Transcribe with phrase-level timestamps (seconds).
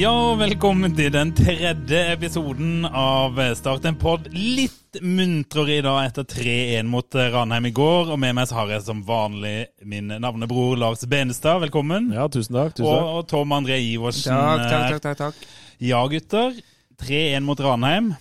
[0.00, 4.30] Ja, velkommen til den tredje episoden av Start en pod.
[4.32, 8.08] Litt muntrere i dag etter 3-1 mot Ranheim i går.
[8.14, 11.60] Og med meg så har jeg som vanlig min navnebror Lars Benestad.
[11.66, 12.08] Velkommen.
[12.16, 12.78] Ja, tusen takk.
[12.78, 13.10] Tusen takk.
[13.12, 14.32] og Tom André Iversen.
[14.32, 15.02] Takk, takk, takk.
[15.04, 15.50] takk, takk.
[15.90, 16.56] Ja, gutter.
[17.04, 18.14] 3-1 mot Ranheim.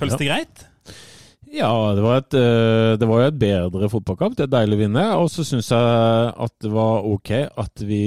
[0.00, 0.22] Føles Ja.
[0.24, 0.64] det greit?
[1.54, 4.34] Ja, det var, et, eh, det var jo et bedre fotballkamp.
[4.34, 5.04] Det er deilig å vinne.
[5.22, 7.30] Og så syns jeg at det var ok
[7.62, 8.00] at vi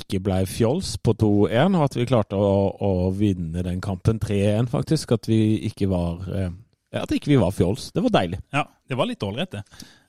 [0.00, 4.70] ikke ble fjols på 2-1, og at vi klarte å, å vinne den kampen 3-1,
[4.72, 5.12] faktisk.
[5.18, 6.54] At vi ikke var eh,
[6.96, 7.90] At ikke vi var fjols.
[7.92, 8.40] Det var deilig.
[8.56, 9.64] Ja, det var litt ålreit, det.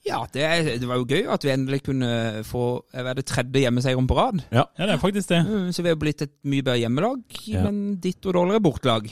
[0.07, 0.43] Ja, det,
[0.81, 2.09] det var jo gøy at vi endelig kunne
[2.47, 2.63] få
[2.93, 4.41] eh, hva er det tredje hjemmeseieren på rad.
[4.55, 5.41] Ja, det er faktisk det.
[5.47, 7.65] Mm, Så vi har blitt et mye bedre hjemmelag, Ja.
[7.67, 9.09] men ditt og dårligere bortelag.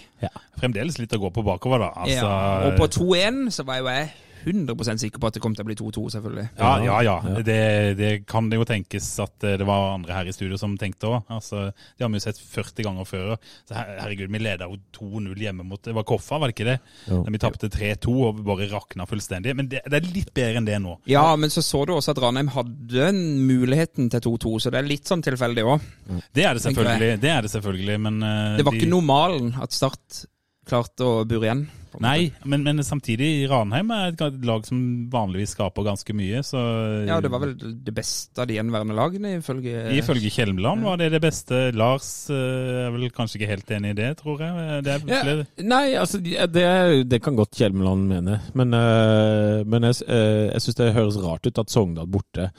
[0.60, 1.90] Fremdeles litt å gå på bakover, da.
[2.06, 2.70] Altså, ja.
[2.70, 4.14] Og på 2-1 så var jo jeg
[4.46, 6.46] 100 sikker på at det kom til å bli 2-2, selvfølgelig.
[6.60, 7.16] Ja, ja, ja.
[7.26, 7.42] Ja.
[7.46, 10.78] Det, det kan det jo tenkes at eh, det var andre her i studio som
[10.78, 11.24] tenkte òg.
[11.34, 13.36] Altså, det har vi jo sett 40 ganger før.
[13.68, 16.70] Så her- herregud, vi leda jo 2-0 hjemme mot Det var Koffa, var det ikke
[16.70, 16.78] det?
[17.10, 17.22] Ja.
[17.36, 19.56] Vi tapte 3-2 og bare rakna fullstendig.
[19.58, 20.98] Men det, det er litt bedre enn det nå.
[21.10, 24.88] Ja, men så så du også at Ranheim hadde muligheten til 2-2, så det er
[24.90, 25.90] litt sånn tilfeldig òg.
[26.36, 29.54] Det er det selvfølgelig, det er det selvfølgelig men uh, Det var de- ikke normalen
[29.62, 30.26] at Start
[30.68, 31.66] klarte å bure igjen.
[32.04, 34.80] Nei, men, men samtidig, Ranheim er et lag som
[35.14, 36.60] vanligvis skaper ganske mye, så
[37.08, 41.08] Ja, det var vel det beste av de gjenværende lagene, ifølge Ifølge Kjelmeland var det
[41.14, 41.62] det beste.
[41.72, 44.82] Lars eh, er vel kanskje ikke helt enig i det, tror jeg.
[44.84, 49.88] Det er Ja, nei, altså det, det- det kan godt Kjelmeland mene, men, eh, men
[49.88, 52.50] jeg, uh, jeg syns det høres rart ut at Sogndal borte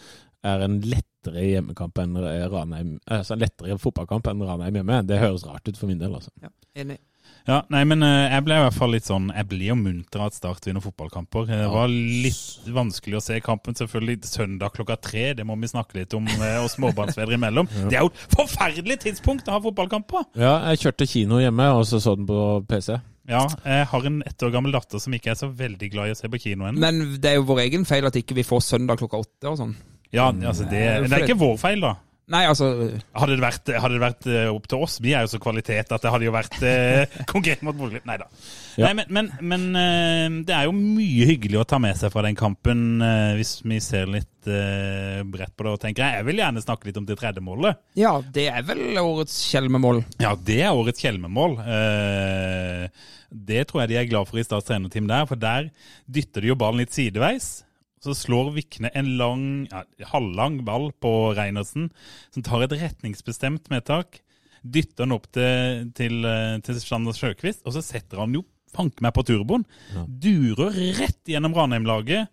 [0.47, 2.17] er en lettere hjemmekamp enn
[2.53, 5.03] Ranheim Altså en lettere fotballkamp enn Ranheim hjemme.
[5.09, 6.33] Det høres rart ut for min del, altså.
[6.41, 6.49] Ja,
[6.79, 6.97] enig.
[7.47, 10.19] Ja, nei, men eh, jeg ble i hvert fall litt sånn Jeg blir jo munter
[10.19, 11.47] av at Start vinner fotballkamper.
[11.47, 13.77] Det var litt vanskelig å se kampen.
[13.79, 17.71] Selvfølgelig søndag klokka tre, det må vi snakke litt om og oss småbarnsfedre imellom.
[17.87, 20.25] Det er jo et forferdelig tidspunkt å ha fotballkamp på!
[20.39, 22.99] Ja, jeg kjørte kino hjemme, og så så den på PC.
[23.31, 26.15] Ja, jeg har en ett år gammel datter som ikke er så veldig glad i
[26.15, 26.83] å se på kino ennå.
[26.83, 29.59] Men det er jo vår egen feil at ikke vi får søndag klokka åtte og
[29.63, 29.77] sånn.
[30.15, 31.97] Ja, altså det, det er ikke vår feil, da.
[32.27, 32.67] Nei, altså
[33.15, 35.93] Hadde det vært, hadde det vært eh, opp til oss, vi er jo så kvalitet
[35.95, 38.07] at det hadde jo vært eh, konkret mot Bodø-Glimt.
[38.09, 38.27] Nei da.
[38.75, 38.89] Ja.
[38.89, 42.25] Nei, men, men, men eh, det er jo mye hyggelig å ta med seg fra
[42.27, 45.75] den kampen, eh, hvis vi ser litt eh, bredt på det.
[45.77, 47.79] og tenker Jeg Jeg vil gjerne snakke litt om det tredje målet.
[47.99, 50.03] Ja, det er vel årets Kjelmemål.
[50.23, 51.61] Ja, det er årets Kjelmemål.
[51.63, 55.71] Eh, det tror jeg de er glad for i Stats trenerteam der, for der
[56.11, 57.61] dytter de jo ballen litt sideveis.
[58.07, 61.91] Så slår Vikne en lang, ja, halvlang ball på Reinersen,
[62.31, 64.21] som tar et retningsbestemt medtak.
[64.63, 68.45] Dytter den opp til, til, eh, til Sander Sjøkvist, og så setter han jo
[68.77, 69.65] fanke meg på turboen.
[70.07, 72.31] Durer rett gjennom Ranheim-laget.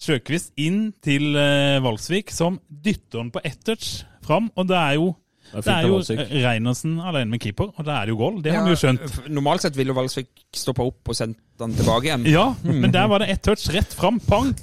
[0.00, 4.48] Sjøkvist inn til eh, Valsvik, som dytter den på ett touch fram.
[4.56, 5.10] Og det er jo,
[5.50, 5.98] Det er jo
[6.44, 8.40] Reinersen alene med keeper, og da er det jo goal.
[8.44, 9.20] Det har vi jo skjønt.
[9.32, 12.26] Normalt sett ville Valsvik stoppa opp og sendt den tilbake igjen.
[12.30, 14.20] Ja, men der var det ett touch rett fram.
[14.28, 14.54] Pang!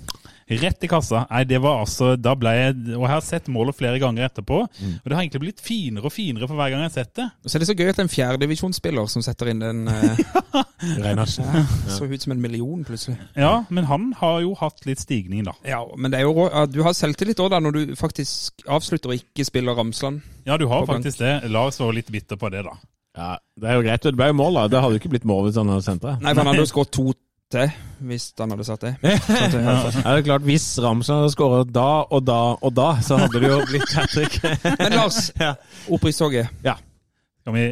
[0.48, 1.26] Rett i kassa.
[1.28, 4.62] Nei, det var altså Da ble jeg Og jeg har sett målet flere ganger etterpå.
[4.64, 7.26] Og det har egentlig blitt finere og finere for hver gang jeg har sett det.
[7.44, 9.84] Og så er det så gøy at det er en fjerdedivisjonsspiller som setter inn den
[9.92, 10.22] eh,
[11.04, 11.46] Reinersen.
[11.92, 13.18] Så ut som en million, plutselig.
[13.36, 15.56] Ja, men han har jo hatt litt stigning, da.
[15.68, 19.20] Ja, men det er jo du har selvtillit òg, da, når du faktisk avslutter og
[19.20, 20.22] ikke spiller Ramsland.
[20.48, 21.44] Ja, du har faktisk bank.
[21.44, 21.52] det.
[21.52, 22.78] Lars var litt bitter på det, da.
[23.18, 24.04] Ja, det er jo greit.
[24.06, 24.68] Det ble jo mål, da.
[24.72, 26.14] Det hadde jo ikke blitt mål hvis han hadde sendt det.
[26.22, 27.08] Nei, for han hadde jo skåret to
[27.52, 27.72] til
[28.08, 28.96] hvis han hadde satt det.
[29.02, 33.18] Det- Ja, det er klart, Hvis Ramsen hadde skåret da og da og da, så
[33.18, 34.40] hadde det jo blitt hat trick.
[34.80, 35.54] Men Lars, Ja.
[35.90, 36.48] opprykkstoget.
[36.62, 37.66] Skal vi,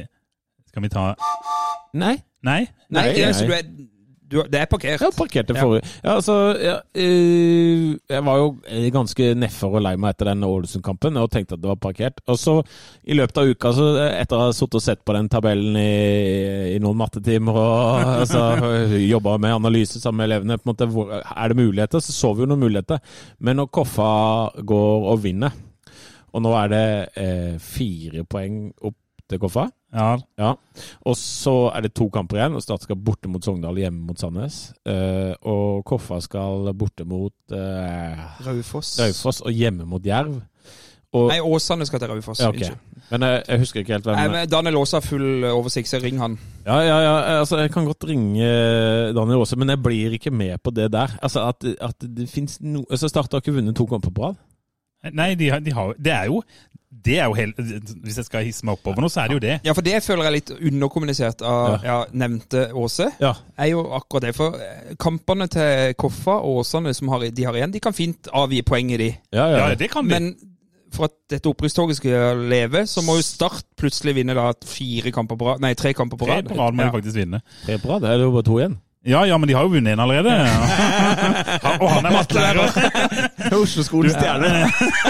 [0.70, 1.14] skal vi ta
[1.94, 2.16] Nei.
[2.44, 2.68] Nei?
[2.90, 3.62] Nei, Nei, nei.
[4.36, 5.02] Du det er parkert.
[5.02, 5.84] Ja, parkert det forrige.
[6.04, 10.46] Ja, altså ja, øh, Jeg var jo eh, ganske nedfor og lei meg etter den
[10.48, 12.22] Ålesund-kampen og tenkte at det var parkert.
[12.32, 12.58] Og så
[13.04, 15.78] i løpet av uka, så eh, etter å ha sittet og sett på den tabellen
[15.80, 18.44] i, i noen mattetimer og altså,
[19.02, 22.04] jobba med analyse sammen med elevene, på en måte, hvor, er det muligheter?
[22.04, 23.02] Så så vi jo noen muligheter.
[23.40, 24.12] Men når Koffa
[24.66, 25.56] går og vinner,
[26.36, 26.86] og nå er det
[27.22, 29.00] eh, fire poeng opp
[29.30, 29.68] til Koffa.
[29.96, 30.54] Ja, Ja.
[31.08, 34.20] Og så er det to kamper igjen, og Start skal borte mot Sogndal, hjemme mot
[34.20, 34.74] Sandnes.
[34.86, 38.98] Uh, og Koffa skal borte mot uh, Raufoss.
[39.00, 40.42] Raufoss og hjemme mot Jerv.
[41.16, 42.42] Og, Nei, Åsane skal til Raufoss.
[42.44, 42.76] ja, okay.
[43.12, 46.00] Men jeg, jeg husker ikke helt hvem Nei, men Daniel Aase har full oversikt, så
[46.04, 46.36] ring han.
[46.66, 47.14] Ja, ja, ja.
[47.40, 48.50] Altså, jeg kan godt ringe
[49.16, 51.14] Daniel Aase, men jeg blir ikke med på det der.
[51.24, 52.84] Altså, At, at det finnes no...
[52.90, 54.42] Altså, Start har ikke vunnet to kamper på rad.
[55.14, 56.42] Nei, de har, de har, det er jo
[57.04, 57.58] det er jo helt,
[58.04, 59.56] Hvis jeg skal hisse meg oppover nå, så er det jo det.
[59.68, 61.98] Ja, for det føler jeg litt underkommunisert av ja.
[62.14, 63.12] nevnte Åse.
[63.22, 63.34] Ja.
[63.58, 64.34] er jo akkurat det.
[64.38, 68.30] For eh, kampene til Koffa og Åsane som har, de har igjen, de kan fint
[68.34, 69.10] avgi poeng i de.
[69.36, 69.58] Ja, ja.
[69.70, 70.14] Ja, det kan de.
[70.16, 70.34] Men
[70.96, 75.38] for at dette opprykkstoget skal leve, så må jo Start plutselig vinne da fire kamper
[75.40, 75.64] på rad.
[75.64, 76.50] Nei, tre kamper på Tre rad.
[76.50, 76.92] på rad må Ja.
[76.92, 77.42] de faktisk vinne.
[77.66, 78.78] Tre er rad, det er jo bare to igjen.
[79.06, 80.34] Ja, ja, men de har jo vunnet en allerede.
[81.66, 81.72] Ja.
[81.80, 82.72] Og han er mattelærer.
[83.62, 84.50] Oslo-skolens stjerne.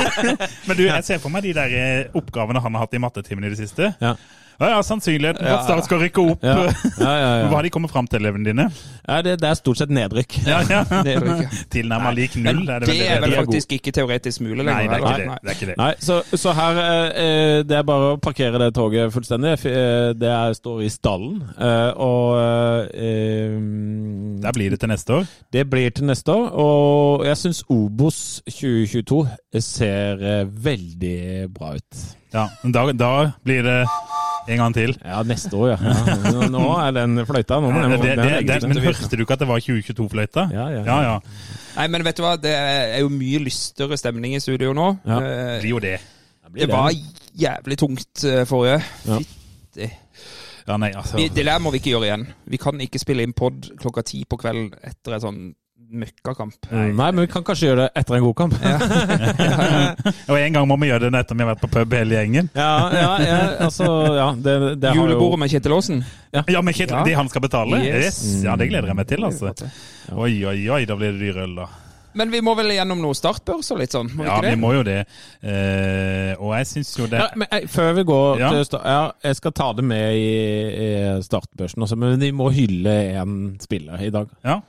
[0.68, 3.48] Men du, jeg ser for meg de der eh, oppgavene han har hatt i mattetimen
[3.48, 3.92] i det siste.
[4.02, 4.14] Ja.
[4.60, 6.44] Ja, ja, Sannsynligheten for at Start skal rykke opp.
[6.46, 7.48] Ja, ja, ja.
[7.52, 8.68] Hva de kommet fram til, elevene dine?
[9.06, 10.38] ja det, det er stort sett nedrykk.
[10.52, 10.84] Ja, ja.
[11.74, 12.70] Tilnærma lik Men null.
[12.70, 14.74] er det det er vel faktisk ikke teoretisk mulig lenger.
[14.74, 15.40] Nei, det er ikke eller?
[15.44, 15.52] det.
[15.52, 15.78] er ikke.
[15.82, 19.56] Nei, så, så her eh, Det er bare å parkere det toget fullstendig.
[19.68, 21.42] Eh, Det er, står i stallen.
[21.60, 22.40] eh, og
[22.96, 23.60] eh,
[24.46, 25.26] Der blir det til neste år.
[25.54, 26.50] Det blir til neste år.
[26.66, 28.20] Og jeg syns Obos
[28.50, 29.26] 2022
[29.66, 31.20] ser eh, veldig
[31.56, 32.06] bra ut.
[32.34, 33.12] Ja, men da, da
[33.46, 33.78] blir det
[34.48, 34.96] en gang til.
[35.02, 35.78] Ja, neste år, ja.
[35.82, 36.48] ja.
[36.52, 37.60] Nå- er den fløyta.
[37.62, 39.64] Nå må Ja, den, det, det, den det, men hørte du ikke at det var
[39.66, 40.48] 2022-fløyta?
[40.54, 40.98] Ja, ja, ja.
[41.08, 41.16] ja.
[41.78, 44.92] Nei, men vet du hva, det er jo mye lystere stemning i studio nå.
[45.06, 45.20] Ja.
[45.24, 45.96] Det blir jo det.
[46.56, 46.94] Det var
[47.36, 48.80] jævlig tungt eh, forrige.
[49.10, 49.18] Ja.
[49.20, 49.90] Fytti.
[50.66, 51.20] Ja, nei, altså.
[51.20, 52.24] Det der må vi ikke gjøre igjen.
[52.50, 55.42] Vi kan ikke spille inn pod klokka ti på kvelden etter en sånn
[55.92, 56.56] møkkakamp.
[56.72, 58.58] Mm, Nei, men vi kan kanskje gjøre det etter en god kamp.
[60.32, 62.50] Og en gang må vi gjøre det etter vi har vært på pub hele gjengen.
[62.58, 66.04] Ja, ja, ja altså ja, det, det Julebordet jo Julebordet med Kjetil Aasen.
[66.36, 67.06] Ja, med Kjetil, Ja.
[67.08, 67.82] det han skal betale?
[67.86, 68.04] Yes.
[68.06, 68.44] Yes.
[68.46, 69.54] Ja, det gleder jeg meg til, altså.
[70.14, 71.72] Oi, oi, oi, da blir det dyr øl, da.
[72.16, 74.52] Men vi må vel gjennom noen og litt sånn, må Ja, ikke det?
[74.56, 75.00] vi må jo det.
[75.44, 78.52] Eh, og jeg syns jo det ja, men eh, Før vi går Ja.
[78.56, 80.30] til Ja, jeg skal ta det med i,
[80.86, 84.32] i startbørsen også, men vi må hylle en spiller i dag.
[84.48, 84.62] Ja.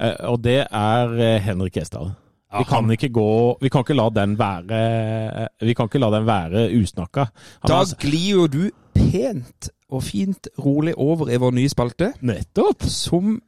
[0.00, 2.10] Eh, og det er eh, Henrik Gjesdal.
[2.58, 6.08] Vi kan ikke gå Vi kan ikke la den være eh, Vi kan ikke la
[6.10, 7.28] den være usnakka.
[7.62, 12.12] Han Da har- glir jo du pent og fint rolig over i vår nye spalte,
[12.22, 13.40] nettopp som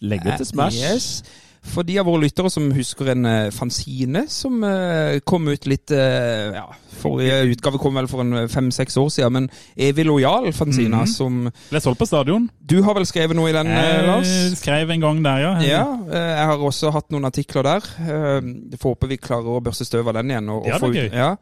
[0.00, 0.76] legger til Smash.
[0.80, 1.22] Yes.
[1.62, 5.92] For de av våre lyttere som husker en uh, fanzine som uh, kom ut litt
[5.92, 6.62] uh, ja,
[7.02, 11.06] Forrige utgave kom vel for en fem-seks år siden, men Evig lojal fanzina Mhm.
[11.12, 12.48] som ble solgt på stadion.
[12.64, 14.32] Du har vel skrevet noe i den, Jeg Lars?
[14.58, 15.52] skrev en gang der, ja.
[15.60, 17.88] Ja, jeg har også hatt noen artikler der.
[18.08, 20.48] Eh, får håpe vi klarer å børste støv av den igjen.
[20.48, 21.16] Og, Det og få vært ut- gøy.
[21.16, 21.36] Ja.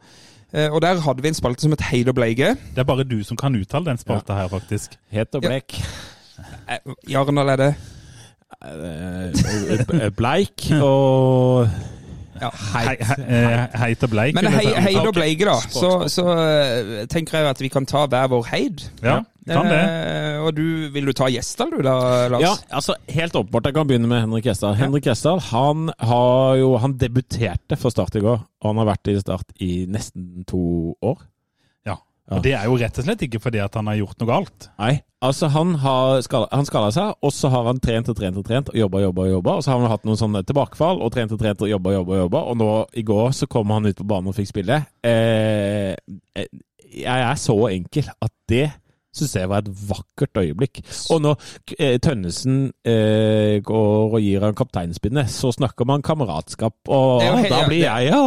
[0.53, 2.55] Eh, Og der hadde vi en spalte som het Heid og bleige.
[2.75, 4.95] Det er bare du som kan uttale den spalta her, faktisk.
[5.11, 5.67] Het og bleik.
[5.67, 6.83] blek.
[7.09, 7.75] Jarnal er det.
[8.61, 11.69] Eh, Bleik og
[12.41, 12.49] Ja.
[12.73, 13.01] heit.
[13.03, 14.35] hei, eh, heit og bleik.
[14.35, 15.57] Men hei, heid og bleik, da.
[15.73, 18.83] Så, så eh, tenker jeg at vi kan ta hver vår heid.
[19.03, 19.17] Ja,
[19.47, 19.79] kan det.
[19.79, 21.95] Eh, og du, vil du ta Gjesdal du da,
[22.31, 22.41] Lars?
[22.43, 23.67] Ja, altså helt åpenbart.
[23.67, 24.77] Jeg kan begynne med Henrik Gjesdal.
[24.79, 29.11] Henrik Gjesdal han har jo Han debuterte for Start i går, og han har vært
[29.11, 31.19] i Start i nesten to år.
[32.29, 34.67] Og det er jo rett og slett ikke fordi at han har gjort noe galt.
[34.77, 34.91] Nei,
[35.25, 38.45] altså han har skala, han skala seg, og så har han trent og trent og
[38.45, 41.33] trent og jobba jobba, jobba, og så har han hatt noen sånne tilbakefall og trent
[41.35, 42.69] og trent og jobba jobba, jobba, og nå
[43.01, 44.83] i går så kom han ut på banen og fikk spille.
[45.01, 45.95] Eh,
[46.37, 46.51] eh,
[46.89, 48.67] jeg er så enkel at det
[49.15, 50.81] syns jeg var et vakkert øyeblikk.
[51.09, 51.39] Og når
[51.79, 57.61] eh, Tønnesen eh, går og gir han kapteinspinnet, så snakker man kameratskap, og helt- da
[57.63, 58.21] ja, blir det- jeg ja,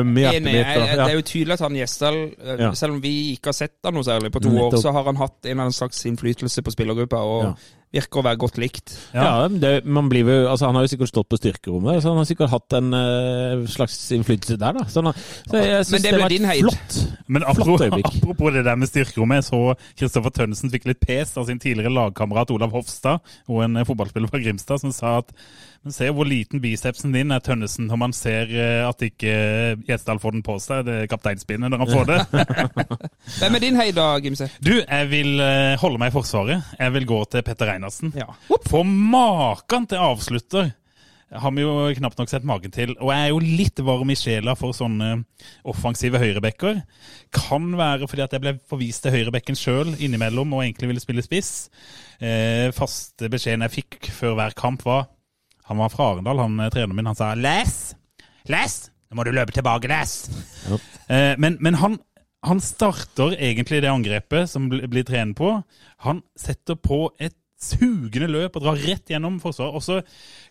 [0.00, 0.52] øm i hjertet Enig.
[0.52, 0.76] mitt.
[0.76, 0.96] Og, ja.
[1.04, 2.20] Det er jo tydelig at han Gjesdal,
[2.58, 5.04] eh, selv om vi ikke har sett han noe særlig på to år, så har
[5.04, 7.56] han hatt en eller annen slags innflytelse på spillergruppa, og.
[7.94, 8.92] Virker å være godt likt.
[9.14, 12.10] Ja, men det, man blir jo, altså Han har jo sikkert stått på styrkerommet, så
[12.12, 14.76] han har sikkert hatt en uh, slags innflytelse der.
[14.76, 15.16] da Så, han,
[15.48, 16.66] så jeg syns Men det det, var din et heid.
[16.66, 16.98] flott.
[17.28, 18.10] Men Flott apropos, øyeblikk.
[18.20, 19.62] apropos det der med styrkerommet, jeg så
[20.02, 24.28] Kristoffer Tønnesen fikk litt pes av sin tidligere lagkamerat Olav Hofstad, og en eh, fotballspiller
[24.32, 25.32] fra Grimstad, som sa at
[25.86, 29.34] men se hvor liten bicepsen din er, Tønnesen, når man ser eh, at ikke
[29.86, 32.18] Gjesdal får den på seg, det er kapteinspinnet når han får det.
[33.38, 34.50] Hvem er din hei da, Gimse?
[34.58, 36.74] Du, jeg vil eh, holde meg i forsvaret.
[36.80, 38.12] Jeg vil gå til Petter Einarsen.
[38.18, 38.26] Ja.
[38.66, 40.72] For maken til avslutter
[41.28, 42.94] har vi jo knapt nok sett maken til.
[42.96, 45.10] Og jeg er jo litt varm i sjela for sånne
[45.68, 46.80] offensive høyrebacker.
[47.36, 51.24] Kan være fordi at jeg ble forvist til høyrebekken sjøl innimellom og egentlig ville spille
[51.24, 51.52] spiss.
[52.18, 55.06] Eh, faste beskjeden jeg fikk før hver kamp var
[55.68, 57.06] Han var fra Arendal, han eh, treneren min.
[57.10, 57.94] Han sa 'Les!
[58.48, 58.76] Les!
[59.10, 60.28] Nå må du løpe tilbake, Les!'
[61.08, 61.98] Eh, men men han,
[62.44, 65.62] han starter egentlig det angrepet som bl- blir trent på.
[66.04, 69.74] Han setter på et sugende løp og drar rett gjennom forsvaret.
[69.74, 70.00] Og så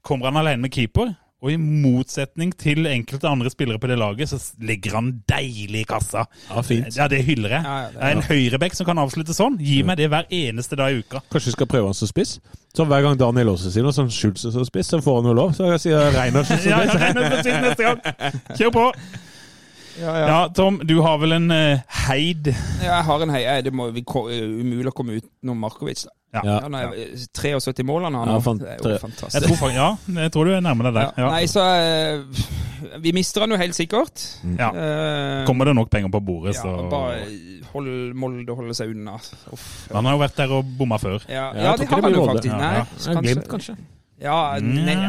[0.03, 1.13] kommer han alene med keeper.
[1.37, 5.85] Og i motsetning til enkelte andre spillere på det laget, så ligger han deilig i
[5.85, 6.23] kassa.
[6.49, 6.89] Ja, fint.
[6.97, 7.61] Ja, det hyller jeg.
[7.61, 9.59] Ja, ja, det er en høyrebekk som kan avslutte sånn.
[9.61, 11.21] Gi meg det hver eneste dag i uka.
[11.29, 12.39] Kanskje vi skal prøve han som spiss?
[12.73, 15.37] Så hver gang Daniel Aase sier noe sånn Schultz som spiss, så får han jo
[15.37, 15.53] lov.
[15.57, 17.05] Så jeg sier Reinhardsen som Ja, ja, spiss.
[17.05, 18.57] regner spiss neste gang.
[18.57, 18.87] Kjør på.
[19.97, 20.27] Ja, ja.
[20.27, 23.63] Ja, Tom, du har vel en uh, heid Jeg har en heid.
[23.65, 26.03] Det må vi, umulig å komme utenom Markovic.
[26.05, 26.13] Da.
[26.37, 26.41] Ja.
[26.43, 26.55] Ja.
[26.67, 26.91] Han er
[27.33, 28.53] 73 mål han har Ja, nå.
[28.59, 29.47] det er jo Jeg fantastisk.
[29.47, 29.87] tror, ja,
[30.21, 31.11] jeg tror du er nærmere deg Ja.
[31.15, 31.23] der.
[31.23, 31.29] Ja.
[31.31, 34.21] Nei, så uh, Vi mister han jo helt sikkert.
[34.59, 34.67] Ja.
[34.69, 37.23] Eh, Kommer det nok penger på bordet, ja, så Bare
[37.73, 39.15] hold Molde holde seg unna.
[39.53, 39.65] Uff.
[39.93, 41.23] Han har jo vært der og bomma før.
[41.27, 42.51] Ja, Ja, ja, det har det han jo faktisk.
[42.53, 42.85] Ja, Nei, ja.
[43.15, 43.77] Ja, Glimt, kanskje.
[44.21, 44.37] Ja,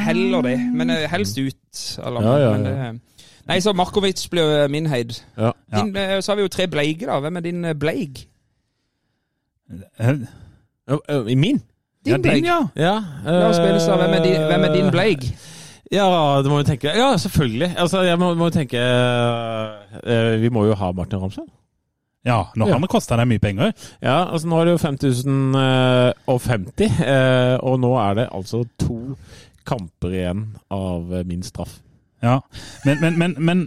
[0.08, 0.56] heller det.
[0.80, 1.84] Men eh, helst ut.
[2.04, 3.00] Eller, Ja, ja, Men det,
[3.48, 5.12] nei, så Markovic blir eh, min heid.
[5.38, 5.50] Ja.
[5.74, 7.18] Din, eh, så har vi jo tre Bleige, da.
[7.20, 7.74] Hvem er din eh,
[10.88, 10.96] Ja,
[11.28, 11.62] I min?
[12.06, 12.68] Ja, din, ja.
[12.76, 13.02] Ja.
[13.24, 13.96] La oss spille, så.
[13.96, 15.18] Hvem er din, hvem er din Bleig?
[15.92, 16.88] Ja, det må vi tenke.
[16.96, 17.74] Ja, selvfølgelig.
[17.78, 21.48] Altså, jeg må, må tenke uh, Vi må jo ha Martin Ramsland.
[22.26, 22.78] Ja, nå har Ja.
[22.82, 23.72] det kosta deg mye penger.
[24.02, 28.98] Ja, altså nå er det jo 5050, uh, og nå er det altså to
[29.68, 31.78] kamper igjen av min straff.
[32.18, 32.40] Ja,
[32.82, 33.60] men, men, men, men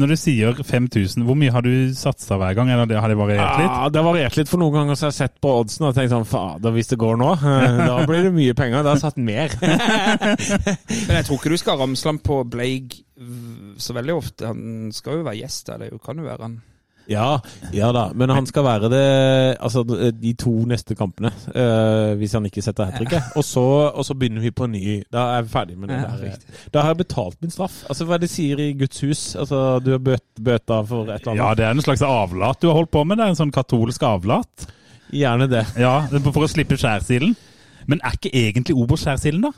[0.00, 2.70] når du sier 5000, hvor mye har du satsa hver gang?
[2.72, 3.68] Eller har det variert litt?
[3.68, 5.96] Ja, det har variert litt, for noen ganger så har jeg sett på oddsen og
[5.96, 8.80] tenkt sånn Fader, hvis det går nå, eh, da blir det mye penger.
[8.80, 9.52] Da har jeg satt mer.
[11.08, 12.96] Men jeg tror ikke du skal ramsle ham på Bleig
[13.76, 14.48] så veldig ofte.
[14.48, 15.84] Han skal jo være gjest der.
[15.84, 16.58] Det kan jo være han.
[17.08, 17.38] Ja,
[17.72, 19.02] ja da, men han skal være det
[19.64, 19.80] altså
[20.12, 23.22] de to neste kampene, Uh, hvis han ikke setter hat tricket.
[23.36, 25.02] Og, så- og så begynner vi på en ny.
[25.12, 26.36] Da er vi ferdig med det Ja, der.
[26.74, 27.84] Da har jeg betalt min straff.
[27.88, 29.22] Altså Hva er det de sier i Guds hus?
[29.36, 31.42] Altså Du har bøt, bøta for et eller annet?
[31.42, 33.16] Ja, det er en slags avlat du har holdt på med.
[33.16, 34.68] Det er en sånn katolsk avlat.
[35.12, 35.64] Gjerne det.
[35.80, 37.34] Ja, For å slippe skjærsilden.
[37.88, 39.52] Men er ikke egentlig Obos skjærsilden, da?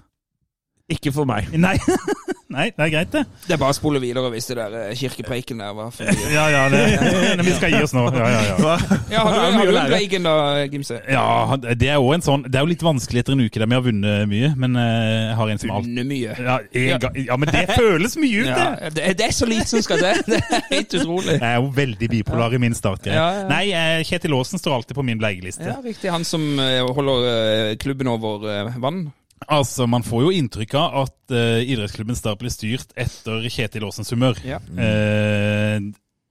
[0.91, 1.51] Ikke for meg.
[1.59, 1.77] Nei.
[2.51, 3.21] Nei, det er greit, det.
[3.47, 6.31] Det er bare å spole videre hvis det der eh, kirkepreiken der var for mye.
[6.35, 6.81] Ja, ja, det,
[7.39, 8.03] men vi skal gi oss nå.
[8.11, 8.73] Ja, ja, ja.
[9.13, 9.93] Ja, har du, har du.
[9.93, 10.33] Bleigen da,
[10.71, 10.99] Gimse?
[11.07, 13.79] Ja, det er en sånn Det er jo litt vanskelig etter en uke der vi
[13.79, 16.35] har vunnet mye, men eh, jeg har en som alt Vunnet mye.
[16.49, 18.67] ja, jeg, ja, men det føles mye ut, det!
[18.67, 20.21] Ja, det, det er så lite som skal til.
[20.27, 21.37] Det er helt utrolig.
[21.39, 23.15] Jeg er jo veldig bipolar i min startgreie.
[23.15, 23.47] Ja, ja.
[23.51, 25.71] Nei, eh, Kjetil Aasen står alltid på min bleieliste.
[25.71, 26.11] Ja, riktig.
[26.11, 29.07] Han som holder klubben over vann.
[29.49, 34.13] Altså, Man får jo inntrykk av at uh, idrettsklubben Start blir styrt etter Kjetil Aasens
[34.13, 34.39] humør.
[34.45, 34.61] Ja.
[34.77, 35.91] Uh,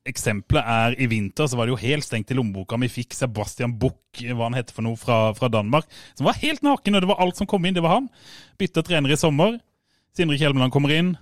[0.09, 2.79] eksempelet er i vinter så var det jo helt stengt i lommeboka.
[2.81, 6.63] Vi fikk Sebastian Buch, hva han heter for noe, fra, fra Danmark, som var helt
[6.65, 7.75] naken, og det var alt som kom inn.
[7.77, 8.07] Det var han.
[8.61, 9.59] Bytta trener i sommer.
[10.17, 11.13] Sindre Kjelmeland kommer inn.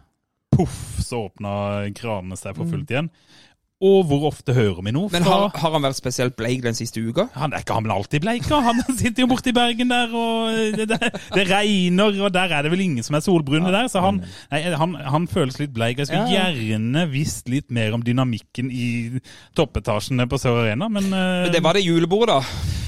[0.54, 1.52] Poff, så åpna
[1.98, 3.12] kranene seg for fullt igjen.
[3.78, 6.98] Og hvor ofte hører vi noe Men har, har han vært spesielt bleik den siste
[6.98, 7.28] uka?
[7.38, 8.48] han er ikke han alltid bleik.
[8.50, 12.66] Han sitter jo borte i Bergen der, og det, det, det regner, og der er
[12.66, 13.86] det vel ingen som er solbrune der.
[13.94, 16.02] Så han, nei, han, han føles litt bleik.
[16.02, 18.88] Jeg skulle Ja, gjerne visst litt mer om dynamikken i
[19.58, 22.87] toppetasjene på Sør Arena, men, eh, Men det var det julebordet, da.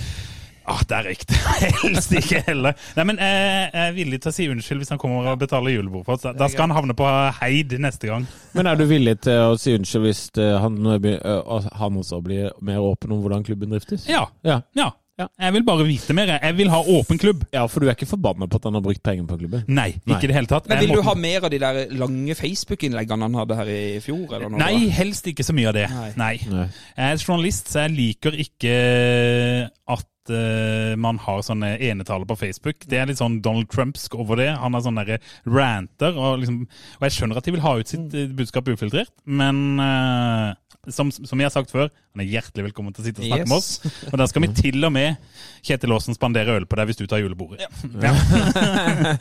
[0.69, 1.39] Ah, det er riktig.
[1.83, 2.77] Helst ikke heller.
[2.97, 5.75] Nei, men eh, jeg er villig til å si unnskyld hvis han kommer og betaler
[5.75, 6.27] julebord for oss.
[6.37, 7.09] Da skal han havne på
[7.41, 8.29] Heid neste gang.
[8.57, 12.55] Men er du villig til å si unnskyld hvis eh, han, eh, han også blir
[12.65, 14.07] mer åpen om hvordan klubben driftes?
[14.09, 14.27] Ja.
[14.45, 14.61] Ja.
[14.77, 14.91] ja.
[15.19, 15.25] Ja.
[15.35, 16.29] Jeg vil bare vite mer.
[16.31, 16.55] jeg.
[16.55, 17.41] Vil ha åpen klubb.
[17.51, 19.65] Ja, for du er ikke forbanna på at han har brukt penger på klubben?
[19.67, 20.15] Nei, Nei.
[20.15, 20.69] ikke i det hele tatt.
[20.71, 24.23] Men Vil du ha mer av de der lange Facebook-innleggene han hadde her i fjor?
[24.29, 24.61] Eller noe?
[24.61, 25.89] Nei, helst ikke så mye av det.
[25.91, 26.11] Nei.
[26.21, 26.31] Nei.
[26.53, 26.69] Nei.
[26.95, 28.77] Jeg er journalist, så jeg liker ikke
[29.97, 32.85] at eh, man har sånne enetaler på Facebook.
[32.89, 34.49] Det er litt sånn Donald Trumpsk over det.
[34.61, 36.15] Han har sånne der ranter.
[36.15, 36.63] Og, liksom,
[36.99, 40.55] og jeg skjønner at de vil ha ut sitt eh, budskap ufiltrert, men uh,
[40.87, 43.49] som, som jeg har sagt før, han er hjertelig velkommen til å sitte og snakke
[43.49, 44.05] med oss.
[44.09, 45.19] Og da skal vi til og med
[45.65, 47.67] Kjetil Aasen spandere øl på deg hvis du tar julebordet.
[48.01, 48.13] Ja.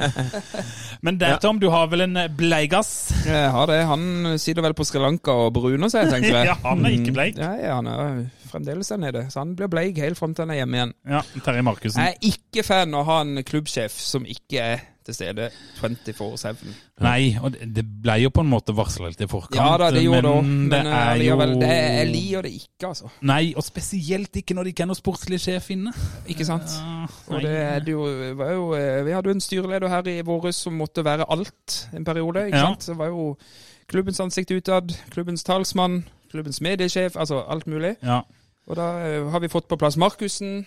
[1.04, 2.92] Men der, Tom, du har vel en bleigass?
[3.26, 3.82] Jeg har det.
[3.90, 6.46] Han sitter vel på Sri Lanka og bruner seg, tenker jeg.
[6.48, 7.36] Ja, han er ikke bleik.
[7.36, 9.26] Ja, ja, han er fremdeles der nede.
[9.30, 10.94] Så han blir bleik helt fram til han er hjemme igjen.
[11.08, 12.02] Ja, Terje Markussen.
[12.04, 15.46] Jeg er ikke fan av å ha en klubbsjef som ikke er til stede
[15.80, 16.58] 24-7.
[17.00, 19.56] Nei, og det- ble jo på en måte varsla litt i forkant.
[19.56, 22.42] Ja da, det gjorde det òg, men men det eh, er jo det, jeg liker
[22.42, 23.10] det ikke, altså.
[23.22, 25.92] Nei, og spesielt ikke når det ikke er noen sportslig sjef inne.
[26.28, 26.68] Ikke sant?
[26.68, 28.04] Ja, Og det er det jo,
[28.36, 31.88] var jo eh, Vi hadde jo en styreleder her i våres som måtte være alt
[31.94, 32.46] en periode.
[32.48, 32.66] ikke Ja.
[32.66, 32.86] sant?
[32.86, 33.36] Det var jo
[33.88, 37.96] klubbens ansikt utad, klubbens talsmann, klubbens mediesjef, altså alt mulig.
[38.02, 38.20] Ja.
[38.68, 40.66] Og da eh, har vi fått på plass Markussen.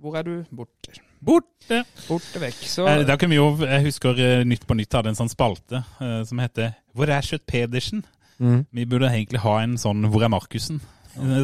[0.00, 0.32] Hvor er du?
[0.54, 0.94] Borte.
[1.24, 1.82] Borte.
[2.08, 2.62] Borte vekk.
[2.68, 5.30] Så Eh, Da kan vi jo, Jeg husker eh, Nytt på Nytt hadde en sånn
[5.32, 8.04] spalte eh, som heter 'Hvor er Kjøtt Pedersen?'
[8.40, 8.66] Mm.
[8.72, 10.80] Vi burde egentlig ha en sånn 'Hvor er Markussen?'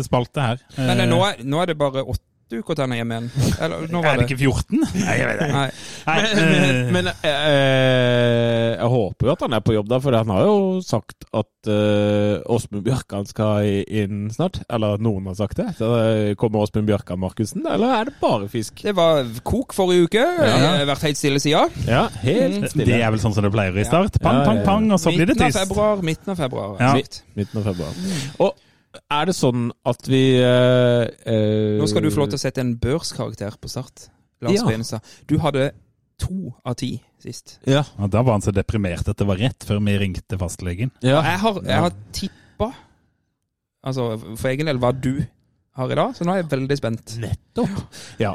[0.02, 0.59] spalte her.
[0.76, 2.26] Men nå, er, nå er det bare åtte
[2.59, 3.30] uker til han er hjemme igjen.
[3.62, 4.80] Eller, nå Er var det det ikke 14?
[5.04, 5.62] Nei, jeg vet ikke.
[6.11, 10.33] Men, eh, men øh, jeg håper jo at han er på jobb, da, for han
[10.35, 14.62] har jo sagt at Åsmund øh, Bjørkan skal inn snart.
[14.73, 15.69] Eller noen har sagt det.
[15.78, 18.83] Så eh, kommer Åsmund Bjørkan Markussen, eller er det bare fisk?
[18.87, 20.25] Det var kok forrige uke.
[20.25, 20.49] Ja.
[20.50, 21.76] Jeg har vært helt stille siden.
[21.88, 24.19] Ja, helt det er vel sånn som det pleier i start.
[24.25, 26.02] Pang, pang, pang, og så blir det Midten av februar.
[26.04, 26.75] Midten av februar.
[26.80, 26.97] Ja.
[27.38, 28.02] Midten av februar.
[28.40, 28.66] Og
[28.99, 32.63] er det sånn at vi uh, uh, Nå skal du få lov til å sette
[32.63, 34.09] en børskarakter på start.
[34.43, 35.01] Lars Ja.
[35.29, 35.71] Du hadde
[36.21, 37.59] to av ti sist.
[37.69, 37.85] Ja.
[38.01, 40.93] Og da var han så deprimert at det var rett før vi ringte fastlegen.
[41.05, 41.21] ja.
[41.25, 42.73] Jeg har, jeg har tippa
[43.81, 45.23] Altså for egen del hva du
[45.79, 47.15] har i dag, så nå er jeg veldig spent.
[47.23, 47.79] Nettopp.
[48.21, 48.35] Ja.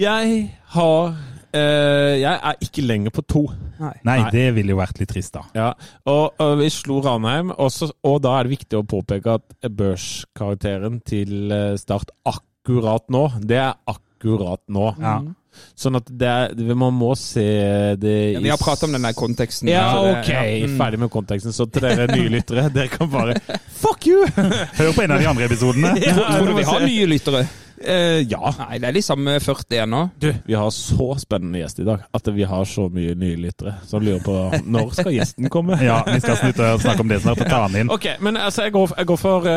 [0.00, 0.38] Jeg
[0.72, 1.16] har
[1.54, 3.44] eh, Jeg er ikke lenger på to.
[3.78, 3.92] Nei.
[4.08, 4.30] Nei, Nei.
[4.34, 5.44] det ville jo vært litt trist, da.
[5.54, 5.68] Ja,
[6.08, 9.70] og, og vi slo Ranheim, og, så, og da er det viktig å påpeke at
[9.70, 14.92] børskarakteren til eh, Start akkurat nå, det er akkurat nå.
[15.00, 15.18] Ja.
[15.76, 17.44] Sånn at det er, man må se
[17.96, 19.70] det Ja, vi har pratet om den der konteksten.
[19.72, 20.28] Ja, det- ok.
[20.28, 20.42] ja.
[20.68, 20.74] Mm.
[20.80, 21.52] Ferdig med konteksten.
[21.56, 23.38] Så til dere nye lyttere, dere kan bare
[23.82, 24.26] Fuck you!
[24.36, 25.94] Hør på en av de andre episodene.
[26.06, 27.46] Ja, Tror du vi har nye lyttere?
[27.80, 28.52] Eh, ja.
[28.58, 30.02] Nei, det er de samme 40 ennå.
[30.22, 33.76] Du, vi har så spennende gjest i dag at vi har så mye nye lyttere
[33.88, 35.78] som lurer på når skal gjesten komme.
[35.86, 37.90] Ja, vi skal slutte å snakke om det snart og ta han inn.
[37.92, 39.50] Ok, men altså, jeg går, jeg går for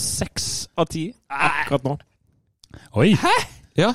[0.00, 1.96] seks uh, av ti akkurat nå.
[3.00, 3.10] Oi!
[3.18, 3.32] Hæ?
[3.80, 3.90] Ja.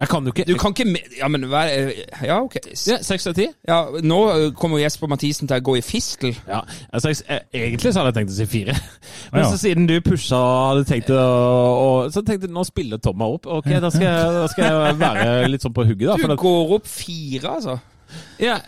[0.00, 2.56] Jeg kan jo ikke Du kan ikke me- Ja, men er Ja, ok.
[2.86, 3.46] Ja, Seks av ti?
[3.68, 6.34] Ja, nå kommer Jesper Mathisen til å gå i fistel.
[6.48, 6.60] Ja.
[6.92, 8.74] Altså, jeg, jeg, egentlig så hadde jeg tenkt å si fire.
[9.32, 9.50] Men ja.
[9.50, 13.38] så siden du pusha hadde tenkt å og, Så tenkte jeg nå spiller Tom meg
[13.38, 13.46] opp.
[13.60, 16.16] Ok, da skal, jeg, da skal jeg være litt sånn på hugget, da.
[16.34, 17.78] Du går opp fire, altså.
[18.38, 18.58] ja,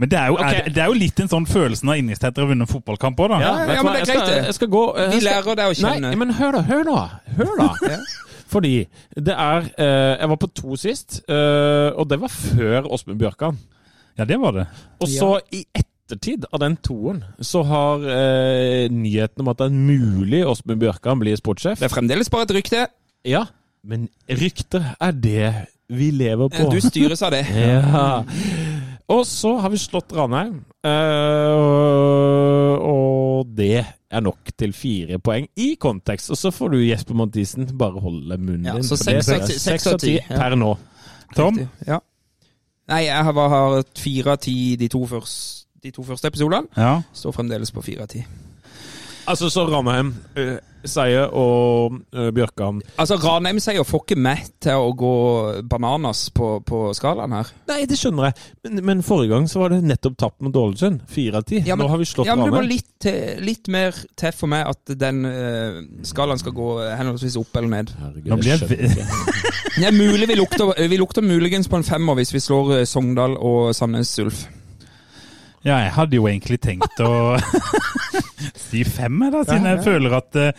[0.00, 0.60] Men det er, jo, okay.
[0.60, 3.20] er, det er jo litt en sånn følelsen av innerst etter å ha vunnet fotballkamp
[3.20, 3.40] òg, da.
[3.42, 4.38] ja, Ja, ja, men det er greit, det.
[4.48, 6.06] jeg skal gå jeg Vi lærer deg å kjenne.
[6.08, 7.00] Nei, men hør da, hør nå.
[7.40, 7.72] Hør da.
[8.54, 8.74] Fordi
[9.18, 13.58] det er eh, Jeg var på to sist, eh, og det var før Åsmund Bjørkan.
[14.18, 14.68] Ja, det var det.
[15.02, 19.74] Og så i ettertid av den toen, så har eh, nyheten om at det er
[19.74, 22.86] mulig Åsmund Bjørkan blir sportssjef Det er fremdeles bare et rykte.
[23.26, 23.46] Ja,
[23.84, 25.48] men rykter er det
[25.92, 26.70] vi lever på.
[26.72, 27.44] Du styres av det.
[27.54, 28.22] Ja.
[29.12, 32.93] Og så har vi slått Ranheim, eh, og
[33.56, 36.30] det er nok til fire poeng i kontekst.
[36.30, 38.82] Og så får du Jesper Mathisen bare holde munnen Ja, din.
[38.82, 40.74] så det seks av ti- per nå.
[41.36, 41.58] Tom?
[41.58, 41.98] Riktig, Ja.
[42.88, 43.32] Nei, jeg har
[43.96, 46.66] fire av ti de to første, de to første episodene.
[46.76, 47.02] Ja.
[47.16, 48.24] Står fremdeles på fire av ti.
[49.26, 54.90] Altså, så Ranheim, uh, Seier og uh, Bjørkan Altså, Ranheim-seier får ikke meg til å
[55.00, 55.12] gå
[55.70, 57.48] bananas på, på skalaen her.
[57.70, 61.00] Nei, det skjønner jeg, men, men forrige gang så var det nettopp tapt mot Ålesund.
[61.08, 61.62] Fire av ti.
[61.64, 63.08] Ja, men- Nå har vi slått Ja, men det må litt,
[63.48, 67.94] litt mer til for meg at den uh, skalaen skal gå henholdsvis opp eller ned.
[68.02, 69.40] Herregud, Nå blir jeg jeg skjønner.
[69.74, 72.84] Det er mulig vi lukter, vi lukter muligens på en femmer hvis vi slår eh,
[72.86, 74.44] Sogndal og Sandnes Ulf.
[75.64, 77.36] Ja, jeg hadde jo egentlig tenkt å
[78.64, 80.50] si fem, da, siden jeg føler at uh,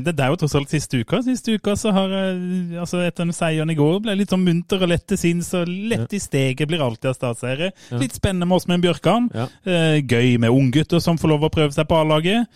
[0.00, 1.20] det er jo tross alt siste uka.
[1.26, 2.38] Siste uka så har jeg,
[2.80, 5.52] altså etter den seieren i går, ble jeg litt sånn munter og lett til sinns,
[5.58, 7.72] og lett i steget blir alltid av statseiere.
[8.00, 9.30] Litt spennende med oss med en Bjørkan.
[9.68, 12.48] Eh, gøy med unggutter som får lov å prøve seg på A-laget.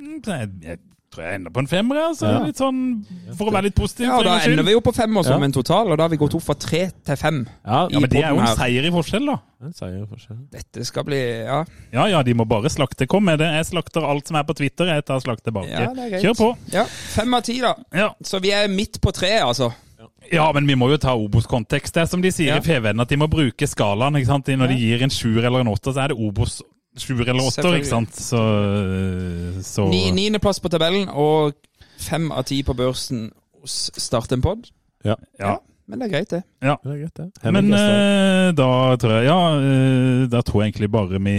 [0.00, 0.80] Mm, Jeg, jeg
[1.12, 2.26] tror jeg ender på en femmer, altså.
[2.32, 2.38] Ja.
[2.46, 2.80] Litt sånn,
[3.36, 4.06] for å være litt positiv.
[4.08, 5.44] Ja, Da ender vi jo på fem som Ja.
[5.44, 7.46] en total, og da har vi gått opp fra tre til fem.
[7.66, 8.56] Ja, Ja, men det er jo en her.
[8.56, 9.36] seier i forskjell, da.
[9.62, 10.38] en seier i forskjell.
[10.50, 13.06] Dette skal bli Ja, Ja ja, de må bare slakte.
[13.06, 13.46] Kom med det.
[13.52, 14.86] Jeg slakter alt som er på Twitter.
[14.86, 15.68] Jeg tar slakt tilbake.
[15.70, 16.22] Ja, det er greit.
[16.24, 16.56] Kjør på.
[16.72, 17.74] ja fem av ti, da.
[17.94, 18.10] Ja.
[18.22, 19.72] Så vi er midt på treet, altså.
[20.32, 21.92] ja, men vi må jo ta Obos-kontekst.
[21.92, 22.56] Det er som de sier Ja.
[22.56, 24.14] i FVN, at de må bruke skalaen.
[24.16, 24.46] ikke sant?
[24.46, 26.62] Når de gir en sjuer eller en åtter, så er det Obos
[26.98, 27.82] sjuer eller åtter, Selvfølgelig.
[27.82, 28.16] ikke sant?
[28.20, 28.42] Så,
[29.64, 31.54] så Ni, Niendeplass på tabellen og
[32.02, 33.30] fem av ti på børsen
[33.62, 34.70] hos Start en pod.
[35.06, 35.16] Ja.
[35.90, 36.42] Men det er greit, det.
[36.62, 36.76] ja.
[36.84, 37.52] Det er greit, det.
[37.52, 38.68] Men uh, eh, da
[39.02, 41.34] tror jeg Ja, uh, da tror jeg egentlig bare vi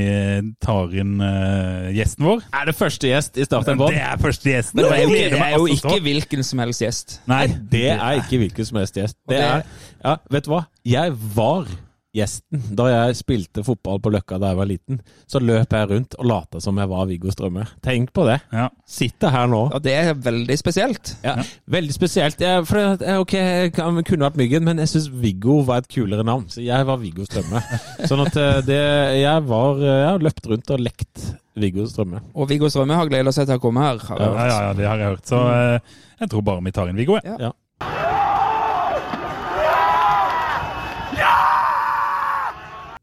[0.61, 2.43] tar inn uh, gjesten vår.
[2.59, 3.95] er det første gjest i Start en Pod?
[3.95, 4.81] Det er første gjesten.
[4.81, 7.17] Men det er jo ikke, det er jo ikke hvilken som helst gjest.
[7.31, 9.17] Nei, Det er ikke hvilken som helst gjest.
[9.29, 9.63] Det det- er
[10.03, 10.61] Ja, vet du hva?
[10.85, 11.67] Jeg var
[12.13, 14.99] gjesten da jeg spilte fotball på Løkka da jeg var liten.
[15.29, 17.63] Så løp jeg rundt og lata som jeg var Viggo Strømme.
[17.85, 18.35] Tenk på det.
[18.53, 18.67] Ja.
[18.85, 19.63] Sitter her nå.
[19.73, 21.15] Og det er veldig spesielt.
[21.25, 21.35] Ja,
[21.73, 22.39] Veldig spesielt.
[22.43, 25.89] Jeg, for det, ja, ok, jeg kunne vært Myggen, men jeg syns Viggo var et
[25.89, 26.45] kulere navn.
[26.53, 27.63] Så jeg var Viggo Strømme.
[28.09, 28.81] Sånn at eh, det
[29.23, 31.25] Jeg var Jeg har løpt rundt og lekt
[31.57, 32.21] Viggo Strømme.
[32.37, 33.97] Og Viggo Strømme har gleda seg til å komme her.
[34.07, 34.53] Har jeg Ja, hørt.
[34.53, 35.27] ja, ja, det har jeg hørt.
[35.33, 37.17] Så eh, jeg tror bare vi tar inn Viggo.
[37.21, 37.33] jeg.
[37.41, 37.49] Ja.
[37.49, 38.12] Ja.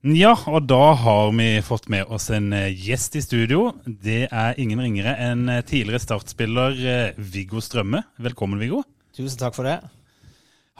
[0.00, 3.74] Ja, og da har vi fått med oss en eh, gjest i studio.
[3.84, 8.00] Det er ingen ringere enn eh, tidligere startspiller eh, Viggo Strømme.
[8.16, 8.80] Velkommen, Viggo.
[9.12, 9.76] Tusen takk for det.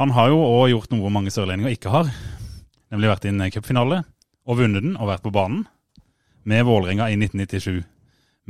[0.00, 2.08] Han har jo òg gjort noe mange sørlendinger ikke har.
[2.88, 4.00] Nemlig vært i en cupfinale
[4.48, 5.66] og vunnet den og vært på banen
[6.48, 7.84] med Vålerenga i 1997.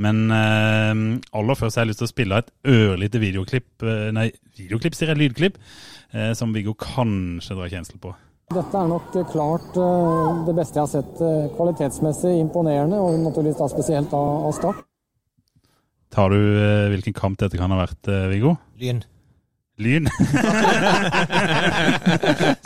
[0.06, 1.04] Men eh,
[1.34, 5.24] aller først har jeg lyst til å spille et ørlite videoklipp, nei, videoklipp sier jeg,
[5.24, 5.62] lydklipp,
[6.14, 8.14] eh, som Viggo kanskje drar kjensel på.
[8.50, 13.20] Dette er nok eh, klart eh, det beste jeg har sett eh, kvalitetsmessig imponerende, og
[13.22, 14.80] naturligvis da spesielt av, Start.
[16.10, 16.40] Tar du
[16.90, 18.56] hvilken kamp dette kan ha vært, Viggo?
[18.82, 19.04] Lyn.
[19.78, 20.10] Lyn?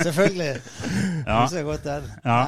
[0.06, 0.54] Selvfølgelig.
[1.28, 1.42] Ja.
[1.42, 2.08] Det jeg godt den.
[2.24, 2.38] Ja.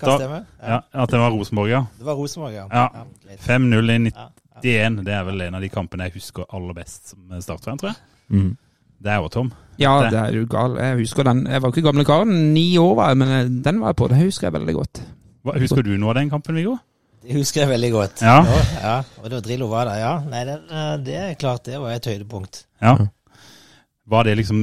[0.00, 0.40] Kan stemme.
[0.58, 1.84] ja, at det var Rosenborg, ja.
[2.00, 2.66] Det var Rosenborg, ja.
[2.74, 3.06] Ja.
[3.46, 4.26] 5-0 i Ja,
[4.64, 4.98] 91.
[5.06, 8.02] Det er vel en av de kampene jeg husker aller best som startfan, tror jeg.
[8.34, 8.50] Mm.
[9.02, 9.52] Det er jo Tom.
[9.78, 10.76] Ja, Det- det er jo gal.
[10.78, 11.46] Jeg husker den.
[11.46, 12.54] Jeg var ikke gamle karen.
[12.54, 14.08] Ni år var jeg, men eh, den var jeg på.
[14.08, 15.00] Det husker jeg veldig godt.
[15.44, 16.76] Hva, husker du noe av den kampen, Viggo?
[17.24, 18.22] Det husker jeg veldig godt.
[18.22, 18.44] Ja.
[18.82, 19.02] ja.
[19.22, 20.18] Og da Drillo var der, ja.
[20.20, 22.64] Nei, den, eh, det er klart det var et høydepunkt.
[22.82, 22.96] Ja.
[24.06, 24.60] Var det liksom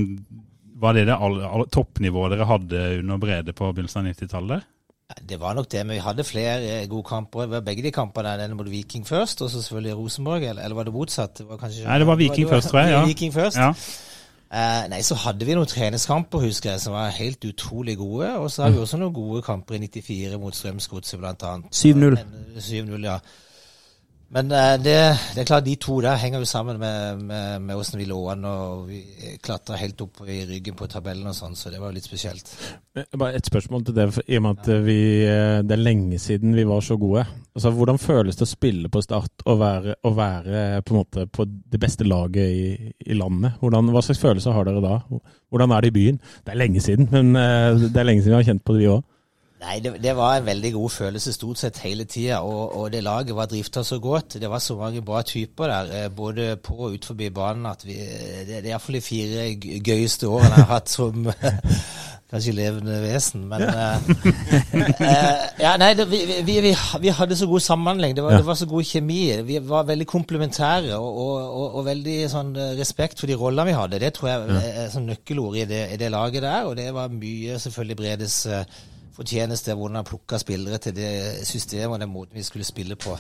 [0.82, 4.64] Var det det all, all, toppnivået dere hadde under Brede på begynnelsen av 90-tallet?
[5.28, 7.42] Det var nok det, men vi hadde flere eh, gode kamper.
[7.46, 8.38] Det var begge de kampene.
[8.40, 10.42] Den mot Viking først, og så selvfølgelig Rosenborg.
[10.44, 11.36] Eller, eller var det motsatt?
[11.38, 13.04] Det var kanskje, Nei, det var Viking først, tror jeg, ja.
[13.06, 13.58] Viking først.
[13.58, 13.74] Ja.
[14.52, 18.34] Eh, nei, så hadde vi noen treningskamper, husker jeg, som var helt utrolig gode.
[18.42, 21.72] Og så hadde vi også noen gode kamper i 94 mot Strømsgodset, blant annet.
[21.72, 22.18] 7-0.
[22.20, 23.20] Eh, 7-0, ja.
[24.32, 24.96] Men eh, det,
[25.36, 28.20] det er klart, de to der henger jo sammen med, med, med hvordan vi lå
[28.32, 29.02] an, og vi
[29.44, 32.54] klatra helt opp i ryggen på tabellen og sånn, så det var jo litt spesielt.
[32.96, 36.22] Eh, Bare et spørsmål til det, i og med at vi, eh, det er lenge
[36.24, 37.26] siden vi var så gode.
[37.52, 41.28] Altså, Hvordan føles det å spille på Start og være, og være på, en måte,
[41.28, 43.60] på det beste laget i, i landet?
[43.60, 45.02] Hvordan, hva slags følelser har dere da?
[45.52, 46.24] Hvordan er det i byen?
[46.40, 48.94] Det er lenge siden, men det er lenge siden vi har kjent på det, vi
[48.96, 49.04] òg.
[49.62, 53.04] Nei, det, det var en veldig god følelse stort sett hele tida, og, og det
[53.06, 54.40] laget var drifta så godt.
[54.42, 57.86] Det var så mange bra typer der, eh, både på og ut forbi banen, at
[57.86, 59.46] vi, det, det er iallfall de fire
[59.86, 61.28] gøyeste årene jeg har hatt som
[62.32, 63.88] Kanskje levende vesen, men ja.
[64.00, 66.70] uh, Ja, nei, det, vi, vi, vi,
[67.04, 68.16] vi hadde så god samhandling.
[68.16, 68.38] Det var, Ja.
[68.40, 69.26] det var så god kjemi.
[69.44, 73.68] Vi var veldig komplementære og, og, og, og veldig sånn eh, respekt for de rollene
[73.68, 74.00] vi hadde.
[74.00, 77.12] Det tror jeg er sånn nøkkelord i det, i det laget der, og det var
[77.12, 78.64] mye selvfølgelig Bredes eh,
[79.16, 81.12] fortjeneste hvordan han plukka spillere til det
[81.48, 83.18] systemet og den måten vi skulle spille på.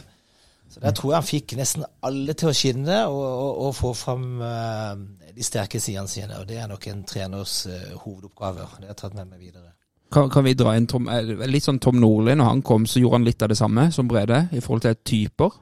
[0.71, 3.91] Så Der tror jeg han fikk nesten alle til å skinne og, og, og få
[3.97, 4.95] fram uh,
[5.35, 6.37] de sterke sidene sine.
[6.39, 8.69] og Det er nok en treners uh, hovedoppgave.
[8.79, 9.73] Det har jeg tatt med meg videre.
[10.11, 12.99] Kan, kan vi dra inn Tom, eh, litt sånn Tom Nordli når han kom, så
[12.99, 15.59] gjorde han litt av det samme som Brede, i forhold til typer?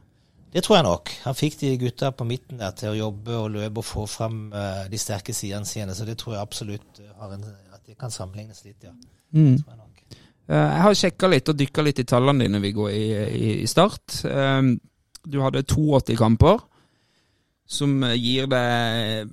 [0.49, 1.11] Det tror jeg nok.
[1.27, 4.47] Han fikk de gutta på midten der til å jobbe og løpe og få fram
[4.49, 5.93] uh, de sterke sidene sine.
[5.93, 8.95] Så det tror jeg absolutt eh, har en, at det kan sammenlignes litt, ja.
[9.29, 9.59] Mm.
[9.61, 9.88] Tror jeg nok.
[10.49, 13.67] Eh, Jeg har sjekka litt og dykka litt i tallene dine, Viggo, i, i, i
[13.69, 14.21] start.
[14.25, 14.61] Eh,
[15.29, 16.59] Du hadde 82 kamper,
[17.69, 19.27] som gir deg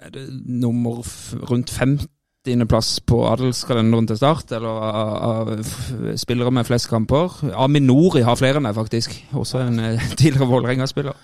[0.00, 6.64] er det nummer f rundt 50.-plass på adelskalenderen til Start, eller av, av spillere med
[6.68, 7.38] flest kamper.
[7.54, 9.14] Aminori har flere enn deg, faktisk.
[9.36, 11.16] Også en eh, tidligere Vålerenga-spiller.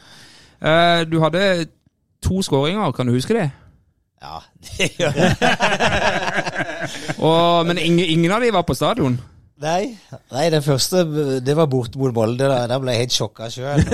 [0.61, 1.67] Eh, Du hadde
[2.25, 3.51] to skåringer, kan du huske det?
[4.23, 5.37] Ja, det gjør jeg.
[7.19, 9.19] Og, men ingen, ingen av de var på stadion.
[9.57, 9.95] Nei,
[10.35, 11.01] nei, den første
[11.41, 12.45] det var borte mot Molde.
[12.45, 13.87] Da, der ble jeg helt sjokka sjøl.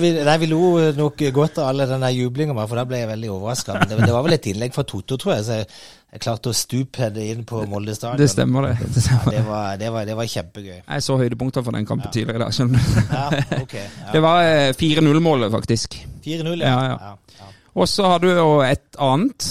[0.00, 3.32] Vi, nei, vi lo nok godt av alle den jublinga, for da ble jeg veldig
[3.34, 3.74] overraska.
[3.76, 5.66] Men det, det var vel et innlegg fra Totto, tror jeg, så jeg,
[6.14, 8.22] jeg klarte å stupe inn på Molde stadion.
[8.22, 8.88] Det stemmer, det.
[8.94, 9.34] det, stemmer.
[9.36, 10.78] Det var, det var, det var kjempegøy.
[10.78, 12.54] Jeg så høydepunkter fra den kampen tidligere i dag.
[12.56, 13.02] skjønner du.
[13.18, 13.26] Ja,
[13.60, 14.14] okay, Ja.
[14.14, 15.98] Det var eh, 4-0-målet, faktisk.
[16.24, 16.78] 4-0, Ja, ja.
[16.88, 17.10] ja.
[17.10, 17.50] ja, ja.
[17.76, 19.50] Og så har du jo et annet,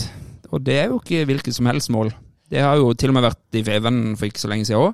[0.49, 2.09] og det er jo ikke hvilket som helst mål.
[2.49, 4.93] Det har jo til og med vært i Feven for ikke så lenge siden òg.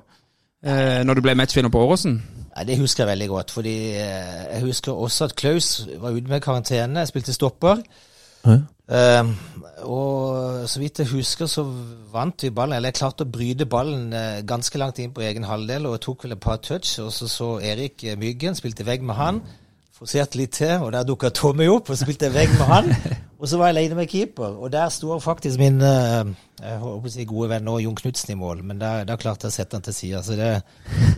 [0.66, 2.16] Eh, når du ble matchvinner på Åråsen.
[2.56, 3.50] Nei, Det husker jeg veldig godt.
[3.50, 6.98] fordi eh, Jeg husker også at Klaus var ute med karantene.
[7.00, 7.82] Jeg spilte stopper.
[8.46, 8.58] Ja.
[8.86, 9.28] Eh,
[9.82, 11.64] og så vidt jeg husker, så
[12.12, 12.76] vant vi ballen.
[12.76, 16.24] Eller jeg klarte å bryte ballen eh, ganske langt inn på egen halvdel og tok
[16.24, 16.98] vel et par touch.
[17.02, 19.40] Og så så Erik eh, Myggen, spilte vegg med han.
[19.96, 22.92] Forserte litt til, og der dukka Tommy opp, og spilte vegg med han.
[23.36, 27.10] Og så var jeg alene med keeper, og der står faktisk min eh, jeg håper
[27.10, 28.62] å si gode venn nå, Jon Knutsen, i mål.
[28.64, 30.22] Men der, der klarte jeg å sette han til sida.
[30.24, 30.52] Så det,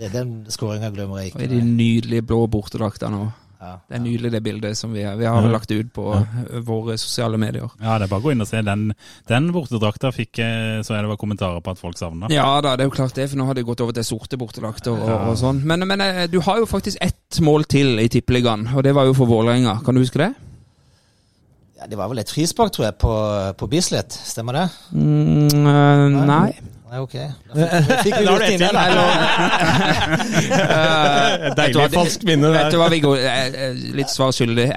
[0.01, 1.53] det, den skåringa glemmer jeg Og i ikke.
[1.55, 3.37] de nydelige blå bortedraktene òg.
[3.59, 6.61] Ja, Det er nydelig, det bildet som vi, vi har lagt ut på ja.
[6.63, 7.67] våre sosiale medier.
[7.83, 8.61] Ja, det er bare å gå inn og se.
[8.63, 8.93] Den,
[9.27, 12.31] den bortedrakta fikk eh, så jeg det var kommentarer på at folk savna.
[12.31, 14.39] Ja da, det er jo klart det, for nå har det gått over til sorte
[14.39, 15.65] bortedrakter og, og sånn.
[15.67, 19.11] Men, men eh, du har jo faktisk ett mål til i Tippeligaen, og det var
[19.11, 19.81] jo for Vålerenga.
[19.87, 20.33] Kan du huske det?
[21.79, 23.13] Ja, det var vel et frispark, tror jeg, på,
[23.59, 24.13] på Bislett.
[24.13, 24.67] Stemmer det?
[24.93, 26.51] Mm, eh, nei.
[26.89, 27.15] Nei, ok.
[27.53, 28.79] Da fikk, fikk vi lurt inn den.
[28.81, 28.91] her.
[31.53, 33.13] du Deilig falsk minne minne Vet du hva, Viggo?
[33.99, 34.71] Litt svar skyldig.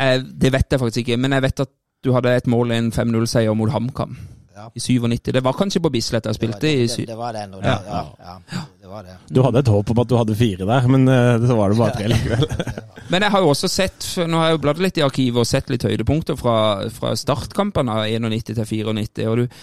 [0.44, 2.92] Det vet jeg faktisk ikke, men jeg vet at du hadde et mål i en
[2.94, 4.18] 5-0-seier mot HamKam
[4.62, 4.67] Ja.
[4.78, 5.32] i 97.
[5.34, 7.06] Det var kanskje på Bislett jeg Det var, spilte i det, sy...
[7.10, 8.02] det var det ennå, det, ja.
[8.21, 9.15] Ja, det var det.
[9.30, 11.80] Du hadde et håp om at du hadde fire der, men eh, så var det
[11.82, 12.45] bare tre likevel.
[13.12, 15.47] Men jeg har jo også sett, nå har jeg jo bladd litt i arkivet og
[15.50, 16.54] sett litt høydepunkter fra,
[16.95, 19.58] fra startkampene av 91 til 94, og du,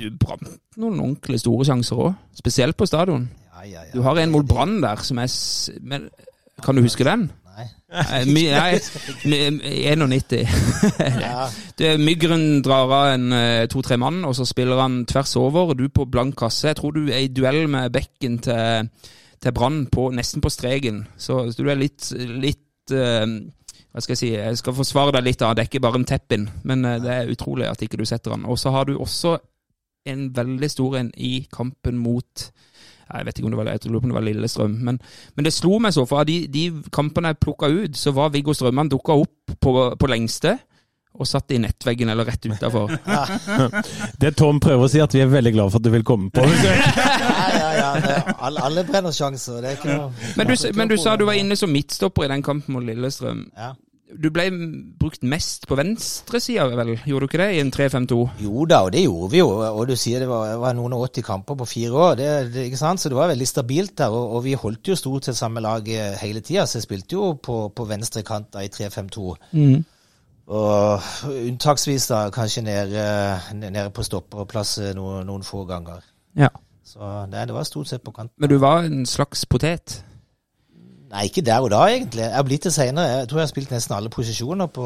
[0.00, 0.48] du brant
[0.80, 3.26] noen ordentlig store sjanser òg, spesielt på stadion.
[3.50, 3.92] Ja, ja, ja.
[3.92, 5.28] Du har en mot Brann der som er
[5.84, 6.08] Men
[6.64, 7.28] kan du huske den?
[7.90, 8.24] Nei.
[8.24, 10.48] Nei, my- nei, my- 91.
[11.20, 11.48] Ja.
[11.76, 15.88] Det, Myggren drar av en eh, to-tre mann, og så spiller han tvers over, du
[15.88, 16.68] på blank kasse.
[16.70, 18.90] Jeg tror du er i duell med bekken til,
[19.42, 21.02] til Brann nesten på streken.
[21.18, 23.26] Så, så du er litt, litt uh,
[23.90, 24.28] Hva skal jeg si?
[24.36, 25.50] Jeg skal forsvare deg litt, da.
[25.54, 28.36] Det er ikke bare en tepp-in, men eh, det er utrolig at ikke du setter
[28.36, 28.46] han.
[28.46, 29.34] Og så har du også
[30.06, 32.46] en veldig stor en i kampen mot
[33.10, 34.98] jeg vet ikke om det var, jeg tror det var Lillestrøm, men,
[35.36, 38.32] men det slo meg så, for av de, de kampene jeg plukka ut, så var
[38.34, 40.58] Viggo Strømman dukka opp på, på lengste
[41.20, 42.92] og satt i nettveggen eller rett utafor.
[44.22, 46.30] Det Tom prøver å si, at vi er veldig glad for at du vil komme
[46.30, 46.44] på.
[47.50, 48.34] Ja, ja, ja.
[48.46, 49.58] Alle, alle brenner sjanser.
[49.62, 52.30] Det er ikke noe Men du, men du sa du var inne som midtstopper i
[52.30, 53.42] den kampen mot Lillestrøm.
[53.58, 53.72] Ja.
[54.10, 54.46] Du ble
[54.98, 56.96] brukt mest på venstresida, vel?
[57.06, 58.18] Gjorde du ikke det, i en 3-5-2?
[58.42, 59.48] Jo da, og det gjorde vi jo.
[59.68, 62.18] Og du sier det var, var noen og 80 kamper på fire år.
[62.18, 63.02] Det, det, ikke sant?
[63.02, 64.10] Så det var veldig stabilt der.
[64.10, 67.18] Og, og vi holdt jo stort sett samme lag eh, hele tida, så jeg spilte
[67.18, 69.30] jo på, på venstre kant i 3-5-2.
[70.50, 73.04] Og unntaksvis da kanskje nede,
[73.54, 76.02] nede på stopperplass eh, noen, noen få ganger.
[76.38, 76.50] Ja.
[76.90, 78.34] Så nei, det var stort sett på kanten.
[78.42, 80.00] Men du var en slags potet?
[81.10, 82.22] Nei, ikke der og da, egentlig.
[82.22, 83.06] Jeg har blitt det senere.
[83.18, 84.84] Jeg tror jeg har spilt nesten alle posisjoner på,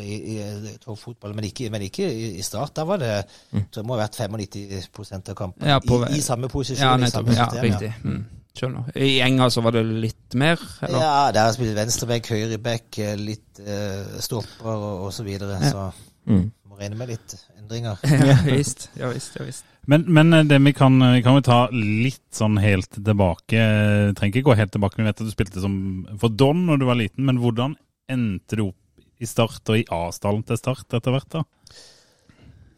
[0.00, 2.72] i, i, i toppfotball, men ikke, men ikke i, i start.
[2.78, 3.26] Da var det jeg
[3.68, 6.86] tror det må ha vært 95 av kampene Ja, i, i samme posisjon.
[6.86, 7.32] Ja, i nettopp.
[7.36, 7.92] Ja, riktig.
[8.04, 8.24] Mm.
[8.58, 8.88] Skjønner.
[8.96, 10.98] I Enga så var det litt mer, eller?
[11.04, 15.60] Ja, der har jeg spilt venstreback, høyreback, eh, litt eh, stopper og, og så videre.
[15.68, 15.90] Så
[16.28, 16.50] Mm.
[16.78, 17.98] Må regne med litt endringer.
[18.30, 18.88] Ja visst.
[18.98, 19.36] Ja visst.
[19.38, 19.66] Ja, visst.
[19.88, 23.58] Men, men eh, det vi kan, vi kan jo ta litt sånn helt tilbake.
[23.58, 25.74] eh, Trenger ikke gå helt tilbake, vi vet at du spilte som
[26.20, 27.26] for Don når du var liten.
[27.28, 27.76] Men hvordan
[28.08, 31.32] endte du opp i Start og i A-stallen til Start etter hvert?
[31.34, 31.44] da?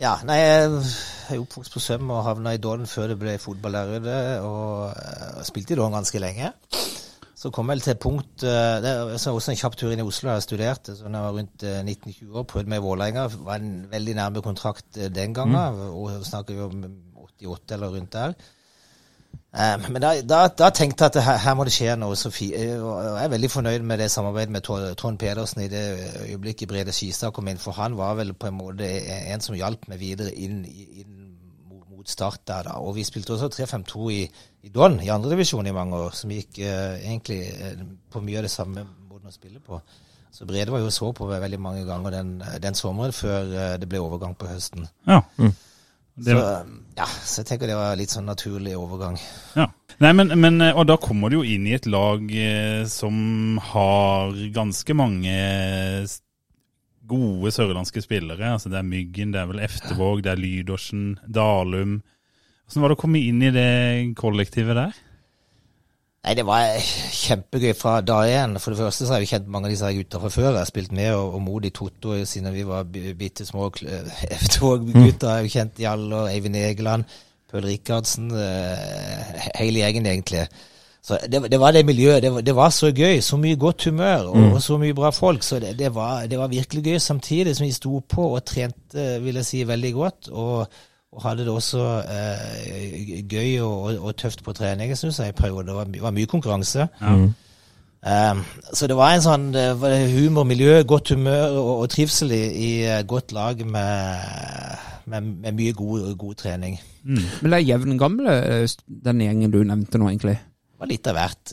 [0.01, 0.69] Ja, nei, jeg
[1.35, 4.07] er oppvokst på Søm og havna i Don før det ble fotball Og.
[4.47, 6.55] Og eh, spilte i Don ganske lenge.
[7.41, 10.05] Så kom jeg til et punkt eh, Det er også en kjapp tur inn i
[10.05, 10.35] Oslo.
[10.35, 12.49] Jeg studerte så da jeg var rundt eh, 19-20 år.
[12.53, 13.27] Prøvde meg i Vålerenga.
[13.47, 15.57] Var en veldig nærme kontrakt eh, den gangen.
[15.89, 16.83] Og snakker vi om
[17.41, 18.35] 88 eller rundt der.
[19.57, 22.13] Eh, Men da, da, da tenkte jeg at her, her må det skje noe.
[22.13, 24.69] Eh, og jeg er veldig fornøyd med det samarbeidet med
[25.01, 25.85] Trond Pedersen i det
[26.27, 27.63] øyeblikket Brede Skistad kom inn.
[27.63, 28.85] For han var vel på en måte
[29.33, 31.17] en som hjalp meg videre inn, inn
[31.71, 32.69] mot, mot Start der.
[32.69, 32.77] da.
[32.85, 34.23] Og vi spilte også 3-5-2 i,
[34.63, 37.81] i Don, i andredivisjon i mange år, som gikk eh, egentlig eh,
[38.13, 39.81] på mye av det samme måten å spille på.
[40.31, 43.89] Så Brede var jo så på veldig mange ganger den, den sommeren før eh, det
[43.91, 44.87] ble overgang på høsten.
[45.09, 45.23] Ja.
[45.41, 45.51] Så,
[46.27, 46.35] Det,
[46.99, 49.17] ja, så jeg tenker det var litt sånn naturlig overgang.
[49.57, 49.71] ja.
[50.01, 53.59] Nei, men, men, eh, Og da kommer du jo inn i et lag eh, som
[53.73, 55.35] har ganske mange
[57.11, 58.55] gode sørlandske spillere.
[58.55, 62.01] Altså Det er Myggen, det er vel Eftevåg, det er Lydåsen, Dalum.
[62.71, 63.69] Hvordan var det å komme inn i det
[64.19, 64.93] kollektivet der?
[66.21, 66.75] Nei, det var
[67.17, 68.59] kjempegøy fra dag én.
[68.61, 70.51] For det første så har jeg jo kjent mange av disse gutta fra før.
[70.53, 73.71] Jeg har spilt med og, og mot i Totto siden vi var bi- bitte små
[73.73, 75.31] Eftevåg-gutter.
[75.41, 77.09] Jeg har kjent Jallo, Eivind Egeland,
[77.51, 78.29] Pøl Rikardsen.
[78.37, 80.45] eh, hele gjengen, egentlig.
[81.03, 82.21] Så det, det var det miljøet.
[82.23, 83.23] Det var, det var så gøy.
[83.25, 85.43] Så mye godt humør og, og så mye bra folk.
[85.43, 86.99] Så det, det, var, det var virkelig gøy.
[87.01, 90.29] Samtidig som vi sto på og trente, vil jeg si, veldig godt.
[90.37, 90.69] Og,
[91.13, 95.39] og hadde det også eh, gøy og, og, og tøft på trening, syns jeg, i
[95.41, 95.67] perioder.
[95.67, 96.87] Det var, my- var mye konkurranse.
[98.01, 102.31] Um, så det var en sånn det var humor, miljø, godt humør og, og trivsel
[102.33, 102.71] i, i
[103.11, 104.79] godt lag med,
[105.11, 106.79] med, med mye god, god trening.
[107.05, 108.69] Men det er jevngamle, gamle,
[109.11, 110.39] den gjengen du nevnte nå, egentlig.
[110.41, 111.53] Det var litt av hvert.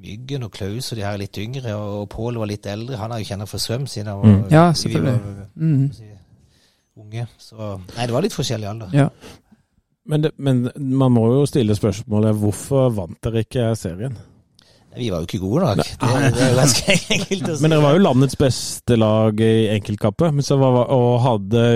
[0.00, 2.96] Myggen og Klaus og de her litt yngre, og Pål var litt eldre.
[3.00, 5.18] Han har jo kjent fra Svøm siden han var, Ja, vi selvfølgelig.
[5.24, 5.90] var, Mm.
[7.00, 7.26] Unge.
[7.40, 8.96] Så nei, det var litt forskjellig alder.
[8.96, 9.08] Ja.
[10.10, 14.16] Men, det, men man må jo stille spørsmålet hvorfor vant dere ikke serien?
[14.96, 15.86] Vi var jo ikke gode nok.
[15.86, 17.62] Det, det er jo ganske enkelt å si.
[17.62, 21.66] Men dere var jo landets beste lag i enkeltkamper, men så var, og hadde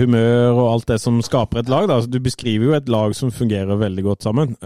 [0.00, 1.86] humør og alt det som skaper et lag.
[1.86, 2.00] Da.
[2.00, 4.56] Altså, Du beskriver jo et lag som fungerer veldig godt sammen.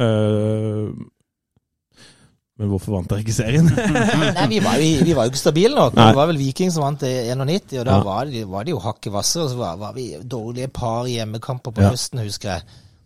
[2.63, 3.67] Eh, men hvorfor vant dere ikke serien?
[4.39, 5.97] Nei, vi var, jo, vi var jo ikke stabile nok.
[5.99, 6.07] Nei.
[6.13, 8.03] Det var vel Viking som vant i 91, og da Ja.
[8.07, 9.41] var, de, var de jo hakket vasse.
[9.43, 11.91] Og så var, var vi dårlige par i hjemmekamper på Ja.
[11.91, 12.63] høsten, husker jeg.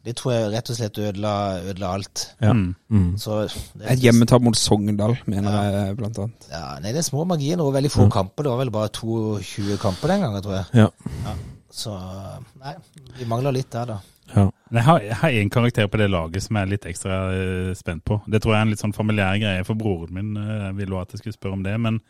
[0.07, 1.31] Det tror jeg rett og slett ødela,
[1.67, 2.27] ødela alt.
[2.39, 2.53] Ja.
[2.55, 2.77] Mm.
[2.95, 3.09] Mm.
[3.19, 3.41] Så
[3.75, 6.47] det, Et hjemmetap mot Sogndal, mener jeg, blant annet.
[6.53, 8.47] Ja, nei, det er små marginer og veldig få kamper.
[8.47, 10.85] Det var vel bare 22 kamper den gangen, tror jeg.
[10.85, 11.35] Ja.
[11.75, 11.97] Så
[12.63, 12.77] nei,
[13.19, 13.99] vi mangler litt der, da.
[14.35, 14.47] Ja.
[14.75, 17.73] Jeg har, jeg har en karakter på det laget som jeg er litt ekstra uh,
[17.79, 18.19] spent på.
[18.27, 20.33] Det tror jeg er en litt sånn familiær greie for broren min.
[20.39, 22.01] uh, ville at jeg skulle spørre om det, men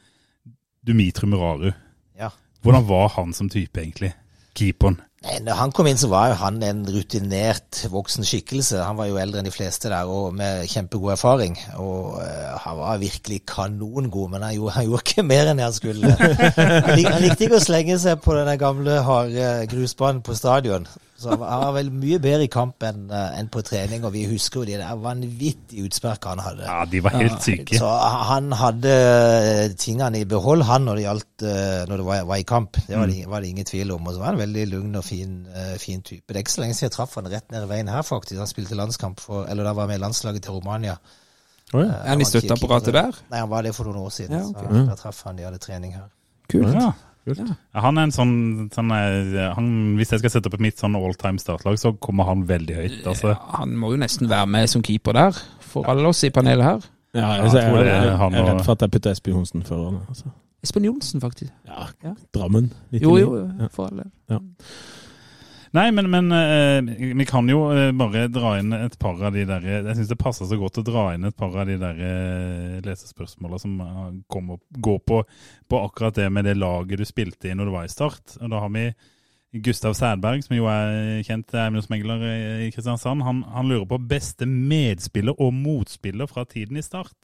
[0.87, 1.73] Dumitru Muraru.
[2.17, 2.31] Ja.
[2.65, 4.15] Hvordan var han som type, egentlig?
[4.57, 5.01] Keeperen.
[5.27, 8.79] Nei, når han kom inn, så var jo han en rutinert voksen skikkelse.
[8.85, 11.57] Han var jo eldre enn de fleste der, og med kjempegod erfaring.
[11.83, 15.75] Og uh, han var virkelig kanongod, men han gjorde, han gjorde ikke mer enn han
[15.77, 16.15] skulle.
[16.57, 20.87] Han, lik, han likte ikke å slenge seg på den gamle, harde grusbanen på stadion.
[21.17, 24.61] Så han var, vel mye bedre i kamp enn en på trening, og vi husker
[24.61, 26.67] jo de der vanvittige utsparkene han hadde.
[26.69, 27.79] Ja, de var helt syke.
[27.81, 27.89] Så
[28.31, 32.43] han hadde eh, tingene i behold, han, når det gjaldt eh, når det var, var
[32.43, 32.77] i kamp.
[32.87, 34.07] Det var det, var det ingen tvil om.
[34.07, 36.27] Og så var han en veldig lugn og fin, eh, fin type.
[36.29, 38.39] Det er ikke så lenge siden jeg traff han rett ned i veien her, faktisk.
[38.45, 40.99] Han spilte landskamp for Eller da var med i landslaget til Romania.
[41.73, 41.89] Oh, ja.
[41.89, 43.17] Eh, Er han i støtteapparatet der?
[43.33, 44.37] Nei, han var det for noen år siden.
[44.37, 44.69] Ja, okay.
[44.69, 46.11] Så da traff han, de hadde trening her.
[46.53, 46.75] Kult.
[46.77, 46.93] Ja.
[47.27, 47.41] Kult.
[47.43, 48.35] Ja, Han er en sånn,
[48.71, 51.91] sånn eh, han, Hvis jeg skal sette opp et mitt sånn all time startlag, så
[51.99, 53.01] kommer han veldig høyt.
[53.11, 53.33] Altså.
[53.35, 56.65] Ja, han må jo nesten være med som keeper der, for alle oss i panelet
[56.69, 56.87] her.
[57.17, 59.17] Ja, jeg altså, jeg, jeg, jeg, det er jeg, er redd for at jeg putter
[59.17, 59.99] Espen Johnsen foran.
[60.07, 60.31] Altså.
[60.67, 61.53] Espen Johnsen, faktisk.
[61.67, 62.15] Ja, Ja.
[62.35, 62.71] Drammen.
[62.93, 64.07] Jo Jo, jo, for alle.
[65.77, 69.43] Nei, men, men eh, vi kan jo eh, bare dra inn et par av de
[69.49, 71.99] der Jeg syns det passer så godt å dra inn et par av de der
[72.01, 74.07] uh, lesespørsmåla som eh,
[74.55, 75.21] opp, går på,
[75.69, 78.39] på akkurat det med det laget du spilte i når du var i Start.
[78.41, 78.87] Og da har vi
[79.67, 82.25] Gustav Sædberg, som jo er kjent eiendomsmegler
[82.67, 83.25] i Kristiansand.
[83.25, 87.17] Han, han lurer på beste medspiller og motspiller fra tiden i Start.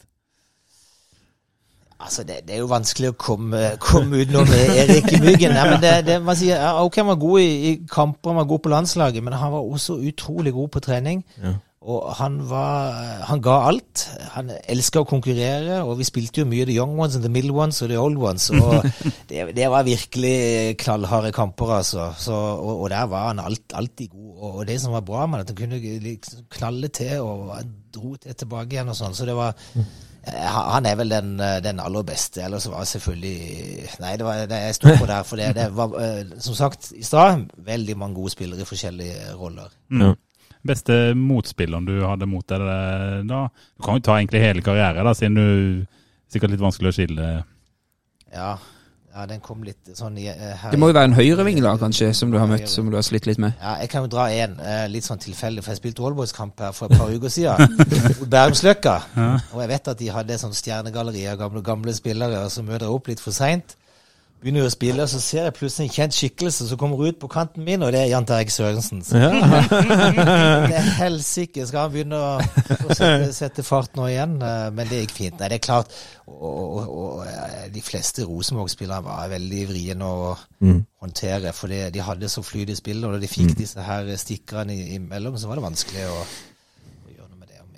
[2.02, 5.54] Altså, det, det er jo vanskelig å komme, komme utenom Erik i Myggen.
[5.54, 8.62] Nei, det, det, man sier, ok, han var god i, i kamper, han var god
[8.64, 11.22] på landslaget, men han var også utrolig god på trening.
[11.38, 11.54] Ja.
[11.82, 12.92] Og han var
[13.26, 14.04] Han ga alt.
[14.36, 17.56] Han elska å konkurrere, og vi spilte jo mye The Young Ones and The Middle
[17.58, 18.50] Ones og The Old Ones.
[18.54, 18.86] Og
[19.30, 22.12] det, det var virkelig knallharde kamper, altså.
[22.18, 24.30] Så, og, og der var han alt, alltid god.
[24.52, 27.52] Og, det som var bra med det, at han kunne liksom knalle til og
[27.92, 29.18] dro til tilbake igjen og sånn.
[29.18, 29.54] Så det var
[30.26, 32.42] Eh, Han er vel den, den aller beste.
[32.44, 35.22] Ellers var selvfølgelig Nei, det var, det, jeg sto på der.
[35.22, 39.34] For det, det var, eh, som sagt i stad, veldig mange gode spillere i forskjellige
[39.38, 39.72] roller.
[39.90, 40.12] Ja.
[40.66, 43.46] Beste motspilleren du hadde mot deg eh, da?
[43.76, 45.48] Du kan jo ta egentlig hele karrieren, da, siden du
[46.30, 47.30] sikkert litt vanskelig å skille.
[48.32, 48.52] Ja,
[49.12, 52.12] ja den kom litt sånn i, her Det må jo være en høyreving da, kanskje,
[52.16, 53.58] som du har møtt, som du har slitt litt med.
[53.58, 56.78] Ja, jeg kan jo dra en eh, litt sånn tilfeldig, for jeg spilte Aalborgskamp her
[56.78, 57.76] for et par uker siden.
[58.22, 58.96] mot Bærumsløkka.
[59.50, 62.86] Og jeg vet at de hadde sånn stjernegalleri av gamle, gamle spillere, og så møter
[62.86, 63.76] jeg opp litt for seint.
[64.42, 67.28] Begynner å spille, og så ser jeg plutselig en kjent skikkelse som kommer ut på
[67.30, 69.04] kanten min, og det er Jan Terje Sørensen.
[69.14, 69.28] Ja.
[70.66, 71.62] det er helsike.
[71.68, 74.34] Skal han begynne å, å sette, sette fart nå igjen?
[74.42, 75.36] Eh, Men det gikk fint.
[75.38, 75.94] Nei, det er klart.
[76.26, 80.84] Og, og, og eh, de fleste Rosenborg-spillere var veldig vriene å Mm.
[81.02, 84.06] håndtere, for det, de hadde så flyt i spillet, og da de fikk disse her
[84.18, 86.20] stikkerne imellom, så var det vanskelig å.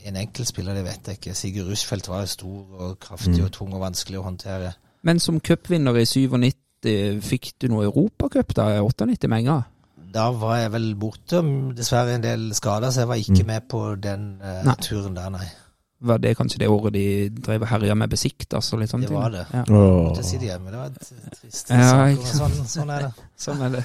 [0.04, 1.32] En enkeltspiller, det vet jeg ikke.
[1.38, 4.74] Sigurd Rushfeldt var stor og kraftig og tung og vanskelig å håndtere.
[5.04, 8.70] Men som cupvinner i 97, fikk du noe Europacup da?
[8.76, 9.66] i 98 menger?
[10.14, 11.40] Da var jeg vel borte,
[11.74, 14.76] dessverre en del skader, så jeg var ikke med på den eh, Nei.
[14.84, 15.46] turen der, nei.
[16.04, 19.14] Var det kanskje det året de drev og herja med besiktas Altså, litt sånne Det
[19.14, 19.44] var det.
[19.54, 19.62] Ja.
[19.70, 20.90] Måtte sitte hjemme, det var
[21.38, 23.28] trist Ja, sånn, sånn er det.
[23.40, 23.84] Sånn er det.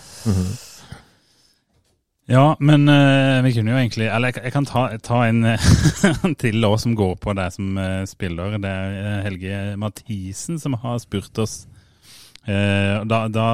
[2.30, 5.70] Ja, men uh, vi kunne jo egentlig Eller jeg, jeg kan ta, ta en eh,
[6.44, 8.60] til òg som går på deg som uh, spiller.
[8.62, 11.63] Det er Helge Mathisen som har spurt oss.
[12.46, 13.48] Uh, da, da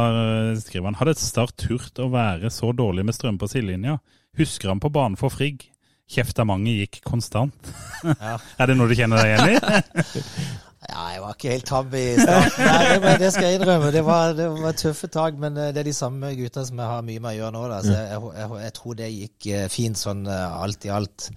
[0.60, 3.98] skriver han Hadde Start turt å være så dårlig med strøm på sidelinja?
[4.36, 5.64] Husker han på banen for Frigg?
[6.12, 7.56] Kjeftamanget gikk konstant.
[8.06, 8.36] Ja.
[8.62, 10.04] er det noe du kjenner deg igjen i?
[10.86, 12.68] Ja, jeg var ikke helt tabby, i starten.
[12.68, 13.90] Nei, det, det skal jeg innrømme.
[13.96, 16.92] Det var, det var tøffe tak, men eh, det er de samme gutta som jeg
[16.92, 17.66] har mye med å gjøre nå.
[17.72, 17.82] Da.
[17.86, 21.30] Så jeg, jeg, jeg tror det gikk eh, fint sånn eh, alt i alt.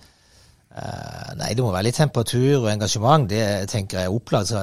[0.69, 3.25] Uh, nei, det må være litt temperatur og engasjement.
[3.31, 4.53] Det tenker jeg er opplagt.
[4.53, 4.61] Så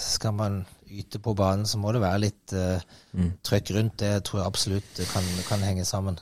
[0.00, 2.80] skal man yte på banen, så må det være litt uh,
[3.46, 3.98] trøkk rundt.
[4.00, 6.18] Det tror jeg absolutt kan, kan henge sammen.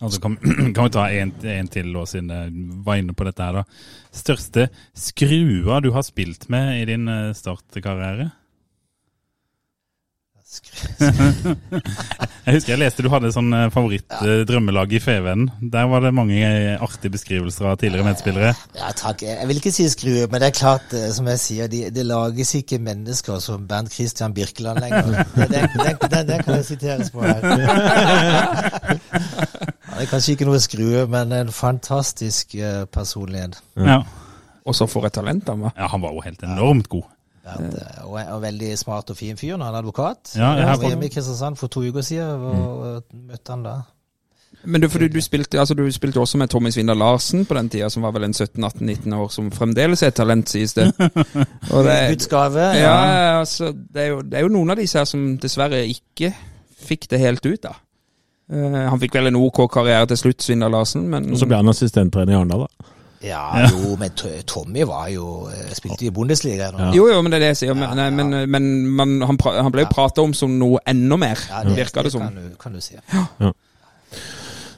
[0.00, 0.36] Altså, kan,
[0.74, 1.32] kan vi ta en,
[1.68, 2.52] til, og siden jeg
[2.86, 3.60] var inne på dette her.
[3.60, 3.64] da.
[4.16, 8.30] Største skrua du har spilt med i din eh, startkarriere?
[12.46, 15.50] Jeg husker jeg leste du hadde sånn favorittdrømmelag favoritt-drømmelag i Fevennen.
[15.72, 18.50] Der var det mange eh, artige beskrivelser av tidligere medspillere.
[18.74, 19.22] Ja, takk.
[19.28, 22.02] Jeg vil ikke si skrue, men det er klart, eh, som jeg sier, det de
[22.08, 25.22] lages ikke mennesker som Bernt Christian Birkeland lenger.
[25.36, 27.38] Det, det, det, det, det kan jeg siteres på her.
[30.00, 33.58] Det er kanskje ikke noe å skrue, men en fantastisk uh, personlighet.
[33.76, 33.98] Ja.
[34.64, 35.74] Og så for et talent han var.
[35.76, 37.04] ja, han var jo helt enormt god.
[38.06, 40.32] Og, og veldig smart og fin fyr når han er advokat.
[40.38, 43.66] Ja, jeg har var hjemme i Kristiansand for to uker siden og, og møtte han
[43.66, 43.74] da.
[44.64, 47.58] Men du, for du, du, spilte, altså, du spilte også med Tommy Svindal Larsen på
[47.60, 50.88] den tida, som var vel en 17-18-19 år, som fremdeles er et talent, sies det.
[51.74, 52.72] Og det Guds gave.
[52.80, 52.96] ja,
[53.38, 56.32] altså, det, er jo, det er jo noen av disse her som dessverre ikke
[56.88, 57.76] fikk det helt ut, da.
[58.50, 61.56] Eh, han fikk vel en OK karriere til slutt, Svindal Larsen, men Og så ble
[61.60, 62.86] han assistenttrener i Arendal, da.
[63.22, 64.10] Ja, jo, men
[64.48, 66.86] Tommy var jo eh, Spilte i Bundesliga Ja.
[66.96, 67.74] Jo, jo, men det er det jeg sier.
[67.76, 71.18] Men, nei, men, men man, han, pra, han ble jo prata om som noe enda
[71.20, 72.24] mer, Ja, virka det som.
[72.24, 72.96] Kan du, kan du si.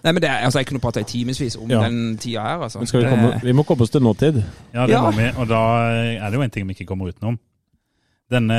[0.03, 1.85] Nei, men det er, altså, Jeg kunne prata i timevis om Ja.
[1.87, 2.79] den tida her, altså.
[2.83, 4.43] Men skal vi, komme, vi må komme oss til nåtid.
[4.75, 5.03] Ja, det Ja.
[5.07, 5.29] må vi.
[5.39, 5.61] Og da
[6.19, 7.39] er det jo en ting vi ikke kommer utenom.
[8.33, 8.59] Denne,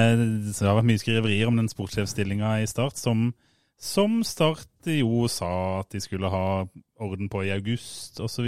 [0.53, 3.33] så det har vært mye skriverier om den sportssjefstillinga i Start, som,
[3.81, 6.65] som Start jo sa at de skulle ha
[6.99, 8.47] orden på i august osv.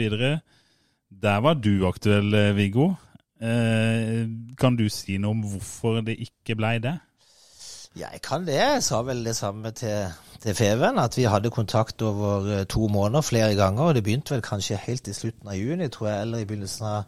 [1.22, 2.94] Der var du aktuell, eh, Viggo.
[3.42, 4.28] Eh,
[4.58, 6.98] kan du si noe om hvorfor det ikke blei det?
[7.96, 8.56] Ja, jeg kan det.
[8.60, 10.12] Jeg sa vel det samme til,
[10.44, 13.84] til Feven, at vi hadde kontakt over eh, to måneder flere ganger.
[13.84, 16.86] Og det begynte vel kanskje helt i slutten av juni, tror jeg, eller i begynnelsen
[16.86, 17.04] av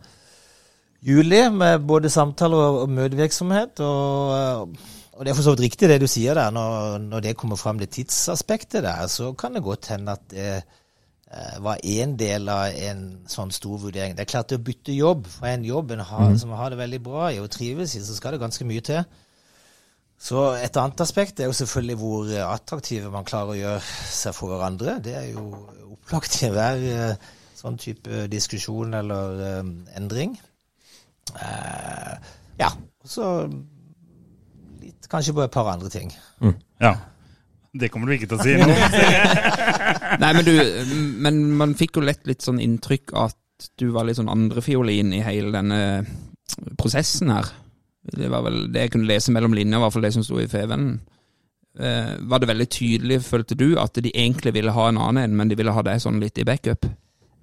[1.03, 3.79] juli, med både samtaler og møtevirksomhet.
[3.79, 7.23] Og, eh, og det er for så vidt riktig det du sier der, når, når
[7.25, 11.81] det kommer fram det tidsaspektet der, så kan det godt hende at det eh, var
[11.83, 14.13] en del av en sånn stor vurdering.
[14.15, 16.81] Det er klart det å bytte jobb fra en jobb en har, som har det
[16.83, 19.01] veldig bra i og trives i, så skal det ganske mye til.
[20.17, 23.81] Så et annet aspekt er jo selvfølgelig hvor attraktive man klarer å gjøre
[24.13, 24.97] seg for hverandre.
[25.05, 25.49] Det er jo
[25.91, 30.37] opplagt i hver eh, sånn type diskusjon eller eh, endring.
[31.35, 32.71] Eh, ja,
[33.05, 33.31] så
[35.11, 36.11] kanskje på et par andre ting.
[36.83, 36.95] Ja.
[37.77, 38.67] Det kommer du ikke til å si nå.
[40.23, 40.53] Nei, men du
[41.21, 45.23] Men man fikk jo lett litt sånn inntrykk at du var litt sånn andrefiolin i
[45.25, 45.79] hele denne
[46.77, 47.49] prosessen her.
[48.07, 50.39] Det var vel det jeg kunne lese mellom linjer, i hvert fall det som sto
[50.41, 50.99] i Fevennen.
[51.77, 55.35] Eh, var det veldig tydelig, følte du, at de egentlig ville ha en annen en,
[55.37, 56.87] men de ville ha deg sånn litt i backup?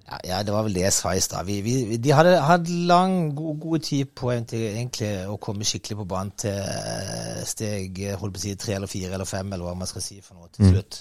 [0.05, 1.47] Ja, ja, det var vel det jeg sa i stad.
[1.47, 6.05] Vi, vi, de hadde hatt lang, god, god tid på egentlig, å komme skikkelig på
[6.11, 9.65] banen til eh, steg eh, holdt på å si, tre eller fire eller fem, eller
[9.65, 10.99] hva man skal si for noe til slutt.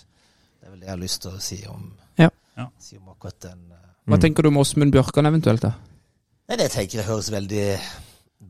[0.57, 1.85] Det er vel det jeg har lyst til å si om,
[2.23, 2.31] Ja.
[2.57, 2.69] Ja.
[2.81, 3.61] si om akkurat den.
[3.77, 3.85] eh.
[4.09, 5.75] Hva tenker du om Åsmund Bjørkan eventuelt, da?
[6.49, 7.67] Nei, det tenker jeg høres veldig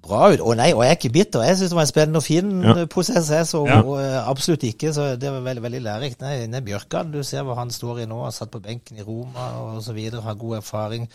[0.06, 0.40] bra ut.
[0.40, 1.42] Og nei, og jeg er ikke bitter.
[1.48, 2.74] Jeg syns det var en spennende og fin Ja.
[2.82, 3.30] eh, prosess.
[3.30, 3.80] Jeg, så Ja.
[3.82, 4.92] og, eh, absolutt ikke.
[4.94, 6.20] Så det var veldig, veldig lærerikt.
[6.20, 8.22] Nei, nei, Bjørkan, du ser hva han står i nå.
[8.24, 10.20] Har satt på benken i Roma og så videre.
[10.22, 11.08] Har god erfaring.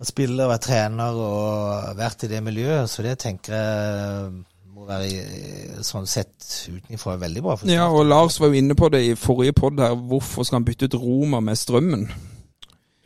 [0.00, 2.88] Og spiller og er trener og vært i det miljøet.
[2.88, 4.32] Så det tenker jeg
[4.74, 6.38] må være i- sånn sett
[6.72, 7.56] utenfra veldig bra.
[7.56, 7.68] Forstått.
[7.74, 9.94] Ja, og Lars var jo inne på det i forrige pod her.
[9.94, 12.08] Hvorfor skal han bytte ut Roma med Strømmen?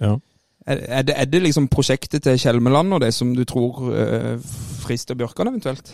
[0.00, 0.16] Ja.
[0.66, 4.38] Er, det, er det liksom prosjektet til Kjelmeland og det som du tror eh,
[4.80, 5.92] frister Bjørkan eventuelt?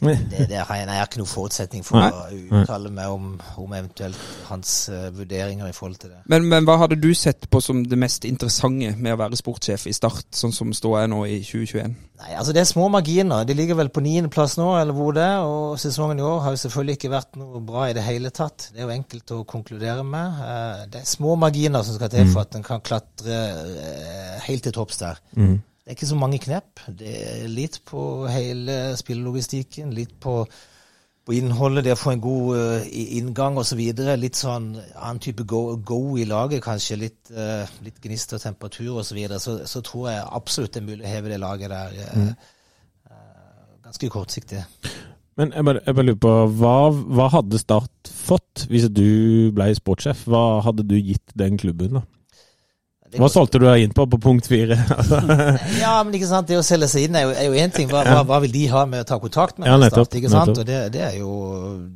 [0.00, 3.32] Det, det har jeg, nei, jeg har ikke noen forutsetning for å uttale meg om,
[3.60, 6.20] om eventuelt hans uh, vurderinger i forhold til det.
[6.32, 9.86] Men, men hva hadde du sett på som det mest interessante med å være sportssjef
[9.90, 11.96] i Start, sånn som står jeg nå i 2021?
[12.20, 13.46] Nei, altså Det er små marginer.
[13.48, 15.44] De ligger vel på niendeplass nå, eller hvor det er.
[15.48, 18.70] Og sesongen i år har jo selvfølgelig ikke vært noe bra i det hele tatt.
[18.72, 20.40] Det er jo enkelt å konkludere med.
[20.40, 24.64] Uh, Det er små marginer som skal til for at en kan klatre uh, helt
[24.64, 25.20] til topps der.
[25.80, 26.82] Det er ikke så mange knep.
[26.98, 30.34] Det er litt på hele spillelogistikken, litt på,
[31.24, 33.80] på innholdet, det å få en god uh, inngang osv.
[34.20, 37.00] Litt sånn annen type go, go i laget, kanskje.
[37.00, 39.08] Litt, uh, litt gnist og temperatur osv.
[39.08, 39.40] Så, videre.
[39.40, 42.30] så Så tror jeg absolutt det er mulig å heve det laget der mm.
[43.08, 44.66] uh, ganske kortsiktig.
[45.40, 49.72] Men jeg bare, jeg bare lurer på, hva, hva hadde Start fått hvis du ble
[49.78, 50.26] sportssjef?
[50.28, 52.06] Hva hadde du gitt den klubben, da?
[53.18, 54.76] Hva solgte du deg inn på på punkt fire?
[55.82, 57.88] Ja, men ikke sant, det å selge seg inn er jo, én ting.
[57.90, 59.86] Hva, hva, hva vil de ha med å ta kontakt med Ja, Start?
[59.88, 60.52] nettopp, ikke sant?
[60.52, 60.62] nettopp.
[60.62, 61.32] Og det, det er jo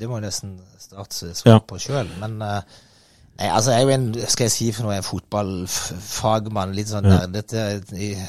[0.00, 1.60] Det må jo nesten Start svare Ja.
[1.62, 2.10] på sjøl.
[2.18, 2.60] Men eh,
[3.38, 6.74] nei, altså, jeg er jo en skal jeg si for noe, en fotballfagmann.
[6.76, 7.20] Litt sånn Ja.
[7.26, 7.64] der, Dette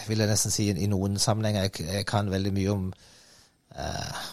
[0.07, 1.67] vil jeg nesten si i noen sammenhenger.
[1.69, 2.85] Jeg, jeg kan veldig mye om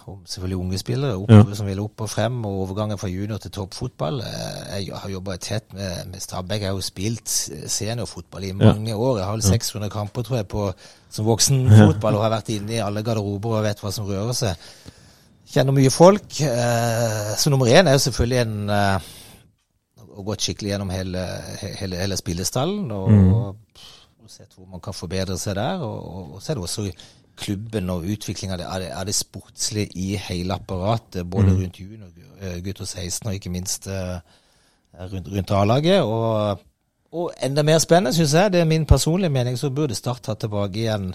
[0.07, 1.55] om selvfølgelig unge spillere opp, Ja.
[1.55, 4.21] som vil opp og frem, og overgangen fra junior til toppfotball.
[4.21, 6.61] Eh, Jeg har jobba tett med, med Stabæk.
[6.61, 7.29] Jeg har jo spilt
[7.67, 9.17] seniorfotball i mange år.
[9.19, 10.73] Jeg har vel 600 kamper, tror jeg, på,
[11.11, 14.55] som voksenfotball, og har vært inne i alle garderober og vet hva som rører seg.
[15.53, 16.41] Kjenner mye folk.
[16.41, 18.99] eh, Så nummer én er jo selvfølgelig en eh,
[20.17, 21.23] å gått skikkelig gjennom hele,
[21.81, 23.57] hele, hele spillestallen og,
[24.23, 25.81] og sett hvor man kan forbedre seg der.
[25.83, 26.87] Og, og, og så er det også
[27.37, 31.81] klubben og utvikling av det, av det, av det sportslige i hele apparatet, både rundt
[31.81, 32.11] junior,
[32.41, 34.19] eh, gutter 16 og ikke minst eh,
[35.13, 36.03] rundt, rundt A-laget.
[36.03, 36.61] Og
[37.13, 40.35] Og enda mer spennende, syns jeg, det er min personlige mening, så burde Start ta
[40.35, 41.11] tilbake igjen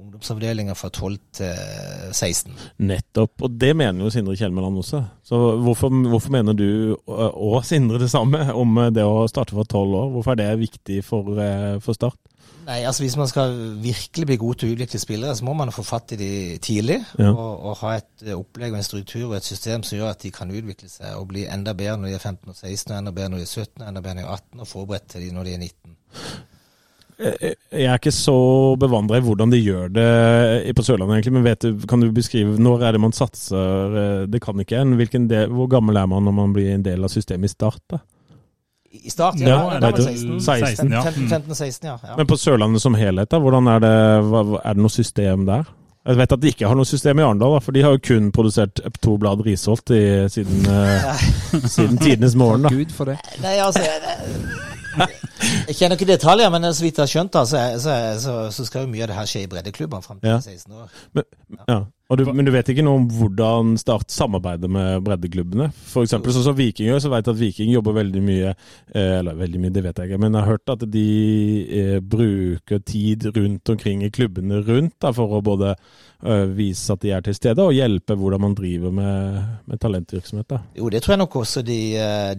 [0.00, 2.56] ungdomsavdelinga fra 12 til 16.
[2.90, 3.46] Nettopp.
[3.46, 5.02] Og det mener jo Sindre Kjelmeland også.
[5.26, 9.64] Så hvorfor, hvorfor mener du og og Sindre det samme om det å starte fra
[9.64, 10.10] 12 år?
[10.14, 12.18] Hvorfor er det viktig for, eh, for Start?
[12.66, 15.72] Nei, altså Hvis man skal virkelig bli god til å utvikle spillere, så må man
[15.74, 17.00] få fatt i de tidlig.
[17.18, 17.32] Ja.
[17.32, 20.22] Og, og ha et eh, opplegg og en struktur og et system som gjør at
[20.22, 22.98] de kan utvikle seg og bli enda bedre når de er 15 og 16, og
[22.98, 25.08] enda bedre når de er 17, og enda bedre når de er 18, og forberedt
[25.14, 25.96] til de når de er 19.
[27.20, 28.34] Jeg er ikke så
[28.80, 32.54] bevandra i hvordan de gjør det på Sørlandet, egentlig, men vet du, kan du beskrive
[32.60, 34.24] når er det man satser?
[34.32, 34.94] Det kan ikke en.
[35.28, 37.82] Del, hvor gammel er man når man blir en del av systemet i Start?
[37.92, 38.00] da?
[38.90, 39.46] I start, ja.
[39.48, 40.40] Ja, da- da det 16.
[40.40, 41.02] 16, ja.
[41.04, 41.98] 15, 15 16, ja.
[42.08, 42.16] ja.
[42.18, 43.92] Men på Sørlandet som helhet, da, hvordan er det,
[44.64, 45.68] er det noe system der?
[46.08, 48.32] Jeg vet at de ikke har noe system i Arendal, for de har jo kun
[48.34, 50.00] produsert to blad Risholt i,
[50.32, 51.22] siden, eh,
[51.76, 52.66] siden tidenes morgen.
[52.66, 52.72] da.
[52.74, 53.18] Gud for det.
[53.44, 54.00] Nei, altså jeg,
[54.98, 58.84] jeg kjenner ikke detaljer, men så vidt jeg har skjønt, så, så, så, så skal
[58.86, 60.40] jo mye av det her skje i breddeklubbene fram til Ja.
[60.40, 61.00] 16 år.
[61.16, 61.24] Men,
[61.68, 61.80] ja.
[62.10, 65.68] Og du, men du vet ikke noe om hvordan Start samarbeider med breddeklubbene?
[65.92, 69.18] For eksempel sånn som Viking gjør, så vet jeg at Viking jobber veldig mye eh,
[69.20, 71.08] Eller veldig mye, det vet jeg ikke, men jeg har hørt at de
[71.80, 77.04] eh, bruker tid rundt omkring i klubbene rundt da, for å både eh, vise at
[77.04, 79.38] de er til stede, og hjelpe hvordan man driver med,
[79.70, 80.48] med talentvirksomhet.
[80.50, 80.60] da.
[80.80, 81.78] Jo, det tror jeg nok også de,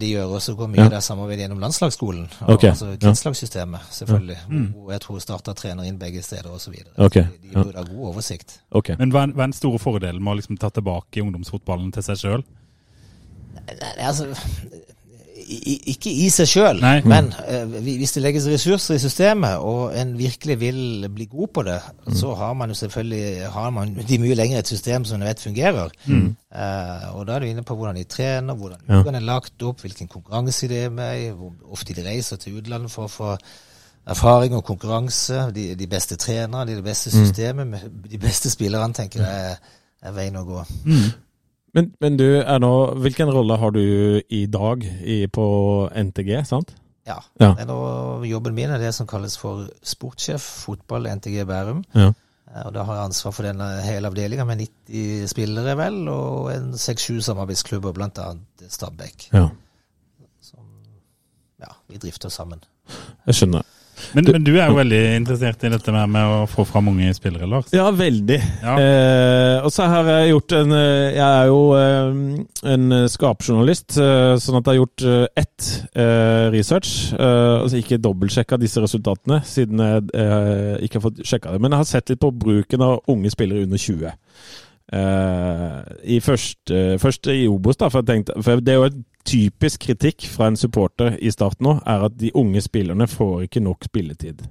[0.02, 0.36] de gjør.
[0.36, 0.90] Og så går mye Ja.
[0.98, 2.28] det samarbeidet gjennom landslagsskolen.
[2.42, 2.74] Og, okay.
[2.74, 3.00] Altså ja.
[3.06, 4.38] kretslagssystemet, selvfølgelig.
[4.76, 6.76] Hvor jeg tror starter trener inn begge steder osv.
[6.98, 7.24] Okay.
[7.24, 7.64] De, de ja.
[7.64, 8.60] burde ha god oversikt.
[8.72, 9.00] Okay.
[9.00, 9.28] Men hva
[9.62, 12.44] store fordelen med å liksom ta tilbake ungdomsfotballen til seg sjøl?
[14.02, 14.28] Altså,
[15.52, 20.56] ikke i seg sjøl, men uh, hvis det legges ressurser i systemet, og en virkelig
[20.62, 21.78] vil bli god på det,
[22.16, 25.42] så har man jo selvfølgelig har man de mye lenger et system som en vet
[25.44, 25.92] fungerer.
[26.08, 29.02] Eh, og da er du inne på hvordan de trener, hvordan Ja.
[29.02, 32.60] ukene er lagt opp, hvilken konkurranse de er med i, hvor ofte de reiser til
[32.62, 33.34] utlandet for å få
[34.08, 35.52] erfaring og konkurranse.
[35.56, 38.08] De, de beste trenerne, de det beste systemet, mm.
[38.12, 40.64] de beste spillerne, tenker jeg er, er veien å gå.
[41.74, 42.26] Men, men du,
[42.60, 43.84] nå, hvilken rolle har du
[44.30, 45.46] i dag i, på
[45.96, 46.74] NTG, sant?
[47.08, 47.18] Ja.
[47.40, 47.54] Ja.
[47.58, 47.78] Er nå
[48.28, 51.84] jobben min er det som kalles for sportssjef fotball NTG Bærum.
[51.96, 52.12] Ja.
[52.52, 56.52] Eh, Og da har jeg ansvar for denne hele avdelinga med 90 spillere, vel, og
[56.54, 59.30] en seks-sju samarbeidsklubber, blant annet Stabæk.
[59.34, 59.48] ja.
[60.42, 60.66] Som
[61.62, 62.60] ja, vi drifter sammen.
[63.28, 63.64] Jeg skjønner.
[64.16, 67.14] Men, men du er jo veldig interessert i dette med, med å få fram unge
[67.18, 67.72] spillere, Lars.
[67.76, 68.40] Ja, veldig.
[68.64, 68.76] Ja.
[68.76, 74.36] Eh, og så har jeg gjort en eh, Jeg er jo eh, en skapjournalist, eh,
[74.42, 76.96] sånn at jeg har gjort eh, ett eh, research.
[77.22, 81.62] Altså ikke dobbeltsjekka disse resultatene, siden jeg ikke har fått sjekka det.
[81.62, 84.12] Men jeg har sett litt på bruken av unge spillere under 20.
[84.92, 89.86] Uh, i første, først i Obos, da, for, tenkte, for det er jo en typisk
[89.88, 93.88] kritikk fra en supporter i start nå, er at de unge spillerne får ikke nok
[93.90, 94.44] spilletid.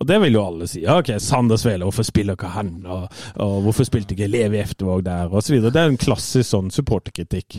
[0.00, 0.80] Og det vil jo alle si.
[0.86, 2.78] Ja, ok, Sander Svele, hvorfor spiller ikke han?
[2.88, 5.28] Og, og hvorfor spilte ikke Levi Eftervåg der?
[5.28, 5.74] Og så videre.
[5.74, 7.58] Det er en klassisk sånn supporterkritikk.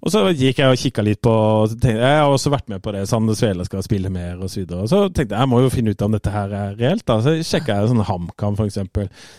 [0.00, 2.80] Og så gikk jeg og kikka litt på og tenkte, Jeg har også vært med
[2.84, 3.02] på det.
[3.08, 4.84] Sander Svele skal spille mer, og så videre.
[4.84, 7.04] Og så tenkte jeg jeg må jo finne ut om dette her er reelt.
[7.08, 7.18] da.
[7.24, 8.78] Så sjekka jeg sånn HamKam, f.eks.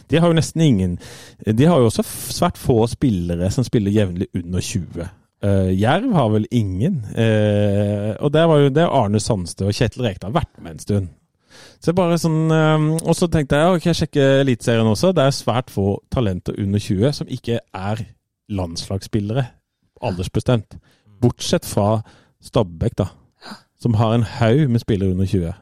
[0.10, 1.00] De har jo nesten ingen
[1.46, 5.10] De har jo også svært få spillere som spiller jevnlig under 20.
[5.42, 7.00] Eh, Jerv har vel ingen.
[7.18, 11.10] Uh, og der var jo det Arne Sandstø og Kjetil Rekdal vært med en stund.
[11.82, 15.12] Så bare sånn, uh, Og så tenkte jeg ok, jeg sjekker Eliteserien også.
[15.18, 18.06] Det er svært få talenter under 20 som ikke er
[18.52, 19.48] landslagsspillere
[20.02, 20.78] aldersbestemt.
[21.22, 22.02] Bortsett fra
[22.42, 23.10] Stabæk, da.
[23.82, 25.54] Som har en haug med spillere under 20.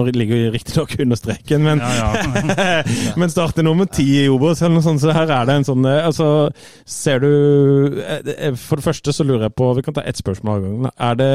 [0.00, 2.82] Nå ligger vi riktignok under streken, men Ja, ja.
[3.20, 5.84] men starter nummer ti i Obos, eller noe sånt, så her er det en sånn
[5.90, 6.28] eh, Altså,
[6.88, 7.28] ser du
[8.00, 10.64] eh, eh, For det første så lurer jeg på Vi kan ta ett spørsmål av
[10.64, 10.90] gangen.
[10.96, 11.30] Er det,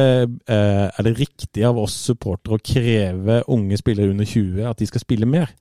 [0.49, 5.05] er det riktig av oss supportere å kreve unge spillere under 20 at de skal
[5.05, 5.53] spille mer?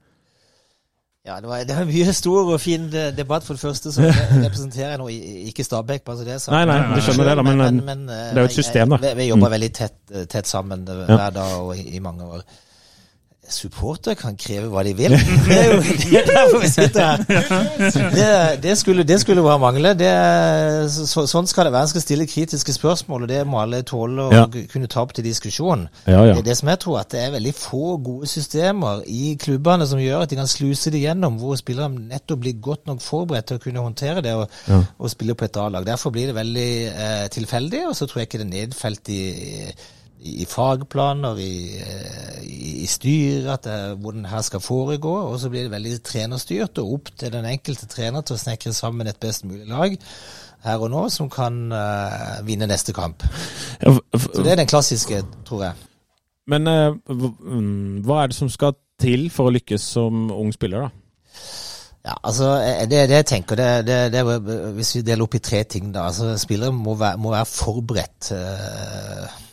[1.25, 3.41] Ja, det var, det var en mye stor og fin debatt.
[3.47, 4.03] For det første så
[4.45, 5.07] representerer jeg nå
[5.49, 6.53] ikke Stabæk, bare så det er sagt.
[6.53, 7.79] Nei, nei, du skjønner det da, men-
[8.13, 8.99] eh, det er jo et system, da.
[9.01, 9.55] Vi, vi jobber Mm.
[9.55, 9.97] veldig tett,
[10.29, 12.43] tett sammen hver dag og i, i mange år.
[13.51, 15.13] Supportere kan kreve hva de vil.
[15.45, 17.17] Det er jo det er derfor vi sitter her.
[18.15, 18.29] Det,
[18.63, 19.91] det, skulle, det skulle bare mangle.
[19.99, 20.09] Det,
[20.91, 21.85] så, sånn skal det være.
[21.87, 24.43] En skal stille kritiske spørsmål, og det må alle tåle å Ja.
[24.71, 25.87] kunne ta opp til diskusjon.
[26.07, 26.33] Ja, ja.
[26.33, 29.87] Det er det som jeg tror, at det er veldig få gode systemer i klubbene
[29.89, 33.51] som gjør at de kan sluse det gjennom, hvor spillerne nettopp blir godt nok forberedt
[33.51, 34.49] til å kunne håndtere det og,
[34.97, 35.85] og spille på et A-lag.
[35.87, 39.21] Derfor blir det veldig eh, tilfeldig, og så tror jeg ikke det er nedfelt i,
[40.25, 45.13] i, i fagplaner, i, eh, i, i styr, at det, hvordan her skal foregå.
[45.29, 48.73] Og så blir det veldig trenerstyrt, og opp til den enkelte trener til å snekre
[48.75, 49.95] sammen et best mulig lag
[50.65, 53.21] her og nå, som kan uh, vinne neste kamp.
[53.85, 55.85] Så det er den klassiske, tror jeg.
[56.49, 56.95] Men uh,
[58.05, 60.89] hva- er det som skal til for å lykkes som ung spiller, da?
[62.05, 64.21] Ja, altså, eh, det, det jeg tenker, det, det,
[64.77, 68.31] hvis vi deler opp i tre ting da, altså spillere må være, må være forberedt.
[68.35, 69.44] eh, fy-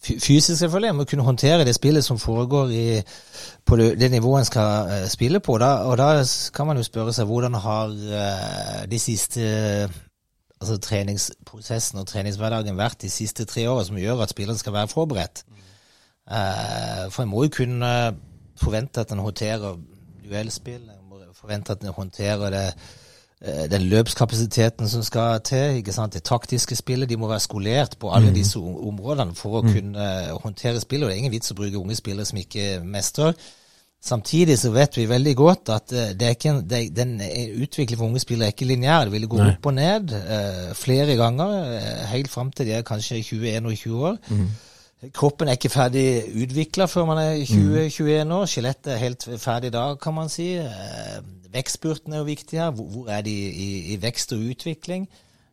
[0.00, 3.02] Fysisk selvfølgelig, må kunne håndtere det spillet som foregår i,
[3.66, 5.58] på det, det nivået en skal uh, spille på.
[5.58, 6.24] Da, og da
[6.54, 9.42] kan man jo spørre seg hvordan har uh, de siste
[10.60, 14.92] altså treningsprosessen og treningshverdagen vært de siste tre årene som gjør at spilleren skal være
[14.92, 15.44] forberedt.
[16.30, 17.92] Eh, for en må jo kunne
[18.60, 19.78] forvente at en håndterer
[20.24, 22.66] duellspill, en må forvente at en håndterer det,
[23.40, 26.12] den løpskapasiteten som skal til, ikke sant?
[26.12, 27.08] det taktiske spillet.
[27.08, 30.08] De må være skolert på alle disse områdene for å kunne
[30.42, 31.06] håndtere spillet.
[31.06, 33.32] og Det er ingen vits å bruke unge spillere som ikke mestrer.
[34.00, 37.50] Samtidig så vet vi veldig godt at eh, det er ikke en, det, den eh,
[37.60, 39.04] utviklingen for unge spillere er ikke lineær.
[39.04, 39.50] Det vil gå Nei.
[39.52, 43.76] opp og ned uh, flere ganger, uh, helt fram til de er kanskje 21 og
[43.76, 44.16] 20 år.
[45.16, 46.06] Kroppen er ikke ferdig
[46.44, 48.48] utvikla før man er 20-21 år.
[48.52, 50.50] Skjelettet er helt ferdig da, kan man si.
[50.60, 51.20] Eh,
[51.52, 52.70] Vekstspurten er jo viktig her.
[52.70, 55.08] Hvor, hvor er de i, i vekst og utvikling?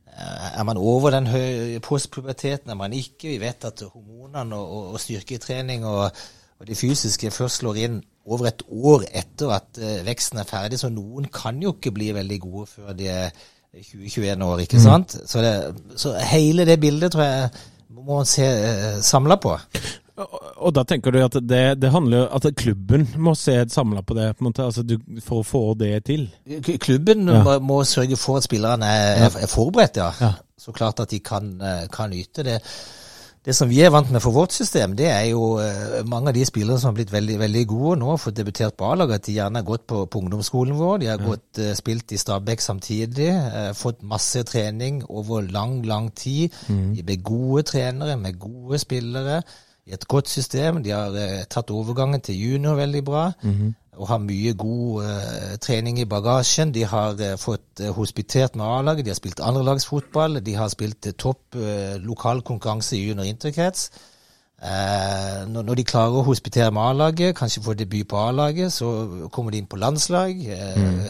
[0.08, 2.70] Eh, Er man over den høye postpuberteten?
[2.70, 3.28] Er man ikke?
[3.28, 6.12] Vi vet at hormonene og, og, og styrketrening og,
[6.60, 10.80] og det fysiske først slår inn over et år etter at eh, veksten er ferdig,
[10.82, 13.30] så noen kan jo ikke bli veldig gode før de er
[13.78, 15.16] 20-21 år, ikke sant?
[15.30, 15.54] Så, det,
[16.00, 17.50] så hele det bildet tror jeg
[17.94, 19.54] må man se uh, samla på.
[20.18, 24.16] Og, da tenker du at det, det handler jo at klubben må se samla på
[24.18, 26.26] det, på altså du, for å få det til?
[26.82, 27.44] Klubben Ja.
[27.46, 30.12] må, må sørge for at spillerne er, er, er forberedt, ja.
[30.22, 30.32] Ja.
[30.58, 32.56] Så klart at de kan, eh, kan yte det.
[33.46, 36.36] Det som vi er vant med for vårt system, det er jo eh, mange av
[36.36, 39.38] de spillere som har blitt veldig veldig gode nå, fått debutert på A-laget, at de
[39.38, 40.98] gjerne har gått på, på ungdomsskolen vår.
[41.04, 43.30] De har gått, eh, spilt i Stabæk samtidig,
[43.78, 46.58] fått masse trening over lang, lang tid.
[46.68, 49.44] De ble gode trenere med gode spillere
[49.88, 50.84] i et godt system.
[50.84, 53.30] De har eh, tatt overgangen til junior veldig bra
[53.98, 56.74] og har mye god eh, trening i bagasjen.
[56.74, 61.08] De har eh, fått eh, hospitert med A-laget, de har spilt andrelagsfotball, de har spilt
[61.08, 63.90] eh, topp eh, lokal konkurranse i junior interkrets.
[64.58, 68.88] Når, når de klarer å hospitere med A-laget, kanskje få debut på A-laget, så
[69.30, 70.34] kommer de inn på landslag.
[70.34, 71.04] Mm.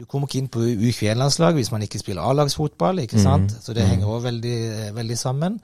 [0.00, 3.54] Du kommer ikke inn på U21-landslag hvis man ikke spiller A-lagsfotball, ikke sant?
[3.62, 4.58] Så det henger også veldig,
[4.96, 5.60] veldig sammen.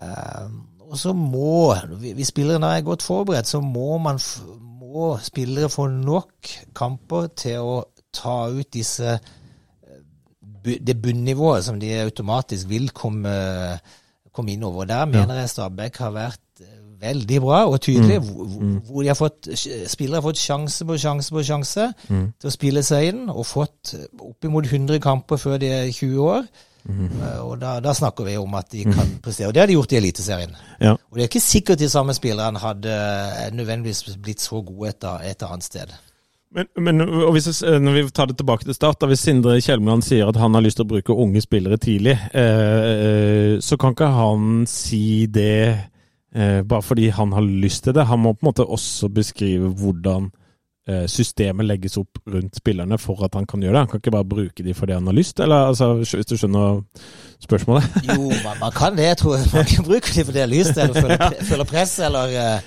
[0.00, 0.48] Eh,
[0.90, 4.18] og så må, hvis spillerne er godt forberedt, så må man
[4.86, 7.76] må spillere få nok kamper til å
[8.14, 13.32] ta ut disse eh, det bunnivået som de automatisk vil komme,
[14.32, 14.84] komme inn over.
[14.88, 18.20] Der mener jeg Stabæk har vært eh, veldig bra og tydelig.
[18.20, 18.30] Mm.
[18.30, 19.48] hvor- hvor de har fått,
[19.90, 21.90] spillere har fått sjanse på sjanse på sjanse
[22.40, 26.46] til å spille seg inn, og fått oppimot 100 kamper før de er 20 år.
[26.88, 29.48] Eh, Og da, da snakker vi om at de kan prestere.
[29.48, 30.56] Og det har de gjort i Eliteserien.
[30.80, 30.92] Ja.
[30.94, 35.08] Og det er ikke sikkert de samme spillerne hadde eh, nødvendigvis blitt så gode et,
[35.30, 35.96] et annet sted.
[36.56, 37.02] Men, men
[37.34, 40.54] hvis når vi tar det tilbake til start, da hvis Sindre Kjelmeland sier at han
[40.54, 45.26] har lyst til å bruke unge spillere tidlig, eh, eh, så kan ikke han si
[45.26, 48.06] det eh, bare fordi han har lyst til det.
[48.08, 50.45] Han må på en måte også beskrive hvordan eh,
[51.10, 53.80] systemet legges opp rundt spillerne for at han kan gjøre det.
[53.80, 56.82] Han kan ikke bare bruke de fordi han har lyst, eller altså, hvis du skjønner
[57.42, 57.96] spørsmålet?
[58.10, 59.08] Jo, man, man kan det.
[59.10, 61.30] Jeg tror man kan bruke de fordi de har lyst eller føler, ja.
[61.50, 62.60] føler press, eller eh,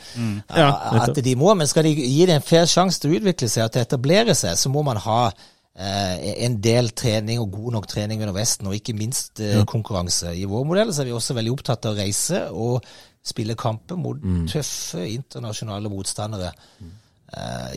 [0.57, 0.69] Ja,
[1.05, 1.53] at de må.
[1.53, 3.87] Men skal de gi det en fair sjanse til å utvikle seg og til å
[3.87, 6.15] etablere seg, så må man ha eh,
[6.45, 10.35] en del trening og god nok trening under vesten, og ikke minst eh, konkurranse.
[10.35, 12.91] I vår modell så er vi også veldig opptatt av å reise og
[13.29, 16.53] spille kamper mot tøffe internasjonale motstandere.
[16.79, 16.95] Eh,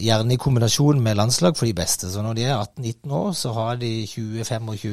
[0.01, 2.09] gjerne i kombinasjon med landslag for de beste.
[2.11, 4.87] Så når de er 18-19 år, så har de 20-25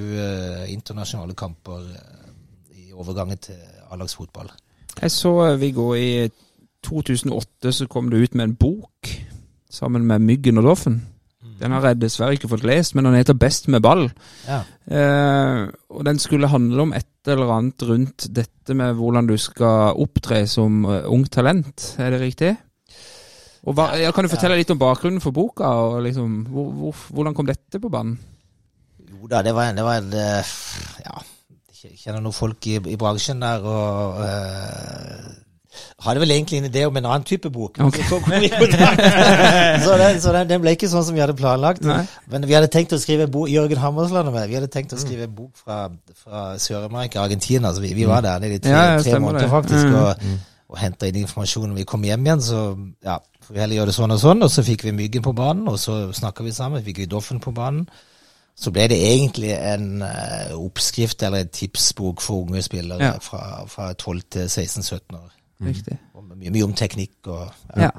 [0.74, 2.34] internasjonale kamper eh,
[2.76, 3.60] i overgangen til
[3.92, 4.52] A-lagsfotball.
[5.02, 6.30] Jeg så eh, Viggo i
[6.86, 9.10] 2008 så kom du ut med en bok
[9.70, 11.02] sammen med Myggen og Doffen.
[11.60, 14.06] Den har jeg dessverre ikke fått lest, men den heter Best med ball.
[14.48, 14.62] Ja.
[14.88, 20.00] Eh, og den skulle handle om et eller annet rundt dette med hvordan du skal
[20.00, 21.94] opptre som ungt ung talent.
[22.00, 22.56] Er det riktig?
[23.68, 25.68] Hva, ja, Kan du fortelle litt om bakgrunnen for boka?
[25.68, 28.16] og liksom, hvor, hvor, Hvordan kom dette på banen?
[29.10, 30.56] Jo da, det var en, det var en eh,
[31.04, 31.20] Ja,
[31.84, 35.38] jeg kjenner noen folk i, i bransjen der, og Uh,
[36.04, 37.78] hadde vel egentlig en idé om en annen type bok.
[37.80, 38.04] okay.
[38.10, 38.18] Så,
[39.86, 41.86] så, den, så den, den ble ikke sånn som vi hadde planlagt.
[41.86, 42.02] Nei.
[42.32, 44.96] Men vi hadde tenkt å skrive en bok Jørgen Hammersland og meg, vi hadde tenkt
[44.98, 45.86] å skrive en bok fra,
[46.20, 47.72] fra Sør-Amerika, Argentina.
[47.76, 49.92] Så vi, vi var der nede i tre, Ja, tre måneder faktisk.
[49.94, 50.00] Mm.
[50.02, 50.40] og
[50.70, 52.44] og henta inn informasjon når vi kom hjem igjen.
[52.46, 52.60] Så
[53.06, 53.18] ja,
[53.56, 54.44] vi heller gjøre det sånn og sånn.
[54.44, 56.84] Og så fikk vi Myggen på banen, og så snakka vi sammen.
[56.86, 57.88] Fikk vi Doffen på banen.
[58.60, 63.14] Så ble det egentlig en eh, oppskrift eller en tipsbok for unge spillere Ja.
[63.24, 65.30] fra, fra 12 til 16-17 år.
[65.64, 65.98] Riktig.
[66.16, 67.48] Og mye, mye om teknikk og
[67.78, 67.90] Ja.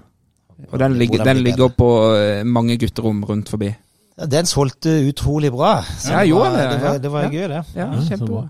[0.73, 1.87] Og den ligger, den ligger på
[2.17, 3.71] eh, mange gutterom rundt forbi.
[4.19, 5.83] Ja, den solgte utrolig bra.
[5.99, 7.63] Så Ja, gjorde det, det, var, det var gøy, det.
[7.75, 8.43] Ja, kjempebra.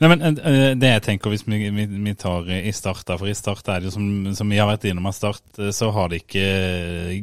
[0.00, 3.30] Nei, men eh, Det jeg tenker hvis vi, vi, vi tar i Start, da, for
[3.30, 4.06] i Start er det jo som,
[4.38, 6.46] som vi har vært innom av Start, eh, så har de ikke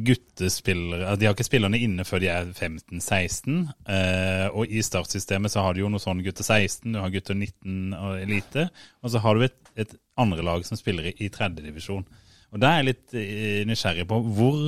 [0.06, 3.60] guttespillere De har ikke spillerne inne før de er 15-16.
[3.90, 7.38] eh, og i startsystemet så har du jo noe sånn gutter 16, du har gutter
[7.38, 8.68] 19 og elite.
[9.04, 12.06] Og så har du et, et andre lag som spiller i, i tredjedivisjon.
[12.50, 14.62] Og da er jeg litt eh, nysgjerrig på hvor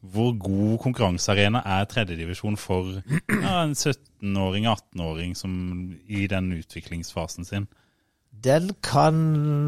[0.00, 5.52] hvor god konkurransearena er tredjedivisjon for ja, en 17-åring, 18-åring som
[6.08, 7.68] i den utviklingsfasen sin?
[8.44, 9.16] Den kan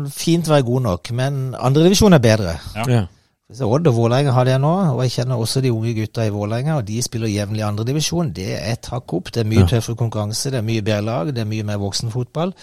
[0.09, 2.55] fint være god nok, men andredivisjon er bedre.
[2.77, 2.87] Ja.
[2.89, 3.03] Ja.
[3.53, 6.33] Så Odd og Vålerenga har det nå, og jeg kjenner også de unge gutta i
[6.33, 8.31] Vålerenga, og de spiller jevnlig andredivisjon.
[8.33, 9.33] Det er et hakk opp.
[9.33, 9.67] Det er mye Ja.
[9.75, 12.55] tøffere konkurranse, det er mye bedre lag, det er mye mer voksenfotball.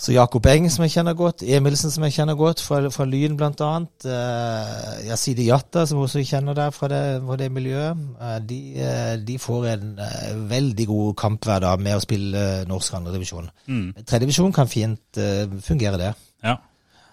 [0.00, 3.36] Så Jakob Eng, som jeg kjenner godt, Emilsen, som jeg kjenner godt, fra, fra Lyn
[3.36, 7.96] blant annet, uh, Yazidi Jatta, som også jeg kjenner der fra det, fra det miljøet,
[8.20, 12.32] eh, de, eh, de får en eh, veldig god kamp hver dag med å spille
[12.62, 13.50] uh, norsk andredivisjon.
[13.68, 13.92] Mm.
[14.04, 16.14] Tredjedivisjon kan fint eh, fungere, det.
[16.44, 16.56] Ja.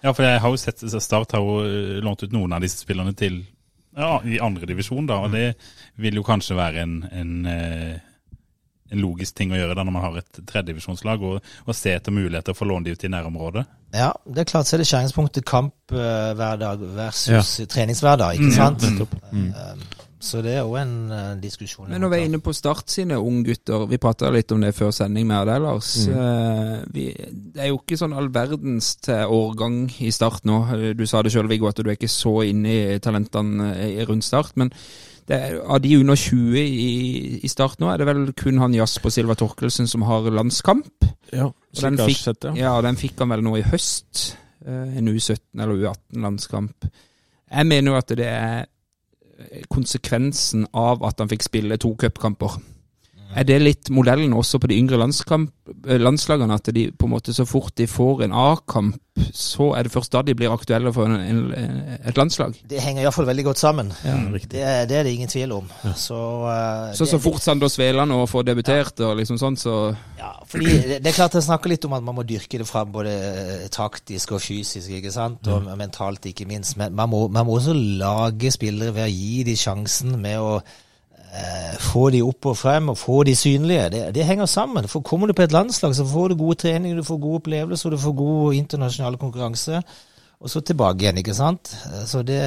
[0.02, 2.82] Ja, for jeg har jo sett Start har jo eh, lånt ut noen av disse
[2.82, 3.40] spillerne til
[3.98, 5.22] ja, i andre divisjon, da.
[5.26, 5.52] Og det
[5.98, 7.96] vil jo kanskje være en, en, eh,
[8.92, 12.14] en logisk ting å gjøre da når man har et tredjedivisjonslag, og, og se etter
[12.14, 13.66] muligheter for å låne de ut i nærområdet.
[13.96, 18.54] Ja, det er klart så er det skjæringspunktet kamp eh, hver dag versus treningshverdag, ikke
[18.54, 18.84] sant?
[19.32, 19.86] Eh,
[20.20, 21.88] så det er jo en uh, diskusjon.
[21.90, 24.90] Men når vi er inne på Start sine unggutter, vi prata litt om det før
[24.94, 25.90] sending med deg, Lars.
[26.10, 27.04] Eh, vi,
[27.54, 30.56] det er jo ikke sånn all verdens til årgang i Start nå.
[30.98, 34.26] Du sa det sjøl, Viggo, at du er ikke så inne i talentene eh, rundt
[34.26, 34.56] Start.
[34.58, 34.72] Men
[35.28, 36.88] det er, av de under 20 i,
[37.44, 41.04] i Start nå, er det vel kun han Jasper Silva Torkelsen som har landskamp.
[41.30, 42.54] Ja, Og den fikk, sett ja.
[42.56, 44.32] ja, den fikk han vel nå i høst.
[44.64, 46.88] eh, En U17 eller U18-landskamp.
[47.48, 48.66] Jeg mener jo at det er
[49.70, 52.58] konsekvensen av at han fikk spille to cupkamper.
[53.36, 55.50] Er det litt modellen også på de yngre landskamp,
[55.86, 58.96] eh, landslagene, at de på en måte så fort de får en A-kamp,
[59.34, 61.18] så er det først da de blir aktuelle for en,
[61.52, 62.54] en, et landslag?
[62.70, 63.92] Det henger iallfall veldig godt sammen.
[64.06, 65.68] Ja, Det, det er det ingen tvil om.
[65.94, 66.14] Så,
[66.46, 70.32] uh, Så det- så fort Sander Sveland nå får debutert og liksom sånn, så Ja,
[70.46, 72.92] fordi det, det er klart jeg snakker litt om at man må dyrke det fram
[72.92, 73.12] både
[73.64, 75.46] eh, taktisk og fysisk, ikke sant?
[75.48, 76.76] Og mentalt, ikke minst.
[76.78, 80.60] Men man må, man må også lage spillere ved å gi de sjansen med å
[81.80, 83.88] få de opp og frem og få de synlige.
[83.90, 84.88] Det, det henger sammen.
[84.88, 87.90] For kommer du på et landslag, så får du gode treninger, du får gode opplevelser,
[87.90, 89.82] du får god internasjonal konkurranse.
[90.40, 91.74] Og så tilbake igjen, ikke sant?
[91.86, 92.40] Eh, Så det,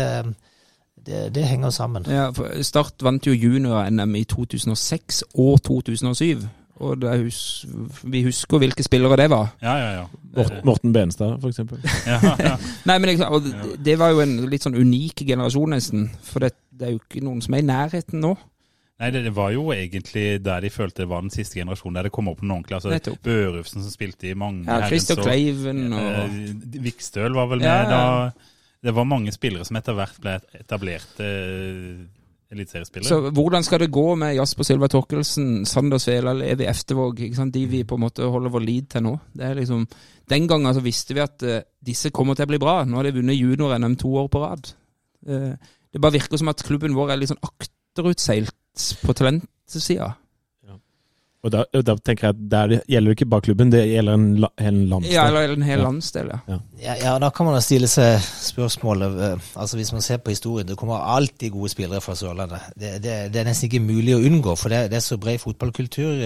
[1.05, 2.05] det, det henger sammen.
[2.09, 6.47] ja, for Start vant jo junior-NM i 2006 og 2007.
[6.81, 7.65] Og det hus
[8.09, 9.51] vi husker hvilke spillere det var.
[9.61, 10.05] Ja, ja, ja.
[10.35, 11.77] Morten, Morten Benstad, for eksempel.
[12.07, 12.55] ja, ja.
[12.89, 16.07] Nei, men det, det var jo en litt sånn unik generasjon, nesten.
[16.25, 18.33] For det, det er jo ikke noen som er i nærheten nå.
[19.01, 22.07] Nei, det, det var jo egentlig der de følte det var den siste generasjonen, der
[22.07, 22.77] det kom opp noen ordentlig.
[22.77, 25.17] Altså, Børufsen som spilte i mange Ja, Christer.
[25.23, 27.89] Kleiven og Eh, Vikstøl var vel med Ja, ja.
[27.89, 28.51] da.
[28.81, 32.05] Det var mange spillere som etter hvert ble etablerte eh,
[32.53, 33.09] eliteseriespillere.
[33.09, 37.21] Så hvordan skal det gå med Jasper Silva Torkelsen, Sander Svela, Levi Eftevåg,
[37.53, 39.17] de vi på en måte holder vår lid til nå?
[39.33, 39.87] Det er liksom,
[40.29, 42.83] Den gangen så visste vi at eh, disse kommer til å bli bra.
[42.85, 44.73] Nå har de vunnet junior-NM to år på rad.
[45.27, 45.53] Eh,
[45.91, 48.55] det bare virker som at klubben vår er litt sånn akterutseilt
[49.05, 50.13] på talentsida.
[51.41, 54.25] Og da, da tenker jeg at der gjelder det ikke bare klubben, det gjelder en,
[54.43, 55.13] la, en landsdel.
[55.15, 55.85] Ja, eller en hel Ja.
[55.87, 56.57] landsdel, ja.
[56.83, 60.67] Ja, ja, da kan man stille seg spørsmålet eh, Altså Hvis man ser på historien,
[60.69, 62.61] det kommer alltid gode spillere fra Sørlandet.
[62.77, 65.41] Det, det, det er nesten ikke mulig å unngå, for det, det er så bred
[65.41, 66.21] fotballkultur.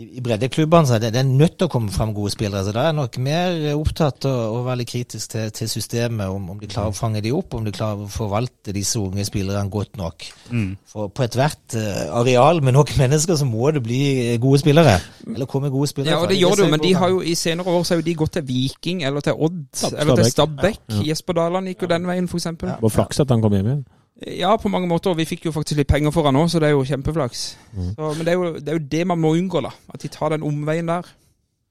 [0.00, 2.64] Eh, I, breddeklubbene så er det, det er nødt til å komme fram gode spillere.
[2.64, 5.70] Så da er jeg nok mer eh, opptatt av å være litt kritisk til, til
[5.70, 8.98] systemet, om, om de klarer å fange de opp, om de klarer å forvalte disse
[9.00, 10.26] unge spillerne godt nok.
[10.50, 10.72] Mm.
[10.90, 14.96] For på ethvert uh, areal med nok mennesker, så må det bli eh, gode spillere.
[15.28, 16.16] Eller komme gode spillere.
[16.16, 16.32] Ja, og fra.
[16.34, 18.18] det gjør det jo, men de har jo i senere år så har jo de
[18.24, 20.82] gått til Viking eller til Odd Stab- eller til Stabæk.
[20.88, 21.06] Ja.
[21.12, 22.72] Jesper Daland gikk jo den veien, eksempel.
[22.72, 23.88] Det var flaks at han kom hjem igjen.
[24.26, 25.14] Ja, på mange måter.
[25.16, 27.44] Vi fikk jo faktisk litt penger for han òg, så det er jo kjempeflaks.
[27.72, 27.88] Mm.
[27.94, 29.72] Så, men det er, jo, det er jo det man må unngå, da.
[29.94, 31.08] At de tar den omveien der.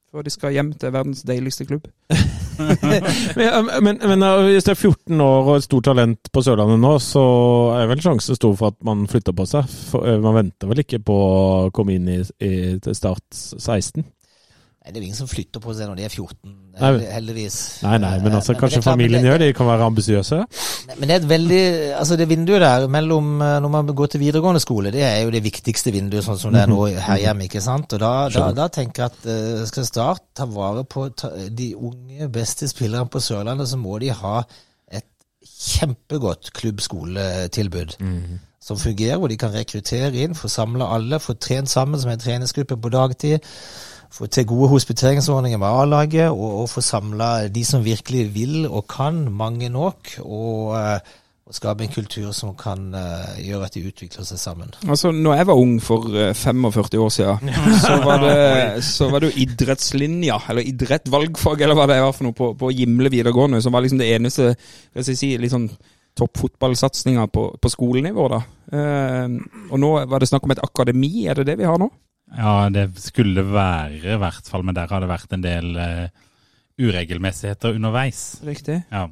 [0.10, 1.86] Før de skal hjem til verdens deiligste klubb.
[2.60, 6.90] Men, men, men hvis det er 14 år og et stort talent på Sørlandet nå,
[7.00, 7.22] så
[7.78, 9.70] er vel sjansen stor for at man flytter på seg.
[9.88, 12.52] For, uh, man venter vel ikke på å komme inn i, i
[12.98, 14.04] Start 16?
[14.90, 17.58] Nei, Det er jo ingen som flytter på seg når de er 14 nei, heldigvis.
[17.86, 19.50] Nei, nei, men altså, men, kanskje men familien gjør det.
[19.52, 20.40] De kan være ambisiøse.
[20.96, 21.60] Men det er et veldig
[22.00, 25.34] Altså det vinduet der mellom eh, når man går til videregående skole, det er jo
[25.36, 27.46] det viktigste vinduet sånn som det er nå her hjemme.
[27.46, 27.94] ikke sant?
[27.94, 31.72] Og da, da, da tenker jeg at eh, skal Start ta vare på ta, de
[31.76, 34.36] unge, beste spillerne på Sørlandet, så må de ha
[34.90, 35.06] et
[35.46, 37.98] kjempegodt klubb-skoletilbud.
[38.62, 42.22] Som fungerer, hvor de kan rekruttere inn, få samla alle, få trent sammen som en
[42.22, 43.46] treningsgruppe på dagtid.
[44.10, 48.88] Få til gode hospiteringsordninger med A-laget, og, og få samla de som virkelig vil og
[48.90, 50.16] kan, mange nok.
[50.26, 51.18] Og, eh,
[51.50, 54.74] og skape en kultur som kan uh, gjøre at de utvikler seg sammen.
[54.86, 57.50] Altså, når jeg var ung for uh, 45 år siden,
[57.86, 62.28] så var det, så var det jo idrettslinja, eller idrettvalgfag, eller hva det var for
[62.28, 64.52] noe, på, på Gimle videregående, som var liksom det eneste,
[64.92, 65.66] skal jeg si, litt sånn
[66.20, 68.44] toppfotballsatsinga på, på skolenivå, da.
[68.70, 69.42] Uh,
[69.72, 71.90] og nå var det snakk om et akademi, er det det vi har nå?
[72.38, 76.06] Ja, det skulle være i hvert fall, men der har det vært en del uh,
[76.80, 78.40] uregelmessigheter underveis.
[78.46, 78.82] Riktig.
[78.92, 79.08] Ja.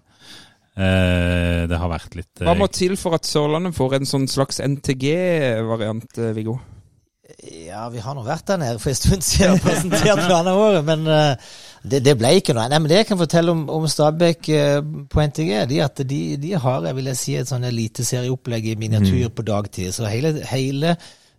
[0.77, 4.27] Uh, det har vært litt Hva eh, må til for at Sørlandet får en sånn
[4.29, 6.59] slags NTG-variant, Viggo?
[7.47, 10.83] Ja, vi har nå vært der nede for en stund siden og presentert planene våre,
[10.85, 12.69] men det, det ble ikke noe.
[12.69, 14.49] Nei, men Det jeg kan fortelle om, om Stabæk
[15.11, 18.77] på NTG, de at de, de har jeg vil jeg si, et sånn eliteserieopplegg i
[18.79, 19.91] miniatyr på dagtid.
[19.97, 20.95] Så hele, hele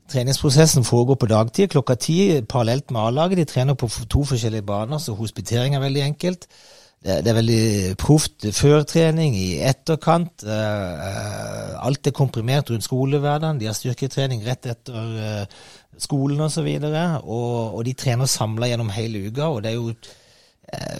[0.09, 3.39] treningsprosessen foregår på dagtid klokka ti parallelt med A-laget.
[3.39, 6.47] De trener på to forskjellige baner, så hospitering er veldig enkelt.
[6.99, 10.43] Det, det er veldig proft før trening, i etterkant.
[10.43, 13.61] Uh, alt er komprimert rundt skolehverdagen.
[13.61, 15.61] De har styrketrening rett etter uh,
[15.99, 16.67] skolen osv.
[16.67, 19.53] Og, så og, og de trener samla gjennom hele uka.
[19.53, 19.95] Og det er jo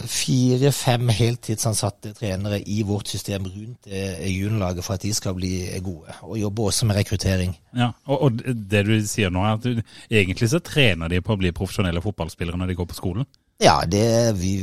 [0.09, 5.51] fire-fem heltidsansatte trenere i vårt system rundt eh, juniorlaget for at de skal bli
[5.85, 6.15] gode.
[6.25, 7.53] Og jobber også med rekruttering.
[7.77, 11.35] Ja, og, og det du sier nå, er at du, egentlig så trener de på
[11.35, 13.29] å bli profesjonelle fotballspillere når de går på skolen.
[13.59, 14.55] Ja, det, vi,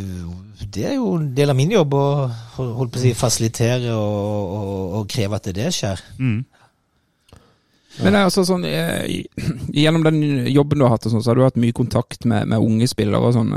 [0.72, 2.04] det er jo en del av min jobb å
[2.56, 6.00] holdt på å si, fasilitere og, og, og kreve at det skjer.
[6.18, 6.38] Mm.
[7.96, 9.26] Men det er altså sånn, eh,
[9.84, 12.48] gjennom den jobben du har hatt, og sånn, så har du hatt mye kontakt med,
[12.50, 13.22] med unge spillere.
[13.22, 13.52] og sånn.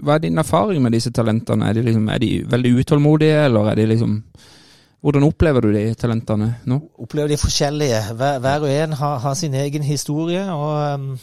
[0.00, 1.68] Hva er din erfaring med disse talentene?
[1.68, 4.22] Er de, liksom, er de veldig utålmodige, eller er de liksom
[5.02, 6.76] Hvordan opplever du de talentene nå?
[7.02, 8.14] opplever de forskjellige.
[8.14, 10.44] Hver, hver og en har, har sin egen historie.
[10.52, 11.18] og um,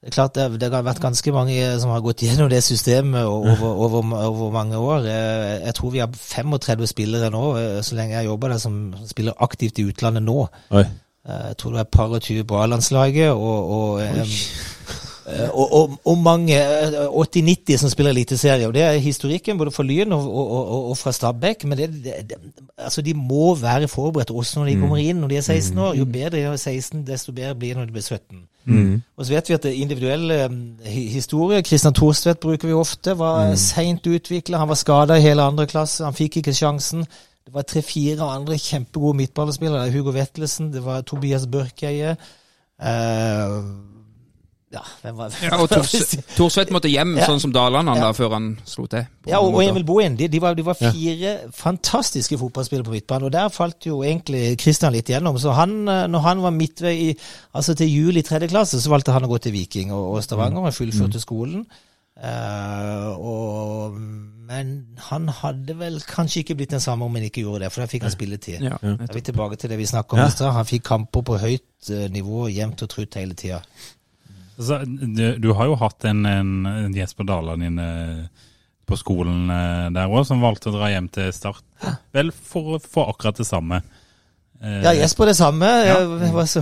[0.00, 3.26] det er klart det, det har vært ganske mange som har gått gjennom det systemet
[3.28, 5.04] over, over, over mange år.
[5.04, 8.78] Jeg, tror vi har 35 spillere nå, eh, så lenge jeg jobber der, som
[9.10, 10.46] spiller aktivt i utlandet nå.
[10.72, 10.86] Oi.
[11.28, 14.00] Eh, Jeg tror det er et par og tyve på A-landslaget, og, og,
[15.52, 18.66] og, og, og mange, eh, 80-90 som spiller eliteserie.
[18.66, 20.26] Og det er historikken både for Lyn og,
[20.90, 21.64] og, fra Stabæk.
[21.64, 22.34] Men det, det,
[22.78, 25.94] altså de må være forberedt også når de kommer inn når de er 16 år.
[25.94, 28.46] Jo bedre de er 16, desto bedre blir de når de blir 17.
[29.16, 30.36] Og så vet vi at det individuelle
[30.84, 33.18] historier, historie Kristian Thorstvedt bruker vi ofte.
[33.18, 34.58] Var seint utvikla.
[34.58, 36.04] Han var skada i hele andre klasse.
[36.04, 37.06] Han fikk ikke sjansen.
[37.46, 39.90] Det var tre-fire andre kjempegode midtballspillere.
[39.90, 42.16] Hugo Vetlesen, det var Tobias Børkeie.
[42.80, 43.56] Eh,
[44.70, 45.68] ja, hvem var Ja, og
[46.38, 47.26] Thorsvedt måtte hjem, Ja.
[47.26, 47.96] sånn som Daland Ja.
[48.04, 49.02] da, før han slo til.
[49.26, 49.62] Ja, og, og.
[49.64, 50.14] Emil Bohin.
[50.16, 53.26] De, de, var, de var fire fantastiske fotballspillere på midtbanen.
[53.26, 55.38] Og der falt jo egentlig Kristian litt gjennom.
[55.42, 57.12] Så han, eh, når han var midtvei i,
[57.54, 60.22] altså til jul i tredje klasse, så valgte han å gå til Viking og, og
[60.26, 61.66] Stavanger og fullførte skolen.
[62.20, 63.94] Uh, og,
[64.50, 64.72] men
[65.06, 67.88] han hadde vel kanskje ikke blitt den samme om han ikke gjorde det, for da
[67.88, 68.66] fikk han spilletid.
[68.66, 70.52] Ja, Da er vi tilbake til det vi snakka om i stad.
[70.52, 73.62] Han fikk kamper på høyt eh, nivå, jevnt og trutt hele tida.
[74.60, 77.86] Altså, du, du har jo hatt en, en, en Jesper Daland inne
[78.90, 81.64] på skolen eh, der òg, som valgte å dra hjem til Start.
[82.12, 83.80] Vel, for å få akkurat det samme.
[84.60, 85.66] Eh, Ja, Jesper det samme.
[85.66, 86.60] Jeg var så,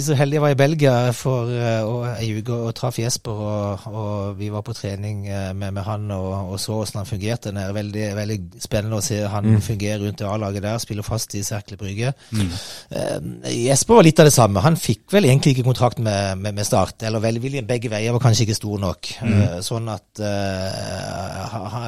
[0.00, 3.32] så heldig jeg var i Belgia for uh, og, ei uke og traff Jesper.
[3.32, 7.10] Og, og vi var på trening eh, med, med han og, og så hvordan han
[7.10, 7.52] fungerte.
[7.52, 10.80] Det er veldig, veldig spennende å se han fungere rundt i A-laget der.
[10.80, 12.14] Spiller fast i Serkle Brygge.
[12.32, 13.30] Eh,
[13.68, 14.64] Jesper var litt av det samme.
[14.64, 17.04] Han fikk vel egentlig ikke kontrakt med, med, med Start.
[17.04, 19.14] Eller velviljen begge veier var kanskje ikke stor nok.
[19.20, 21.82] Eh, sånn at eh, ha, ha,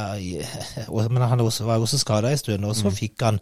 [1.16, 3.40] Men han også, var også skada en stund, og så fikk han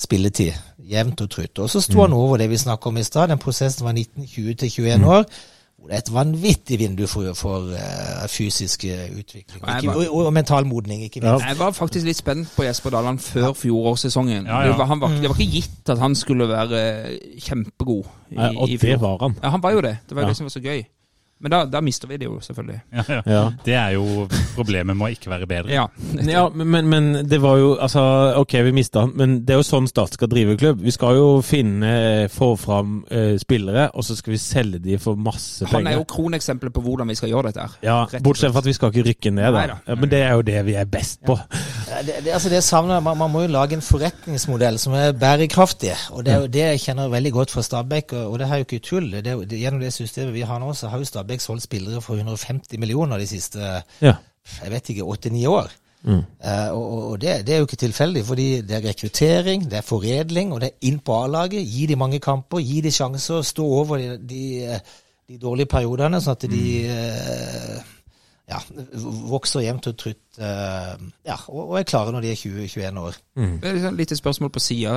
[0.00, 0.52] spilletid.
[0.90, 1.58] Jevnt og trutt.
[1.62, 3.28] Og så sto han over det vi snakka om i stad.
[3.30, 5.24] Den prosessen var 1920 til 21 år.
[5.80, 9.62] Det er et vanvittig vindu for, for uh, fysisk eh, utvikling.
[9.62, 11.46] Ikke, men- og, og mental modning, ikke minst.
[11.48, 14.44] Jeg var faktisk litt spent på Jesper Daland før fjorårssesongen.
[14.46, 14.68] Ja, ja.
[14.68, 16.82] Det, var, han var, det var ikke gitt at han skulle være
[17.40, 18.04] kjempegod.
[18.30, 19.36] I, og i det var han.
[19.42, 19.96] Ja, han var jo det.
[20.08, 20.28] Det var Ja.
[20.28, 20.82] det som var så gøy.
[21.40, 22.80] Men da, da mister vi det jo, selvfølgelig.
[23.00, 23.20] Ja, ja.
[23.30, 23.42] Ja.
[23.64, 25.72] Det er jo problemet med å ikke være bedre.
[25.72, 25.86] Ja.
[26.30, 28.00] Ja, men, men det var jo Altså,
[28.38, 30.82] ok, vi mista han, men det er jo sånn Start skal drive klubb.
[30.84, 35.18] Vi skal jo finne, få fram uh, spillere, og så skal vi selge de for
[35.18, 35.78] masse penger.
[35.78, 37.78] Han er jo kroneksempelet på hvordan vi skal gjøre dette her.
[37.86, 39.64] Ja, Bortsett fra at vi skal ikke rykke ned, da.
[39.64, 39.78] Neida.
[39.88, 41.38] Ja, men det er jo det vi er best på.
[41.88, 45.16] Ja, Det, det, altså det savner, man, man må jo lage en forretningsmodell som er
[45.16, 45.94] bærekraftig.
[46.12, 48.14] og Det er jo det jeg kjenner veldig godt fra Stabæk.
[48.18, 49.10] Og, og det er jo ikke tull.
[49.16, 52.18] Det, det, gjennom det systemet vi har nå, så har jo Stabæk solgt spillere for
[52.18, 53.60] 150 millioner de siste
[54.02, 54.14] Ja.
[54.62, 55.70] jeg vet ikke, åtte-ni år.
[56.02, 56.22] Mm.
[56.72, 59.80] og og, og det, det er jo ikke tilfeldig, fordi det er rekruttering, det er
[59.84, 61.60] foredling, og det er inn på A-laget.
[61.68, 64.80] Gi de mange kamper, gi de sjanser, stå over de, de,
[65.28, 67.82] de dårlige periodene, sånn at de eh,
[68.50, 68.58] ja,
[69.30, 73.20] vokser jevnt og trutt uh, ja, og, og er klare når de er 20-21 år.
[73.36, 74.96] Det er liksom et lite spørsmål på sida.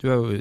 [0.00, 0.38] Du er jo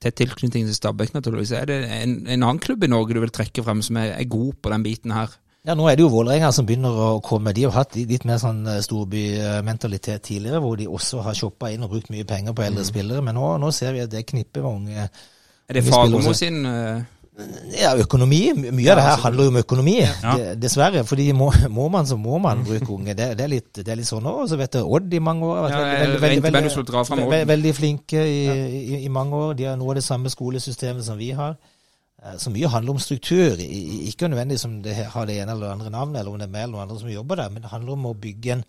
[0.00, 1.52] tett tilknytning til Stabæk, naturligvis.
[1.56, 4.28] Er det en, en annen klubb i Norge du vil trekke frem som er, er
[4.30, 5.34] god på den biten her?
[5.68, 7.52] Ja, Nå er det jo Vålerenga som begynner å komme.
[7.52, 11.84] De har hatt litt mer sånn eh, storbymentalitet tidligere, hvor de også har shoppa inn
[11.84, 13.20] og brukt mye penger på eldre spillere.
[13.24, 14.88] Men nå, nå ser vi at det knipper mange.
[14.88, 15.10] med unge
[15.68, 17.04] Er det Fagermo sin eh,
[17.80, 18.40] Ja, økonomi.
[18.56, 20.54] My- Mye av det her handler jo om økonomi, Ja.
[20.54, 21.04] dessverre.
[21.06, 23.14] fordi må, må man, så må man bruke unge.
[23.14, 25.46] Det, det, er, litt, det er litt sånn Og så vet jeg Odd i mange
[25.46, 25.68] år.
[25.70, 28.40] Ja, veldig, veldig, veldig, veldig, flinke i,
[28.80, 29.54] i, i mange år.
[29.58, 31.56] De har noe av det samme skolesystemet som vi har.
[32.22, 33.56] Eh, Så mye handler om struktur.
[33.58, 36.52] Ikke nødvendigvis om det har det ene eller det andre navnet, eller om det er
[36.52, 38.64] meg eller noen andre som jobber der, men det handler om å bygge en,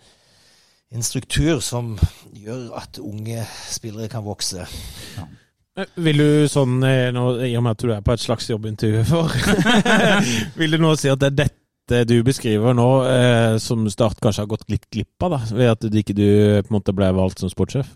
[0.92, 1.98] en struktur som
[2.36, 4.64] gjør at unge spillere kan vokse.
[5.18, 5.24] Eh,
[5.96, 9.06] Vil du sånn, eh, nå, i og med at du er på et slags jobbintervju
[9.08, 9.32] for
[10.60, 14.44] Vil du nå si at det er dette du beskriver nå, eh, som Start kanskje
[14.46, 16.26] har gått litt glipp av, da, ved at du ikke du
[16.64, 17.90] på en måte ble valgt som sportssjef?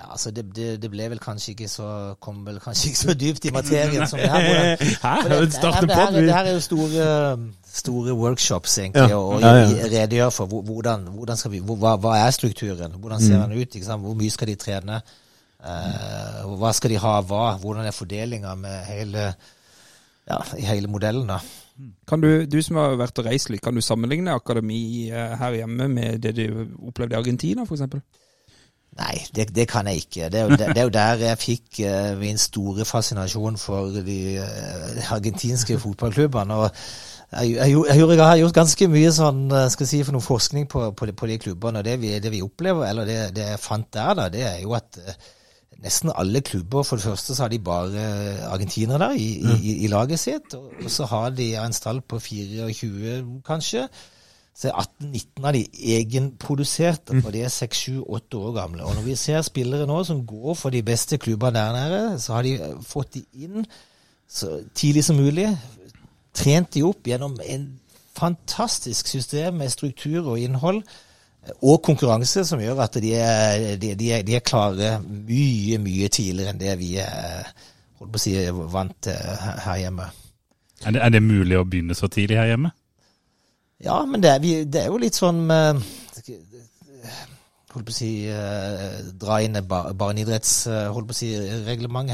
[0.00, 1.86] Ja, altså det, det, det ble vel kanskje ikke så
[2.24, 4.46] kom vel kanskje ikke så dypt i materien som det her.
[4.48, 5.14] Hvordan, Hæ?
[5.28, 7.08] Det, det, Starte det, her, det her er jo store,
[7.68, 9.52] store workshops, egentlig, Ja, og ja.
[9.92, 13.26] redegjøre for hvordan, hvordan skal vi, hva, hva er strukturen, hvordan Mm.
[13.28, 14.00] ser den ut, ikke sant?
[14.08, 15.02] hvor mye skal de trene,
[15.60, 19.26] Eh, hva skal de ha av hva, hvordan er fordelinga med hele,
[20.28, 21.40] ja, i hele modellen da.
[22.08, 25.60] Kan du, du som har vært og reist litt, kan du sammenligne akademi eh, her
[25.62, 26.44] hjemme med det du
[26.88, 27.86] opplevde i Argentina, f.eks.?
[29.00, 30.28] Nei, det, det kan jeg ikke.
[30.32, 34.00] Det er jo, det, det er jo der jeg fikk uh, min store fascinasjon for
[34.02, 36.56] de uh, argentinske fotballklubbene.
[36.58, 36.66] og
[37.30, 40.88] jeg, jeg, jeg, jeg har gjort ganske mye sånn, skal si, for noe forskning på,
[40.98, 41.80] på, de, på de klubbene.
[41.80, 44.58] og Det vi, det vi opplever, eller det, det jeg fant der, da, det er
[44.64, 45.30] jo at eh,
[45.84, 48.04] nesten alle klubber For det første så har de bare
[48.50, 50.54] argentinere der i, i, i, i laget sitt.
[50.54, 53.88] Og så har de en stall på 24, kanskje.
[54.56, 55.62] Så er 18-19 av de
[55.96, 58.84] egenproduserte, og de er 6-7-8 år gamle.
[58.84, 62.34] Og når vi ser spillere nå som går for de beste klubbene der nære, så
[62.36, 63.64] har de fått de inn
[64.30, 65.48] så tidlig som mulig.
[66.34, 67.70] Trent de opp gjennom en
[68.14, 70.82] fantastisk system med struktur og innhold.
[71.46, 75.78] Eh, Og konkurranse som gjør at de er, de, de er, de er klare mye,
[75.82, 77.50] mye tidligere enn det vi er
[78.00, 78.34] holdt på å si,
[78.72, 80.10] vant til her her hjemme.
[80.80, 82.72] Er det, er det mulig å begynne så tidlig her hjemme?
[83.84, 85.80] Ja, men det er, vi, det er jo litt sånn med
[87.70, 90.88] Holdt på å si eh, Dra inn bar, barneidretts eh,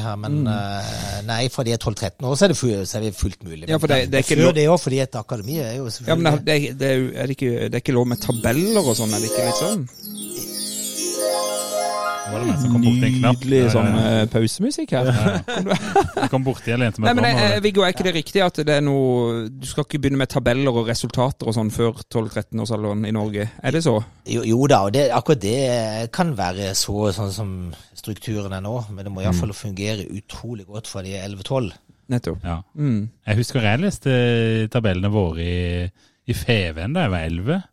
[0.05, 0.91] her, men eh,
[1.25, 2.59] nei, fra de er 12-13 år, så er det,
[2.91, 3.65] så er det fullt mulig.
[3.71, 5.89] Ja, for det- det er ikke Før lov- det òg, fordi et akademi er jo
[6.07, 6.91] Ja, men det, det, er, det,
[7.25, 9.89] er ikke, det er ikke lov med tabeller og sånn, er det ikke litt sånn?
[12.27, 13.39] Var det som kom en knapp?
[13.39, 14.14] Nydelig sånn ja, ja.
[14.22, 15.11] eh, pausemusikk her.
[16.16, 18.85] Jeg kom borti og lente meg eh, Viggo, er ikke det riktig at det er
[18.85, 23.49] noe Du skal ikke begynne med tabeller og resultater og sånn før 12-13-årsalderen i Norge?
[23.62, 23.99] Er det så?
[24.27, 27.53] Jo, jo da, og det, akkurat det kan være så sånn som
[27.97, 31.70] strukturen er nå, men det må iallfall fungere utrolig godt for de 11-12.
[32.12, 32.43] Nettopp.
[32.47, 32.61] Ja.
[32.79, 33.07] Mm.
[33.27, 34.12] Jeg husker jeg leste
[34.72, 35.89] tabellene våre i,
[36.27, 37.64] i Feven da jeg var 11.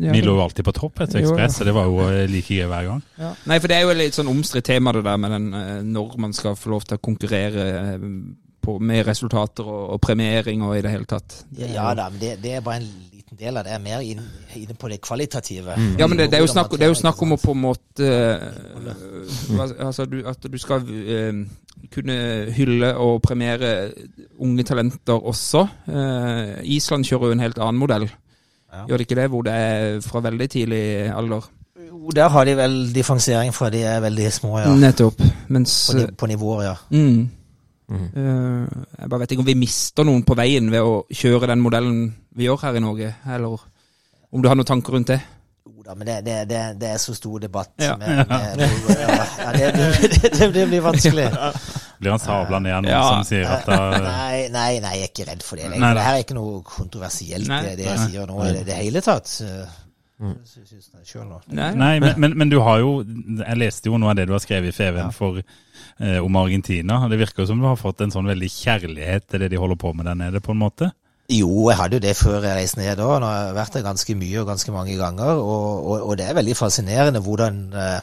[0.00, 1.26] Ja, Vi lå jo alltid på topp etter ja.
[1.28, 3.02] Ekspress, så det var jo eh, like gøy hver gang.
[3.20, 5.74] Nei, for det er jo et litt sånn omstridt tema det der med den, eh,
[5.84, 7.66] når man skal få lov til å konkurrere
[7.98, 8.06] eh,
[8.64, 11.42] på, med resultater og, og premiering og i det hele tatt.
[11.58, 13.74] Ja, ja da, men det, det er bare en liten del av det.
[13.74, 15.76] Jeg er mer inn- inne på det kvalitative.
[16.00, 17.62] Ja, men det, det, er jo snakk, det er jo snakk om å på en
[17.62, 21.44] måte uh, altså, du, At du skal uh,
[21.94, 22.16] kunne
[22.56, 23.74] hylle og premiere
[24.40, 25.66] unge talenter også.
[25.88, 28.08] Uh, Island kjører jo en helt annen modell.
[28.70, 28.84] Ja.
[28.86, 31.48] Gjør det ikke det, hvor det er fra veldig tidlig alder?
[31.88, 34.70] Jo, der har de vel differensiering fra de er veldig små, ja.
[34.74, 35.22] Nettopp.
[35.48, 36.74] Mens På, på nivåer, ja.
[36.90, 37.28] mm,
[37.90, 41.64] eh, Jeg bare vet ikke om vi mister noen på veien ved å kjøre den
[41.64, 42.00] modellen
[42.36, 43.58] vi gjør her i Norge, eller
[44.30, 45.18] om du har noen tanker rundt det?
[45.66, 47.72] Jo da, men det, det, det, det er så stor debatt.
[47.82, 47.96] Ja.
[47.98, 48.60] Med, med,
[49.02, 51.26] ja, ja, det, det, det, det blir vanskelig.
[52.00, 53.02] Blir han sabla ned av noen Ja.
[53.10, 53.78] som sier at da
[54.08, 55.68] Nei, nei, nei, jeg er ikke redd for det.
[55.74, 57.60] Nei, det her er ikke noe kontroversielt, Nei.
[57.68, 59.34] det, det jeg sier nå i det, det hele tatt.
[60.20, 60.34] Nå.
[61.48, 61.70] Nei.
[61.80, 62.90] Nei, men, men, men du har jo
[63.40, 66.98] Jeg leste jo noe av det du har skrevet i FVN for, eh, om Argentina.
[67.04, 69.80] og Det virker som du har fått en sånn veldig kjærlighet til det de holder
[69.80, 70.90] på med der nede, på en måte.
[71.30, 73.08] Jo, jeg hadde jo det før jeg reiste ned da.
[73.22, 75.40] Nå har jeg vært der ganske mye og ganske mange ganger.
[75.40, 78.00] Og, og, og det er veldig fascinerende hvordan eh,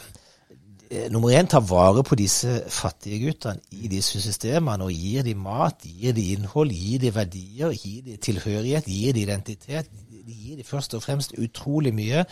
[1.11, 5.83] nummer én tar vare på disse fattige guttene i disse systemene og gir dem mat,
[5.83, 9.89] gir dem innhold, gir dem verdier, gir dem tilhørighet, gir dem identitet.
[10.27, 12.23] De gir dem først og fremst utrolig mye